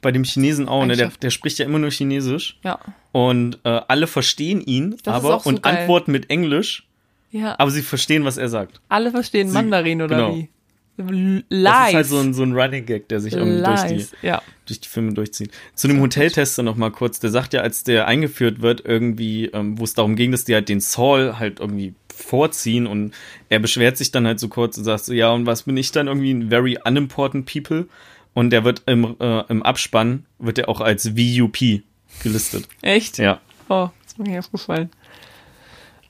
[0.03, 0.95] Bei dem Chinesen auch, ne?
[0.95, 2.59] Der, der spricht ja immer nur Chinesisch.
[2.63, 2.77] ja,
[3.11, 5.77] Und äh, alle verstehen ihn, Das aber so und geil.
[5.79, 6.87] antworten mit Englisch,
[7.31, 7.55] ja.
[7.57, 8.79] aber sie verstehen, was er sagt.
[8.89, 10.35] Alle verstehen Sie- Mandarin oder genau.
[10.35, 10.49] wie?
[10.95, 11.87] Das Lies.
[11.89, 14.05] ist halt so ein, so ein Running Gag, der sich irgendwie durch die.
[14.27, 14.43] Ja.
[14.67, 15.49] durch die Filme durchzieht.
[15.73, 17.19] Zu dem Hoteltester noch mal kurz.
[17.19, 20.53] Der sagt ja, als der eingeführt wird, irgendwie, ähm, wo es darum ging, dass die
[20.53, 23.11] halt den Saul halt irgendwie vorziehen und
[23.49, 25.91] er beschwert sich dann halt so kurz und sagt so, ja, und was bin ich
[25.91, 27.87] dann irgendwie ein very unimportant people?
[28.33, 31.83] Und der wird im, äh, im Abspann, wird er auch als VUP
[32.21, 32.67] gelistet.
[32.81, 33.17] Echt?
[33.19, 33.39] Ja.
[33.69, 34.89] Oh, das ist mir nicht aufgefallen.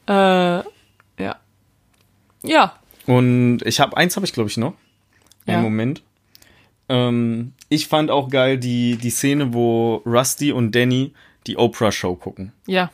[0.08, 1.36] Äh, ja.
[2.44, 2.80] Ja.
[3.06, 4.74] Und ich habe eins habe ich glaube ich noch.
[5.46, 5.62] Einen Ja.
[5.62, 6.02] Moment.
[6.90, 11.14] Ähm, ich fand auch geil die die Szene, wo Rusty und Danny
[11.48, 12.54] die Oprah Show gucken.
[12.68, 12.92] Ja.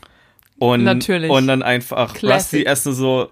[0.58, 1.32] Und, Natürlich.
[1.32, 2.60] Und dann einfach Classic.
[2.60, 3.30] Rusty erst so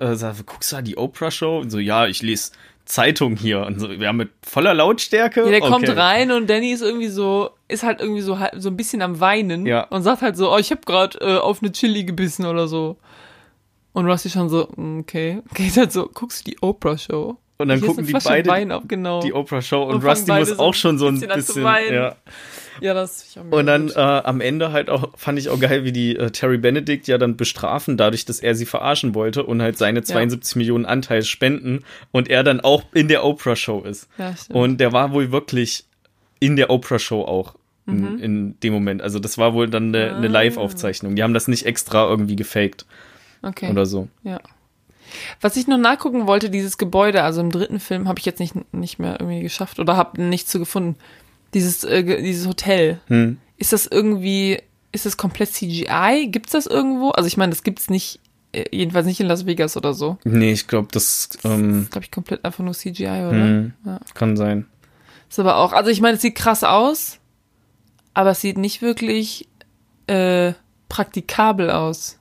[0.00, 1.60] äh, sagt, guckst du da die Oprah Show?
[1.60, 2.52] Und so ja, ich lese
[2.86, 3.90] Zeitung hier und so.
[3.90, 5.40] Wir haben mit voller Lautstärke.
[5.44, 5.70] Ja, der Okay.
[5.70, 9.20] kommt rein und Danny ist irgendwie so, ist halt irgendwie so so ein bisschen am
[9.20, 9.82] Weinen Ja.
[9.88, 12.96] und sagt halt so, oh, ich habe gerade äh, auf eine Chili gebissen oder so.
[13.92, 17.36] Und Rusty schon so, mm, okay, geht halt so, guckst du die Oprah Show?
[17.58, 19.20] Und dann gucken die Flasche beide auf, genau.
[19.20, 21.62] die Oprah Show und, Und Rusty muss so auch schon so ein bisschen an zu
[21.64, 21.94] weinen.
[21.94, 22.16] ja.
[22.80, 25.84] Ja, das ich auch Und dann äh, am Ende halt auch, fand ich auch geil,
[25.84, 29.62] wie die äh, Terry Benedict ja dann bestrafen, dadurch, dass er sie verarschen wollte und
[29.62, 34.08] halt seine 72 Millionen Anteil spenden und er dann auch in der Oprah Show ist.
[34.18, 34.34] ja.
[34.48, 35.84] Und der war wohl wirklich
[36.40, 37.54] in der Oprah Show auch
[37.88, 37.94] Mhm.
[38.06, 39.00] in, in dem Moment.
[39.00, 40.16] Also das war wohl dann eine, Ah.
[40.16, 41.14] eine Live-Aufzeichnung.
[41.14, 42.84] Die haben das nicht extra irgendwie gefaked
[43.42, 43.70] okay.
[43.70, 44.08] oder so.
[44.24, 44.40] Ja.
[45.40, 48.54] Was ich noch nachgucken wollte, dieses Gebäude, also im dritten Film habe ich jetzt nicht,
[48.74, 50.96] nicht mehr irgendwie geschafft oder habe nichts zu gefunden.
[51.54, 53.00] Dieses, äh, dieses Hotel.
[53.06, 53.38] Hm.
[53.56, 54.58] Ist das irgendwie,
[54.92, 56.28] ist das komplett CGI?
[56.30, 57.10] Gibt's das irgendwo?
[57.10, 58.20] Also ich meine, das gibt's nicht,
[58.52, 60.18] äh, jedenfalls nicht in Las Vegas oder so.
[60.24, 63.30] Nee, ich glaube, das ähm, Glaube ich komplett einfach nur CGI, oder?
[63.32, 64.00] hm, Ja.
[64.14, 64.66] kann sein.
[65.28, 67.18] Ist aber auch, also ich meine, es sieht krass aus,
[68.14, 69.48] aber es sieht nicht wirklich
[70.06, 70.52] äh,
[70.88, 72.18] praktikabel aus.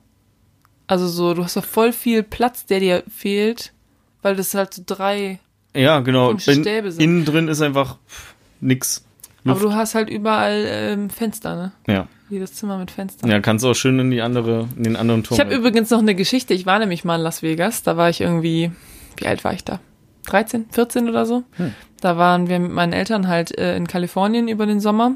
[0.88, 3.74] Also so, du hast doch voll viel Platz, der dir fehlt,
[4.22, 5.40] weil das halt so drei
[5.76, 6.32] Ja, genau.
[6.32, 7.02] In, Stäbe sind.
[7.04, 9.04] innen drin ist einfach pff, nix.
[9.46, 9.62] Luft.
[9.62, 11.72] Aber du hast halt überall ähm, Fenster, ne?
[11.88, 12.08] Ja.
[12.30, 13.30] Jedes Zimmer mit Fenstern.
[13.30, 15.40] Ja, kannst du auch schön in die andere, in den anderen Turm.
[15.40, 16.56] Ich habe übrigens noch eine Geschichte.
[16.56, 17.84] Ich war nämlich mal in Las Vegas.
[17.84, 18.72] Da war ich irgendwie,
[19.18, 19.80] wie alt war ich da?
[20.26, 21.44] 13, 14 oder so.
[21.58, 21.76] Hm.
[22.02, 25.14] Da waren wir mit meinen Eltern halt äh, in Kalifornien über den Sommer.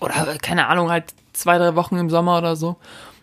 [0.00, 2.76] Oder äh, keine Ahnung, halt zwei, drei Wochen im Sommer oder so.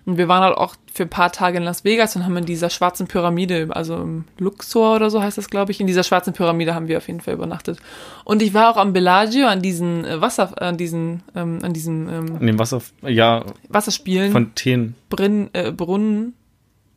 [0.05, 2.45] Und wir waren halt auch für ein paar Tage in Las Vegas und haben in
[2.45, 6.34] dieser schwarzen Pyramide, also im Luxor oder so heißt das, glaube ich, in dieser schwarzen
[6.34, 7.80] Pyramide haben wir auf jeden Fall übernachtet.
[8.25, 12.09] Und ich war auch am Bellagio an diesen äh, Wasser, an diesen, ähm, an diesen
[12.09, 14.31] ähm, in dem Wasser, ja, Wasserspielen.
[14.31, 14.95] Fontänen.
[15.09, 16.34] Brin, äh, Brunnen,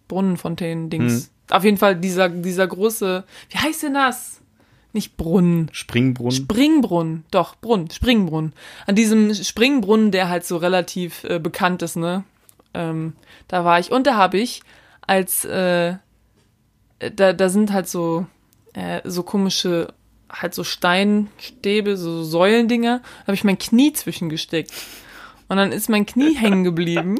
[0.08, 1.12] Brunnenfontänen-Dings.
[1.12, 1.56] Hm.
[1.56, 4.40] Auf jeden Fall dieser, dieser große, wie heißt denn das?
[4.92, 5.68] Nicht Brunnen.
[5.72, 6.32] Springbrunnen.
[6.32, 8.52] Springbrunnen, doch, Brunnen, Springbrunnen.
[8.86, 12.24] An diesem Springbrunnen, der halt so relativ äh, bekannt ist, ne?
[12.76, 13.14] Ähm,
[13.48, 13.90] da war ich.
[13.90, 14.62] Und da habe ich
[15.06, 15.94] als, äh,
[16.98, 18.26] da, da sind halt so,
[18.74, 19.94] äh, so komische,
[20.30, 22.98] halt so Steinstäbe, so Säulendinger.
[22.98, 24.72] Da habe ich mein Knie zwischengesteckt.
[25.48, 27.18] Und dann ist mein Knie hängen geblieben.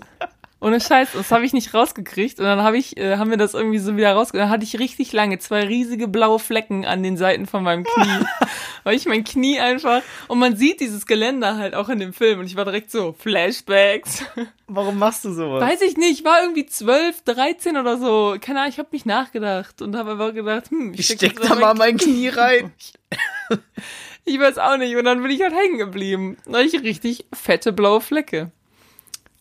[0.58, 2.38] Ohne Scheiß, das habe ich nicht rausgekriegt.
[2.38, 4.44] Und dann habe ich, äh, haben wir das irgendwie so wieder rausgekriegt.
[4.44, 8.26] Dann hatte ich richtig lange zwei riesige blaue Flecken an den Seiten von meinem Knie.
[8.84, 12.40] weil ich mein Knie einfach, und man sieht dieses Geländer halt auch in dem Film.
[12.40, 14.24] Und ich war direkt so, Flashbacks.
[14.66, 15.62] Warum machst du sowas?
[15.62, 18.36] Weiß ich nicht, ich war irgendwie 12, 13 oder so.
[18.40, 21.54] Keine Ahnung, ich habe mich nachgedacht und habe einfach gedacht, hm, ich steck steck da
[21.54, 22.72] mal mein Knie rein.
[24.28, 24.96] Ich weiß auch nicht.
[24.96, 26.36] Und dann bin ich halt hängen geblieben.
[26.46, 28.50] Da hatte ich richtig fette blaue Flecke.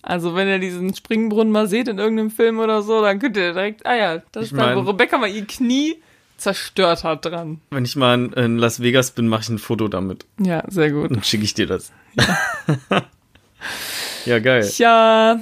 [0.06, 3.54] Also wenn ihr diesen Springbrunnen mal seht in irgendeinem Film oder so, dann könnt ihr
[3.54, 5.96] direkt, ah ja, das Ich ist da, wo Rebecca mal ihr Knie
[6.38, 7.60] zerstört hat dran.
[7.72, 10.26] Wenn ich mal in, Las Vegas bin, mache ich ein Foto damit.
[10.38, 11.10] Ja, sehr gut.
[11.10, 11.92] Dann schicke ich dir das.
[14.26, 14.68] Ja, geil.
[14.68, 15.40] Tja.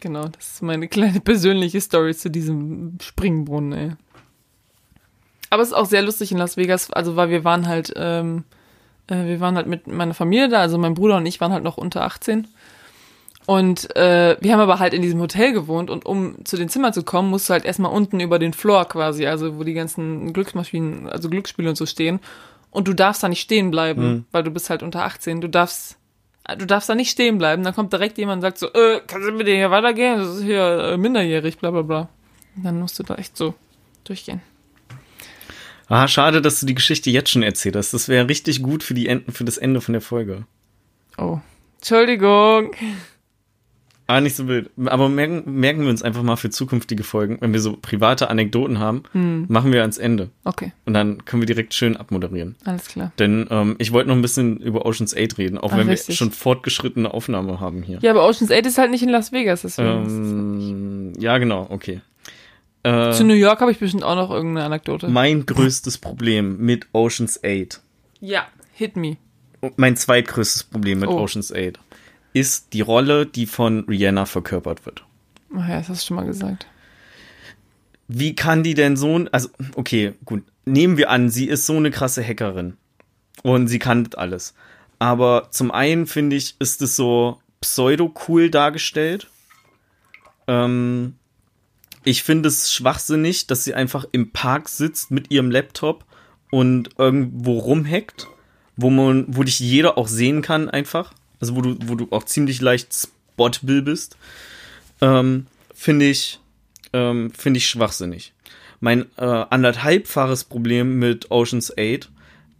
[0.00, 3.92] Genau, das ist meine kleine persönliche Story zu diesem Springbrunnen, ey.
[5.50, 8.44] Aber es ist auch sehr lustig in Las Vegas, also weil wir waren halt, ähm,
[9.08, 11.64] äh, wir waren halt mit meiner Familie da, also mein Bruder und ich waren halt
[11.64, 12.48] noch unter 18.
[13.46, 16.92] Und äh, wir haben aber halt in diesem Hotel gewohnt und um zu den Zimmern
[16.92, 20.32] zu kommen, musst du halt erstmal unten über den Floor quasi, also wo die ganzen
[20.32, 22.18] Glücksmaschinen, also Glücksspiele und so stehen.
[22.72, 24.24] Und du darfst da nicht stehen bleiben, Mhm.
[24.32, 25.40] weil du bist halt unter 18.
[25.40, 25.96] Du darfst
[26.58, 27.62] du darfst da nicht stehen bleiben.
[27.64, 30.18] Dann kommt direkt jemand und sagt so, äh, kannst du mit dir hier weitergehen?
[30.18, 32.08] Das ist hier äh, minderjährig, bla bla bla.
[32.56, 33.54] Und dann musst du da echt so
[34.04, 34.40] durchgehen.
[35.88, 37.92] Ah, schade, dass du die Geschichte jetzt schon erzählt hast.
[37.94, 40.44] Das wäre richtig gut für, die Enden, für das Ende von der Folge.
[41.16, 41.38] Oh.
[41.78, 42.72] Entschuldigung.
[44.08, 44.70] Ah, nicht so wild.
[44.84, 48.78] Aber merken, merken wir uns einfach mal für zukünftige Folgen, wenn wir so private Anekdoten
[48.78, 49.46] haben, hm.
[49.48, 50.30] machen wir ans Ende.
[50.44, 50.72] Okay.
[50.84, 52.54] Und dann können wir direkt schön abmoderieren.
[52.64, 53.10] Alles klar.
[53.18, 56.08] Denn ähm, ich wollte noch ein bisschen über Ocean's 8 reden, auch Ach, wenn richtig.
[56.08, 57.98] wir schon fortgeschrittene Aufnahme haben hier.
[58.00, 59.88] Ja, aber Ocean's 8 ist halt nicht in Las Vegas, deswegen.
[59.88, 62.00] Ähm, ja, genau, okay.
[62.84, 65.08] Äh, Zu New York habe ich bestimmt auch noch irgendeine Anekdote.
[65.08, 67.80] Mein größtes Problem mit Ocean's 8.
[68.20, 69.16] Ja, hit me.
[69.74, 71.18] Mein zweitgrößtes Problem mit oh.
[71.18, 71.80] Ocean's 8
[72.36, 75.04] ist die Rolle, die von Rihanna verkörpert wird.
[75.56, 76.66] Ach ja, das hast du schon mal gesagt.
[78.08, 81.90] Wie kann die denn so, also, okay, gut, nehmen wir an, sie ist so eine
[81.90, 82.76] krasse Hackerin.
[83.42, 84.52] Und sie kann alles.
[84.98, 89.28] Aber zum einen finde ich, ist es so pseudo-cool dargestellt.
[90.46, 91.14] Ähm,
[92.04, 96.04] ich finde es schwachsinnig, dass sie einfach im Park sitzt mit ihrem Laptop
[96.50, 98.28] und irgendwo rumhackt,
[98.76, 102.24] wo man, wo dich jeder auch sehen kann einfach also wo du, wo du auch
[102.24, 104.16] ziemlich leicht spotable bist,
[105.00, 106.40] ähm, finde ich,
[106.92, 108.32] ähm, finde ich schwachsinnig.
[108.80, 112.10] Mein äh, anderthalbfaches Problem mit Oceans 8,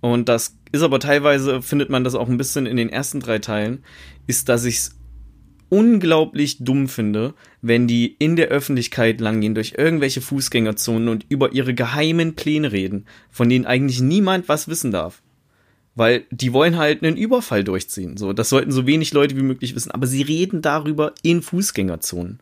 [0.00, 3.38] und das ist aber teilweise, findet man das auch ein bisschen in den ersten drei
[3.38, 3.82] Teilen,
[4.26, 4.96] ist, dass ich es
[5.68, 11.74] unglaublich dumm finde, wenn die in der Öffentlichkeit langgehen durch irgendwelche Fußgängerzonen und über ihre
[11.74, 15.22] geheimen Pläne reden, von denen eigentlich niemand was wissen darf.
[15.96, 18.16] Weil die wollen halt einen Überfall durchziehen.
[18.16, 19.90] So, das sollten so wenig Leute wie möglich wissen.
[19.90, 22.38] Aber sie reden darüber in Fußgängerzonen.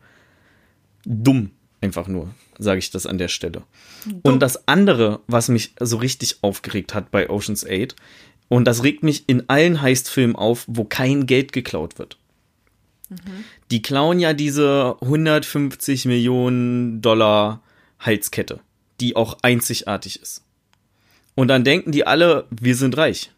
[1.05, 1.51] Dumm,
[1.81, 2.29] einfach nur,
[2.59, 3.63] sage ich das an der Stelle.
[4.05, 4.19] Dumm.
[4.23, 7.95] Und das andere, was mich so richtig aufgeregt hat bei Ocean's 8,
[8.47, 12.17] und das regt mich in allen Heist-Filmen auf, wo kein Geld geklaut wird.
[13.09, 13.45] Mhm.
[13.71, 17.61] Die klauen ja diese 150 Millionen Dollar
[17.99, 18.59] Halskette,
[18.99, 20.43] die auch einzigartig ist.
[21.35, 23.31] Und dann denken die alle, wir sind reich.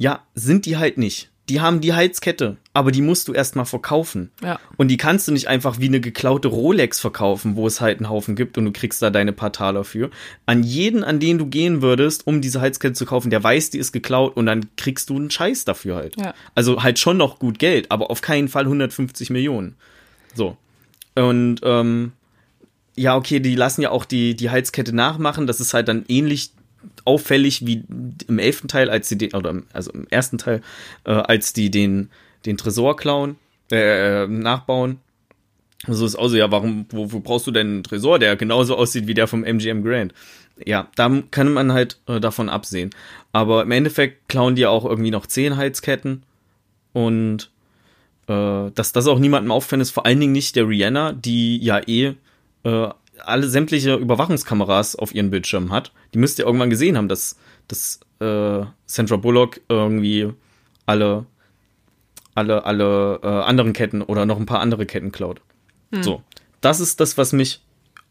[0.00, 1.28] Ja, sind die halt nicht.
[1.50, 4.30] Die haben die Heizkette, aber die musst du erstmal verkaufen.
[4.42, 4.58] Ja.
[4.78, 8.08] Und die kannst du nicht einfach wie eine geklaute Rolex verkaufen, wo es halt einen
[8.08, 10.10] Haufen gibt und du kriegst da deine paar Taler für.
[10.46, 13.78] An jeden, an den du gehen würdest, um diese Heizkette zu kaufen, der weiß, die
[13.78, 16.16] ist geklaut und dann kriegst du einen Scheiß dafür halt.
[16.18, 16.32] Ja.
[16.54, 19.76] Also halt schon noch gut Geld, aber auf keinen Fall 150 Millionen.
[20.34, 20.56] So.
[21.14, 22.12] Und ähm,
[22.96, 25.46] ja, okay, die lassen ja auch die, die Heizkette nachmachen.
[25.46, 26.52] Das ist halt dann ähnlich
[27.04, 27.84] auffällig wie
[28.26, 30.62] im elften Teil, als sie den, oder also im ersten Teil,
[31.04, 32.10] äh, als die den,
[32.46, 33.36] den Tresor klauen,
[33.70, 34.98] äh, nachbauen.
[35.86, 39.06] So ist auch so, ja, warum, wofür brauchst du denn einen Tresor, der genauso aussieht
[39.06, 40.12] wie der vom MGM Grand?
[40.64, 42.90] Ja, da kann man halt äh, davon absehen.
[43.32, 46.22] Aber im Endeffekt klauen die auch irgendwie noch zehn Heizketten
[46.92, 47.50] und
[48.26, 51.80] äh, dass das auch niemandem auffällt, ist vor allen Dingen nicht der Rihanna, die ja
[51.86, 52.14] eh
[52.64, 52.88] äh,
[53.24, 55.92] alle sämtliche Überwachungskameras auf ihren Bildschirmen hat.
[56.14, 57.36] Die müsst ihr irgendwann gesehen haben, dass,
[57.68, 60.32] dass äh, Sandra Bullock irgendwie
[60.86, 61.26] alle,
[62.34, 65.40] alle, alle äh, anderen Ketten oder noch ein paar andere Ketten klaut.
[65.92, 66.02] Hm.
[66.02, 66.22] So.
[66.60, 67.62] Das ist das, was mich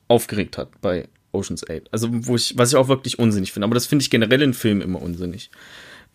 [0.08, 1.84] aufgeregt hat bei Ocean's 8.
[1.92, 3.66] Also, wo ich, was ich auch wirklich unsinnig finde.
[3.66, 5.52] Aber das finde ich generell in Filmen immer unsinnig.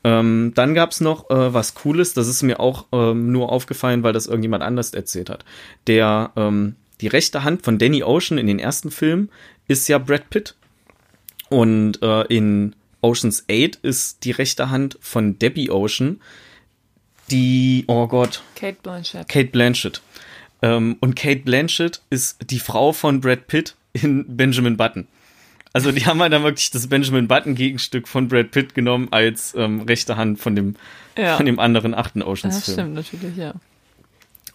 [0.02, 4.12] Ähm, dann gab's noch äh, was Cooles, das ist mir auch ähm, nur aufgefallen, weil
[4.12, 5.46] das irgendjemand anders erzählt hat.
[5.86, 9.28] Der ähm, die rechte Hand von Danny Ocean in den ersten Filmen
[9.68, 10.54] ist ja Brad Pitt.
[11.50, 16.18] Und äh, in Oceans 8 ist die rechte Hand von Debbie Ocean
[17.30, 18.42] die, oh Gott.
[18.54, 19.28] Kate Blanchett.
[19.28, 20.00] Kate Blanchett.
[20.62, 25.06] Ähm, und Kate Blanchett ist die Frau von Brad Pitt in Benjamin Button.
[25.74, 29.54] Also die haben halt dann wirklich das Benjamin Button Gegenstück von Brad Pitt genommen als
[29.54, 30.76] ähm, rechte Hand von dem,
[31.18, 31.36] ja.
[31.36, 32.78] von dem anderen achten Oceans Film.
[32.78, 33.54] Ja, stimmt natürlich, ja.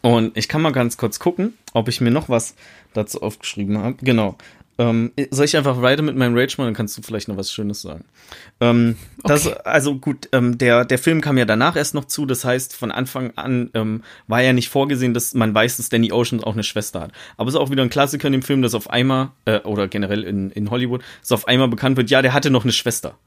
[0.02, 2.56] Und ich kann mal ganz kurz gucken, ob ich mir noch was
[2.94, 3.96] dazu aufgeschrieben habe.
[4.02, 4.38] Genau.
[4.80, 7.52] Ähm, soll ich einfach weiter mit meinem Rage machen, dann kannst du vielleicht noch was
[7.52, 8.06] Schönes sagen.
[8.62, 9.28] Ähm, okay.
[9.28, 12.74] das, also gut, ähm, der, der Film kam ja danach erst noch zu, das heißt,
[12.74, 16.54] von Anfang an ähm, war ja nicht vorgesehen, dass man weiß, dass Danny Ocean auch
[16.54, 17.12] eine Schwester hat.
[17.36, 19.90] Aber es ist auch wieder ein Klassiker in dem Film, dass auf einmal, äh, oder
[19.90, 23.18] generell in, in Hollywood, dass auf einmal bekannt wird, ja, der hatte noch eine Schwester.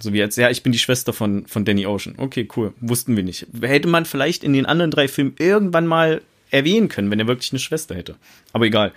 [0.00, 2.14] So wie jetzt, ja, ich bin die Schwester von, von Danny Ocean.
[2.18, 2.72] Okay, cool.
[2.80, 3.46] Wussten wir nicht.
[3.60, 7.52] Hätte man vielleicht in den anderen drei Filmen irgendwann mal erwähnen können, wenn er wirklich
[7.52, 8.16] eine Schwester hätte.
[8.52, 8.92] Aber egal.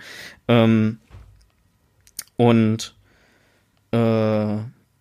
[0.48, 0.98] Ähm,
[2.36, 2.94] und
[3.90, 4.56] äh,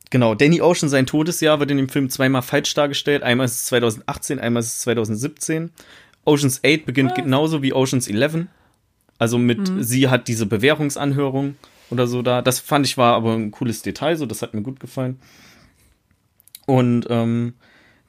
[0.09, 3.23] genau, Danny Ocean, sein Todesjahr wird in dem Film zweimal falsch dargestellt.
[3.23, 5.71] Einmal ist es 2018, einmal ist es 2017.
[6.25, 8.45] Oceans 8 beginnt genauso wie Oceans 11.
[9.17, 9.83] Also mit, mhm.
[9.83, 11.55] sie hat diese Bewährungsanhörung
[11.89, 12.41] oder so da.
[12.41, 15.19] Das fand ich war aber ein cooles Detail, so das hat mir gut gefallen.
[16.71, 17.55] Und ähm,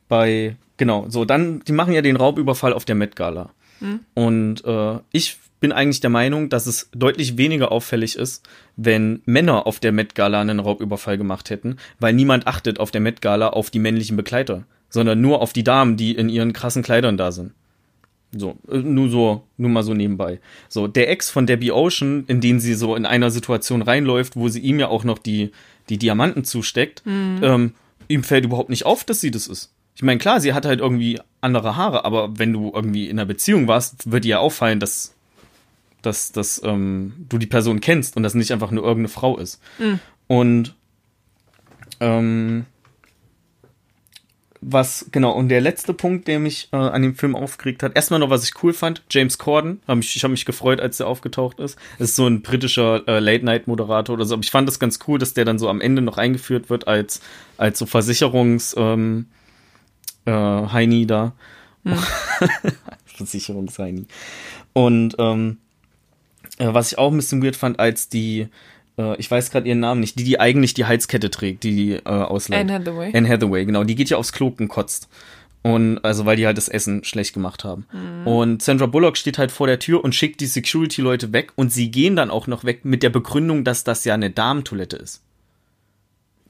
[0.07, 3.51] bei, genau, so, dann, die machen ja den Raubüberfall auf der Met Gala.
[3.81, 3.99] Hm.
[4.15, 9.67] Und äh, ich bin eigentlich der Meinung, dass es deutlich weniger auffällig ist, wenn Männer
[9.67, 13.49] auf der Met Gala einen Raubüberfall gemacht hätten, weil niemand achtet auf der Met Gala
[13.49, 17.33] auf die männlichen Begleiter, sondern nur auf die Damen, die in ihren krassen Kleidern da
[17.33, 17.55] sind.
[18.31, 20.39] So, äh, nur so, nur mal so nebenbei.
[20.69, 24.47] So, der Ex von Debbie Ocean, in den sie so in einer Situation reinläuft, wo
[24.47, 25.51] sie ihm ja auch noch die,
[25.89, 27.03] die Diamanten zusteckt,
[27.43, 27.73] ähm,
[28.13, 29.73] ihm fällt überhaupt nicht auf, dass sie das ist.
[29.95, 33.27] Ich meine, klar, sie hat halt irgendwie andere Haare, aber wenn du irgendwie in einer
[33.27, 35.15] Beziehung warst, wird dir ja auffallen, dass,
[36.01, 39.61] dass, dass ähm, du die Person kennst und das nicht einfach nur irgendeine Frau ist.
[40.29, 40.75] Und
[42.01, 42.65] ähm,
[44.65, 48.21] was, genau, und der letzte Punkt, der mich äh, an dem Film aufgeregt hat, erstmal
[48.21, 51.09] noch, was ich cool fand, James Corden, hab mich, ich habe mich gefreut, als der
[51.09, 51.77] aufgetaucht ist.
[51.99, 55.19] Das ist so ein britischer äh, Late-Night-Moderator oder so, aber ich fand das ganz cool,
[55.19, 57.21] dass der dann so am Ende noch eingeführt wird als,
[57.59, 59.27] als so Versicherungs, ähm,
[60.27, 61.33] äh, Heini da.
[63.17, 64.07] Versicherungsheini.
[64.73, 65.59] Und ähm,
[66.59, 68.47] äh, was ich auch ein bisschen weird fand, als die,
[68.99, 71.93] äh, ich weiß gerade ihren Namen nicht, die, die eigentlich die Halskette trägt, die die
[71.93, 72.61] äh, ausleiht.
[72.61, 73.17] Anne Hathaway.
[73.17, 73.85] Anne Hathaway, genau.
[73.85, 75.09] Die geht ja aufs Klo und kotzt.
[75.63, 77.87] Und also weil die halt das Essen schlecht gemacht haben.
[78.25, 81.93] Und Sandra Bullock steht halt vor der Tür und schickt die Security-Leute weg und sie
[81.93, 85.23] gehen dann auch noch weg mit der Begründung, dass das ja eine Damentoilette ist.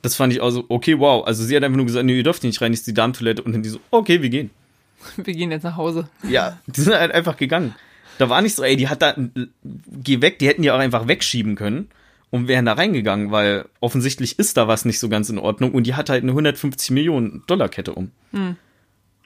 [0.01, 1.27] Das fand ich also, okay, wow.
[1.27, 3.43] Also sie hat einfach nur gesagt, nee, ihr dürft hier nicht rein, ist die Damentoilette.
[3.43, 4.51] Und dann die so, okay, wir gehen.
[5.17, 6.09] Wir gehen jetzt nach Hause.
[6.23, 7.75] Ja, die sind halt einfach gegangen.
[8.19, 9.17] Da war nicht so, ey, die hat da,
[9.65, 11.89] geh weg, die hätten die auch einfach wegschieben können
[12.33, 15.87] und wären da reingegangen, weil offensichtlich ist da was nicht so ganz in Ordnung und
[15.87, 18.11] die hat halt eine 150 Millionen Dollar Kette um.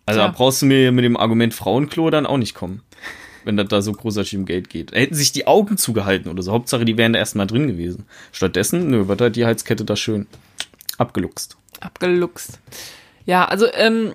[0.05, 0.27] Also Tja.
[0.27, 2.83] da brauchst du mir mit dem Argument Frauenklo dann auch nicht kommen,
[3.45, 4.93] wenn das da so großartig um Geld geht.
[4.93, 6.53] Da hätten sich die Augen zugehalten oder so.
[6.53, 8.05] Hauptsache, die wären da erstmal drin gewesen.
[8.33, 10.27] Stattdessen, nö, wird halt die Halskette da schön
[10.99, 11.57] abgeluchst.
[11.81, 12.59] Abgeluchst.
[13.25, 14.13] Ja, also ähm,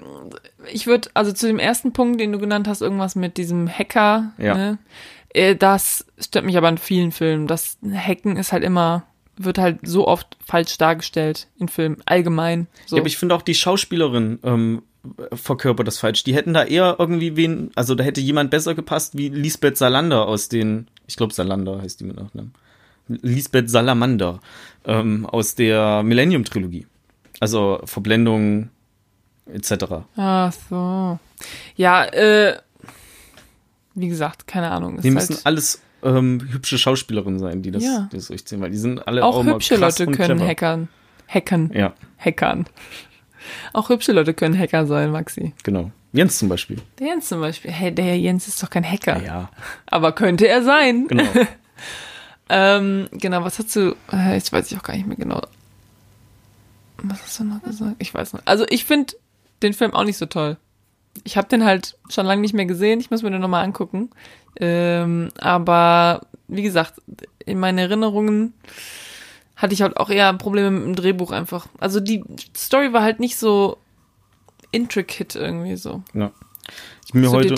[0.72, 4.32] ich würde, also zu dem ersten Punkt, den du genannt hast, irgendwas mit diesem Hacker,
[4.38, 4.56] Ja.
[4.56, 4.78] ne?
[5.34, 7.48] Äh, das stört mich aber in vielen Filmen.
[7.48, 9.04] Das Hacken ist halt immer,
[9.38, 12.68] wird halt so oft falsch dargestellt in Filmen, allgemein.
[12.86, 12.96] So.
[12.96, 14.82] Ja, aber ich finde auch die Schauspielerin ähm,
[15.34, 16.24] verkörpert das falsch.
[16.24, 20.28] Die hätten da eher irgendwie wen, also da hätte jemand besser gepasst wie Lisbeth Salander
[20.28, 22.54] aus den, ich glaube Salander heißt die mit Nachnamen.
[23.08, 24.40] Lisbeth Salamander
[24.86, 26.86] ähm, aus der Millennium-Trilogie.
[27.40, 28.70] Also Verblendung
[29.52, 29.86] etc.
[30.16, 31.20] Ach so.
[31.76, 32.58] Ja, äh,
[33.96, 34.96] wie gesagt, keine Ahnung.
[34.98, 38.08] ist Die müssen halt, alles ähm, hübsche Schauspielerinnen sein, die das, Ja.
[38.12, 40.48] die das durchziehen, weil die sind alle auch immer hübsche Leute können clever.
[40.48, 40.88] hackern.
[41.28, 41.72] Hacken.
[41.74, 42.66] Ja, Hackern.
[43.74, 45.54] Auch hübsche Leute können Hacker sein, Maxi.
[45.64, 45.92] genau.
[46.14, 46.78] Jens zum Beispiel.
[47.00, 47.72] Der Jens zum Beispiel.
[47.72, 49.24] Hey, der Jens ist doch kein Hacker.
[49.24, 49.50] Ja,
[49.86, 51.08] Aber könnte er sein.
[51.08, 51.24] genau.
[52.54, 55.42] Ähm, genau, was hast du, äh, jetzt weiß ich auch gar nicht mehr genau.
[57.02, 57.96] Was hast du noch gesagt?
[58.00, 58.46] Ich weiß nicht.
[58.48, 59.14] Also ich finde
[59.64, 60.58] den Film auch nicht so toll.
[61.24, 63.00] Ich habe den halt schon lange nicht mehr gesehen.
[63.00, 64.10] Ich muss mir den nochmal angucken.
[64.60, 67.02] Ähm, aber wie gesagt,
[67.46, 68.54] in meinen Erinnerungen
[69.56, 71.68] hatte ich halt auch eher Probleme mit dem Drehbuch einfach.
[71.80, 72.24] Also die
[72.56, 73.78] Story war halt nicht so
[74.72, 76.04] intricate irgendwie so.
[76.14, 76.32] ja.
[77.06, 77.56] Ich bin mir so heute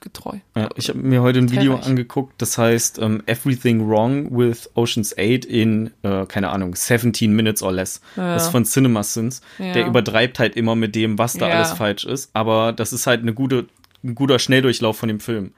[0.00, 0.38] detailgetreu.
[0.56, 5.14] Ja, ich habe mir heute ein Video angeguckt, das heißt ähm, Everything Wrong with Ocean's
[5.16, 8.00] 8 in, äh, keine Ahnung, 17 Minutes or less.
[8.16, 8.34] Ja.
[8.34, 9.40] Das ist von CinemaSins.
[9.58, 9.72] Ja.
[9.72, 12.30] Der übertreibt halt immer mit dem, was da alles falsch ist.
[12.32, 13.66] Aber das ist halt eine gute,
[14.02, 15.52] ein guter Schnelldurchlauf von dem Film.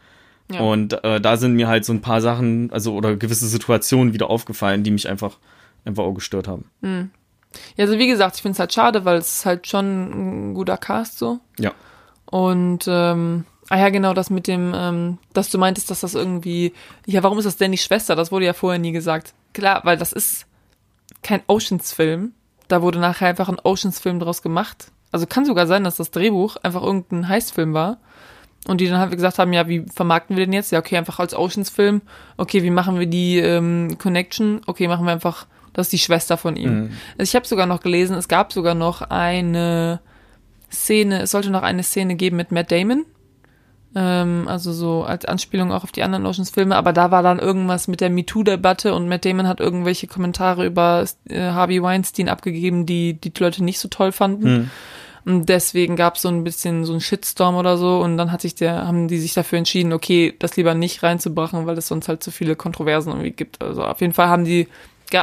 [0.58, 4.28] Und äh, da sind mir halt so ein paar Sachen, also oder gewisse Situationen wieder
[4.28, 5.38] aufgefallen, die mich einfach,
[5.86, 6.66] einfach auch gestört haben.
[6.82, 10.54] Ja, also wie gesagt, ich finde es halt schade, weil es ist halt schon ein
[10.54, 11.40] guter Cast so.
[11.58, 11.72] Ja.
[12.26, 16.74] Und ähm, ah ja, genau, das mit dem, ähm, dass du meintest, dass das irgendwie,
[17.06, 18.14] ja, warum ist das denn nicht Schwester?
[18.14, 19.32] Das wurde ja vorher nie gesagt.
[19.54, 20.44] Klar, weil das ist
[21.22, 22.32] kein Oceans-Film.
[22.68, 24.92] Da wurde nachher einfach ein Oceans-Film draus gemacht.
[25.10, 27.96] Also kann sogar sein, dass das Drehbuch einfach irgendein Heistfilm war.
[28.68, 30.70] Und die dann halt gesagt haben, ja, wie vermarkten wir den jetzt?
[30.70, 32.02] Ja, okay, einfach als Oceans-Film.
[32.36, 34.60] Okay, wie machen wir die ähm, Connection?
[34.66, 36.90] Okay, machen wir einfach, das ist die Schwester von ihm.
[37.12, 40.00] Also ich habe sogar noch gelesen, es gab sogar noch eine
[40.70, 43.06] Szene, es sollte noch eine Szene geben mit Matt Damon.
[43.94, 47.88] Ähm, also so als Anspielung auch auf die anderen Oceans-Filme, aber da war dann irgendwas
[47.88, 53.14] mit der MeToo-Debatte und Matt Damon hat irgendwelche Kommentare über äh, Harvey Weinstein abgegeben, die
[53.14, 54.70] die Leute nicht so toll fanden.
[55.24, 58.40] Und deswegen gab es so ein bisschen so einen Shitstorm oder so und dann hat
[58.40, 62.08] sich der, haben die sich dafür entschieden, okay, das lieber nicht reinzubrachen, weil es sonst
[62.08, 63.62] halt zu viele Kontroversen irgendwie gibt.
[63.62, 64.66] Also auf jeden Fall haben die,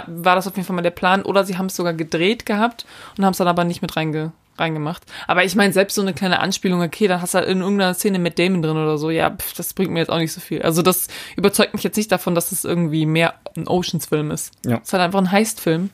[0.08, 2.86] war das auf jeden Fall mal der Plan oder sie haben es sogar gedreht gehabt
[3.18, 5.03] und haben es dann aber nicht mit reinge, reingemacht.
[5.27, 7.94] Aber ich meine, selbst so eine kleine Anspielung, okay, dann hast du halt in irgendeiner
[7.94, 10.41] Szene mit Damon drin oder so, ja, pff, das bringt mir jetzt auch nicht so
[10.41, 10.61] viel.
[10.61, 14.52] Also das überzeugt mich jetzt nicht davon, dass es irgendwie mehr ein Oceans-Film ist.
[14.65, 14.77] Ja.
[14.77, 15.90] Es ist halt einfach ein Heist-Film,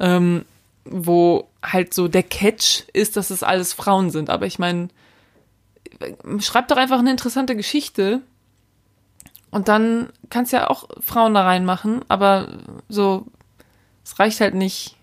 [0.00, 0.44] ähm,
[0.84, 4.30] wo halt so der Catch ist, dass es alles Frauen sind.
[4.30, 4.88] Aber ich meine,
[6.40, 8.20] schreib doch einfach eine interessante Geschichte
[9.50, 12.48] und dann kannst du ja auch Frauen da reinmachen, aber
[12.88, 13.26] so,
[14.04, 14.96] es reicht halt nicht.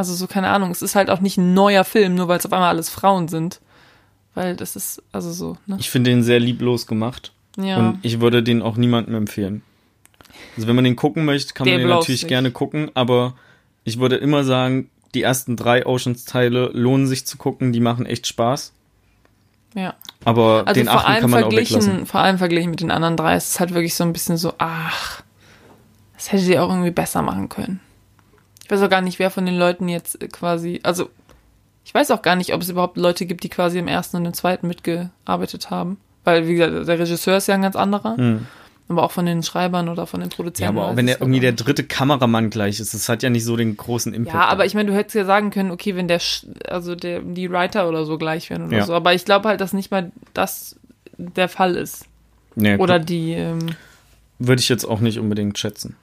[0.00, 2.46] Also so, keine Ahnung, es ist halt auch nicht ein neuer Film, nur weil es
[2.46, 3.60] auf einmal alles Frauen sind.
[4.34, 5.76] Weil das ist, also so, ne?
[5.78, 7.32] Ich finde den sehr lieblos gemacht.
[7.58, 7.76] Ja.
[7.76, 9.60] Und ich würde den auch niemandem empfehlen.
[10.56, 12.28] Also wenn man den gucken möchte, kann man Der den bloß natürlich nicht.
[12.30, 13.34] gerne gucken, aber
[13.84, 18.26] ich würde immer sagen, die ersten drei Oceans-Teile lohnen sich zu gucken, die machen echt
[18.26, 18.72] Spaß.
[19.74, 19.92] ja.
[20.24, 21.82] Aber Also den achten kann man auch weglassen.
[21.82, 24.38] verglichen, vor allem verglichen mit den anderen drei, ist es halt wirklich so ein bisschen
[24.38, 25.22] so, ach,
[26.14, 27.80] das hätte sie auch irgendwie besser machen können.
[28.70, 31.10] Ich weiß auch gar nicht, wer von den Leuten jetzt quasi, also
[31.84, 34.26] ich weiß auch gar nicht, ob es überhaupt Leute gibt, die quasi im ersten und
[34.26, 35.96] im zweiten mitgearbeitet haben.
[36.22, 38.16] Weil, wie gesagt, der Regisseur ist ja ein ganz anderer.
[38.16, 38.46] Hm.
[38.88, 40.78] Aber auch von den Schreibern oder von den Ja, Produzenten.
[40.78, 43.56] aber auch wenn der irgendwie der dritte Kameramann gleich ist, das hat ja nicht so
[43.56, 44.14] den großen.
[44.14, 44.34] Impact.
[44.36, 46.20] Ja, aber ich meine, du hättest ja sagen können, okay, wenn der,
[46.68, 48.86] also der, die Writer oder so gleich wären oder Ja.
[48.86, 48.94] so.
[48.94, 50.76] Aber ich glaube halt, dass nicht mal das
[51.18, 52.04] der Fall ist.
[52.54, 53.58] nee, Oder die, ähm,
[54.38, 55.96] würde ich jetzt auch nicht unbedingt schätzen.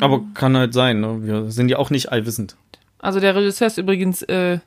[0.00, 1.22] Aber kann halt sein, ne?
[1.22, 2.56] Wir sind ja auch nicht allwissend.
[2.98, 4.58] Also der Regisseur ist übrigens äh,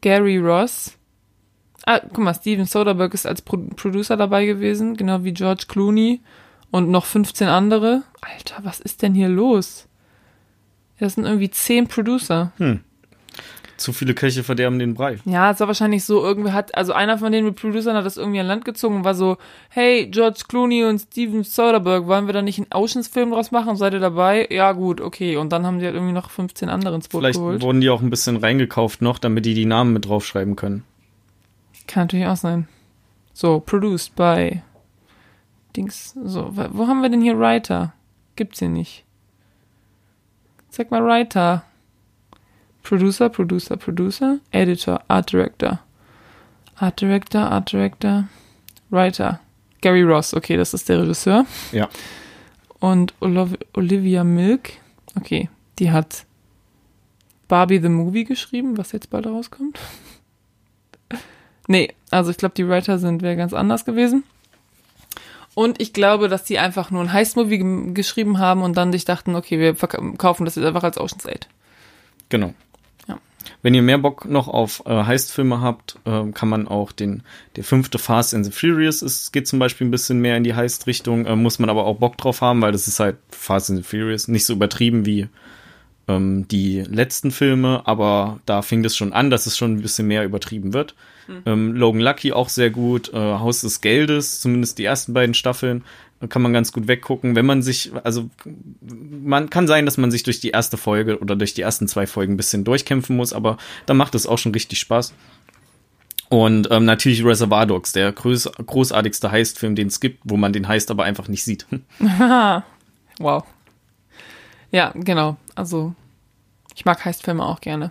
[0.00, 0.96] Gary Ross.
[1.86, 6.20] Ah, guck mal, Steven Soderbergh ist als Pro Producer dabei gewesen, genau wie George Clooney
[6.70, 8.02] und noch 15 andere.
[8.20, 9.86] Alter, was ist denn hier los?
[10.98, 12.52] Das sind irgendwie 10 Producer.
[13.78, 15.18] Zu viele Köche verderben den Brei.
[15.24, 18.40] Ja, es war wahrscheinlich so, irgendwie hat, also einer von den Producern hat das irgendwie
[18.40, 19.38] an Land gezogen und war so,
[19.68, 23.76] hey, George Clooney und Steven Soderbergh, wollen wir da nicht einen Oceans-Film draus machen?
[23.76, 24.48] Seid ihr dabei?
[24.50, 25.36] Ja, gut, okay.
[25.36, 27.62] Und dann haben die halt irgendwie noch 15 andere ins Boot Vielleicht geholt.
[27.62, 30.82] wurden die auch ein bisschen reingekauft noch, damit die die Namen mit draufschreiben können.
[31.86, 32.66] Kann natürlich auch sein.
[33.32, 34.60] So, produced by
[35.76, 36.16] Dings.
[36.24, 37.92] So, wo haben wir denn hier Writer?
[38.34, 39.04] Gibt's hier nicht.
[40.68, 41.64] Sag mal Writer.
[42.88, 45.80] Producer, Producer, Producer, Editor, Art Director.
[46.76, 48.28] Art Director, Art Director,
[48.88, 49.40] Writer.
[49.82, 51.44] Gary Ross, okay, das ist der Regisseur.
[51.70, 51.90] Ja.
[52.80, 54.70] Und Olivia Milk,
[55.16, 56.24] okay, die hat
[57.46, 59.78] Barbie the Movie geschrieben, was jetzt bald rauskommt.
[61.70, 64.24] Nee, also ich glaube, die Writer sind wer ganz anders gewesen.
[65.54, 69.34] Und ich glaube, dass die einfach nur ein Heist-Movie geschrieben haben und dann sich dachten,
[69.34, 71.46] okay, wir verkaufen das jetzt einfach als Ocean's 8.
[72.30, 72.54] Genau.
[73.68, 77.22] Wenn ihr mehr Bock noch auf äh, Heistfilme habt, äh, kann man auch den,
[77.56, 80.54] der fünfte Fast and the Furious ist, geht zum Beispiel ein bisschen mehr in die
[80.54, 83.80] Heist-Richtung, äh, muss man aber auch Bock drauf haben, weil das ist halt Fast and
[83.80, 85.28] the Furious, nicht so übertrieben wie
[86.08, 90.08] ähm, die letzten Filme, aber da fing das schon an, dass es schon ein bisschen
[90.08, 90.94] mehr übertrieben wird.
[91.44, 95.84] Ähm, Logan Lucky auch sehr gut, äh, Haus des Geldes, zumindest die ersten beiden Staffeln,
[96.28, 97.36] kann man ganz gut weggucken.
[97.36, 98.28] Wenn man sich, also
[98.82, 102.06] man kann sein, dass man sich durch die erste Folge oder durch die ersten zwei
[102.06, 105.14] Folgen ein bisschen durchkämpfen muss, aber da macht es auch schon richtig Spaß.
[106.28, 110.68] Und ähm, natürlich Reservoir Dogs, der groß, großartigste Heistfilm, den es gibt, wo man den
[110.68, 111.66] Heist aber einfach nicht sieht.
[113.18, 113.44] Wow.
[114.70, 115.36] Ja, genau.
[115.54, 115.94] Also,
[116.74, 117.90] ich mag Heistfilme auch gerne.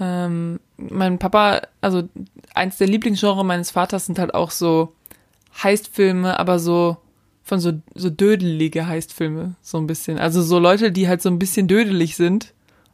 [0.00, 2.08] Ähm, mein Papa, also
[2.54, 4.94] eins der Lieblingsgenre meines Vaters sind halt auch so
[5.62, 6.96] Heistfilme, aber so
[7.44, 10.18] von so, so dödelige Heistfilme, so ein bisschen.
[10.18, 12.52] Also so Leute, die halt so ein bisschen dödelig sind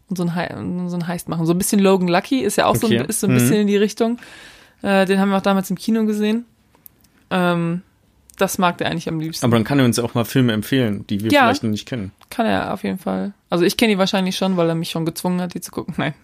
[0.08, 1.46] und so ein, so ein Heist machen.
[1.46, 2.98] So ein bisschen Logan Lucky ist ja auch so, Okay.
[2.98, 3.34] ein, ist so ein Mhm.
[3.38, 4.18] bisschen in die Richtung.
[4.82, 6.44] Äh, den haben wir auch damals im Kino gesehen.
[7.30, 7.82] Ähm,
[8.38, 9.44] das mag der eigentlich am liebsten.
[9.44, 11.42] aber dann kann er uns auch mal Filme empfehlen, die wir Ja.
[11.42, 12.10] vielleicht noch nicht kennen.
[12.30, 13.34] Kann er auf jeden Fall.
[13.50, 15.94] Also ich kenne die wahrscheinlich schon, weil er mich schon gezwungen hat, die zu gucken.
[15.98, 16.14] Nein.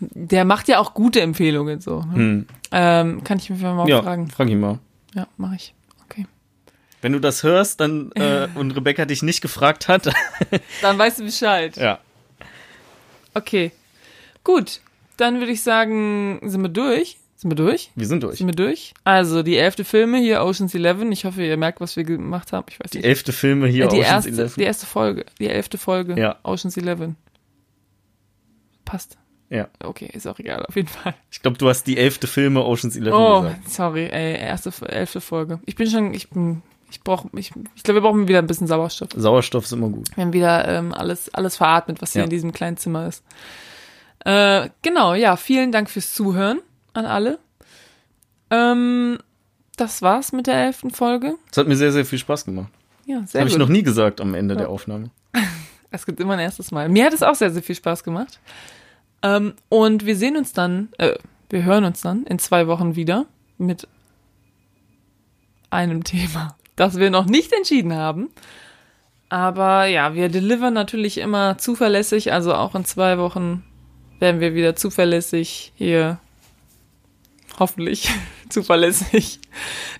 [0.00, 2.00] Der macht ja auch gute Empfehlungen so.
[2.02, 2.14] Ne?
[2.14, 2.46] Hm.
[2.72, 4.28] Ähm, kann ich mich mal Ja, fragen.
[4.28, 4.78] frag ihn mal.
[5.14, 5.74] Ja, mache ich.
[7.02, 10.06] Wenn du das hörst, dann äh, und Rebecca dich nicht gefragt hat,
[10.82, 11.76] Dann weißt du Bescheid.
[11.76, 11.98] ja.
[13.34, 13.72] Okay.
[14.44, 14.80] Gut.
[15.16, 17.18] Dann würde ich sagen, sind wir durch?
[17.36, 17.90] Sind wir durch?
[17.96, 18.38] Wir sind durch.
[18.38, 18.94] Sind wir durch?
[19.04, 21.10] Also die elfte Filme hier, Ocean's Eleven.
[21.12, 22.66] Ich hoffe, ihr merkt, was wir gemacht haben.
[22.70, 23.06] Ich weiß Die nicht.
[23.06, 24.54] elfte Filme hier Äh, die, Ocean's erste, Eleven.
[24.56, 25.26] die erste Folge.
[25.40, 26.18] Die elfte Folge.
[26.18, 26.38] Ja.
[26.44, 27.16] Ocean's Eleven.
[28.84, 29.18] Passt.
[29.50, 29.68] Ja.
[29.82, 31.14] Okay, ist auch egal, auf jeden Fall.
[31.30, 33.70] Ich glaube, du hast die elfte Filme Ocean's Eleven Oh, gesagt.
[33.70, 35.60] sorry, ey, erste, elfte Folge.
[35.66, 36.62] Ich bin schon, ich bin,
[36.92, 39.08] ich brauche, ich, ich glaube, wir brauchen wieder ein bisschen Sauerstoff.
[39.16, 40.14] Sauerstoff ist immer gut.
[40.14, 42.24] Wir haben wieder ähm, alles, alles veratmet, was hier Ja.
[42.24, 43.24] in diesem kleinen Zimmer ist.
[44.24, 46.60] Äh, genau, ja, vielen Dank fürs Zuhören
[46.92, 47.38] an alle.
[48.50, 49.18] Ähm,
[49.76, 51.34] das war's mit der elften Folge.
[51.50, 52.70] Es hat mir sehr, sehr viel Spaß gemacht.
[53.06, 54.60] Ja, sehr habe ich noch nie gesagt am Ende Ja.
[54.60, 55.10] der Aufnahme.
[55.94, 56.88] Es gibt immer ein erstes Mal.
[56.88, 58.40] Mir hat es auch sehr, sehr viel Spaß gemacht.
[59.22, 61.16] Ähm, und wir sehen uns dann, äh,
[61.50, 63.26] wir hören uns dann in zwei Wochen wieder
[63.58, 63.86] mit
[65.70, 68.30] einem Thema, das wir noch nicht entschieden haben.
[69.28, 73.64] Aber ja, wir delivern natürlich immer zuverlässig, also auch in zwei Wochen
[74.18, 76.18] werden wir wieder zuverlässig hier,
[77.58, 78.10] hoffentlich
[78.50, 79.40] zuverlässig,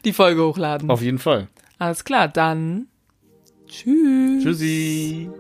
[0.05, 0.91] die Folge hochladen.
[0.91, 1.49] Auf jeden Fall.
[1.79, 2.89] Alles klar, dann
[3.67, 4.45] tschüss.
[4.45, 5.31] Tschüssi.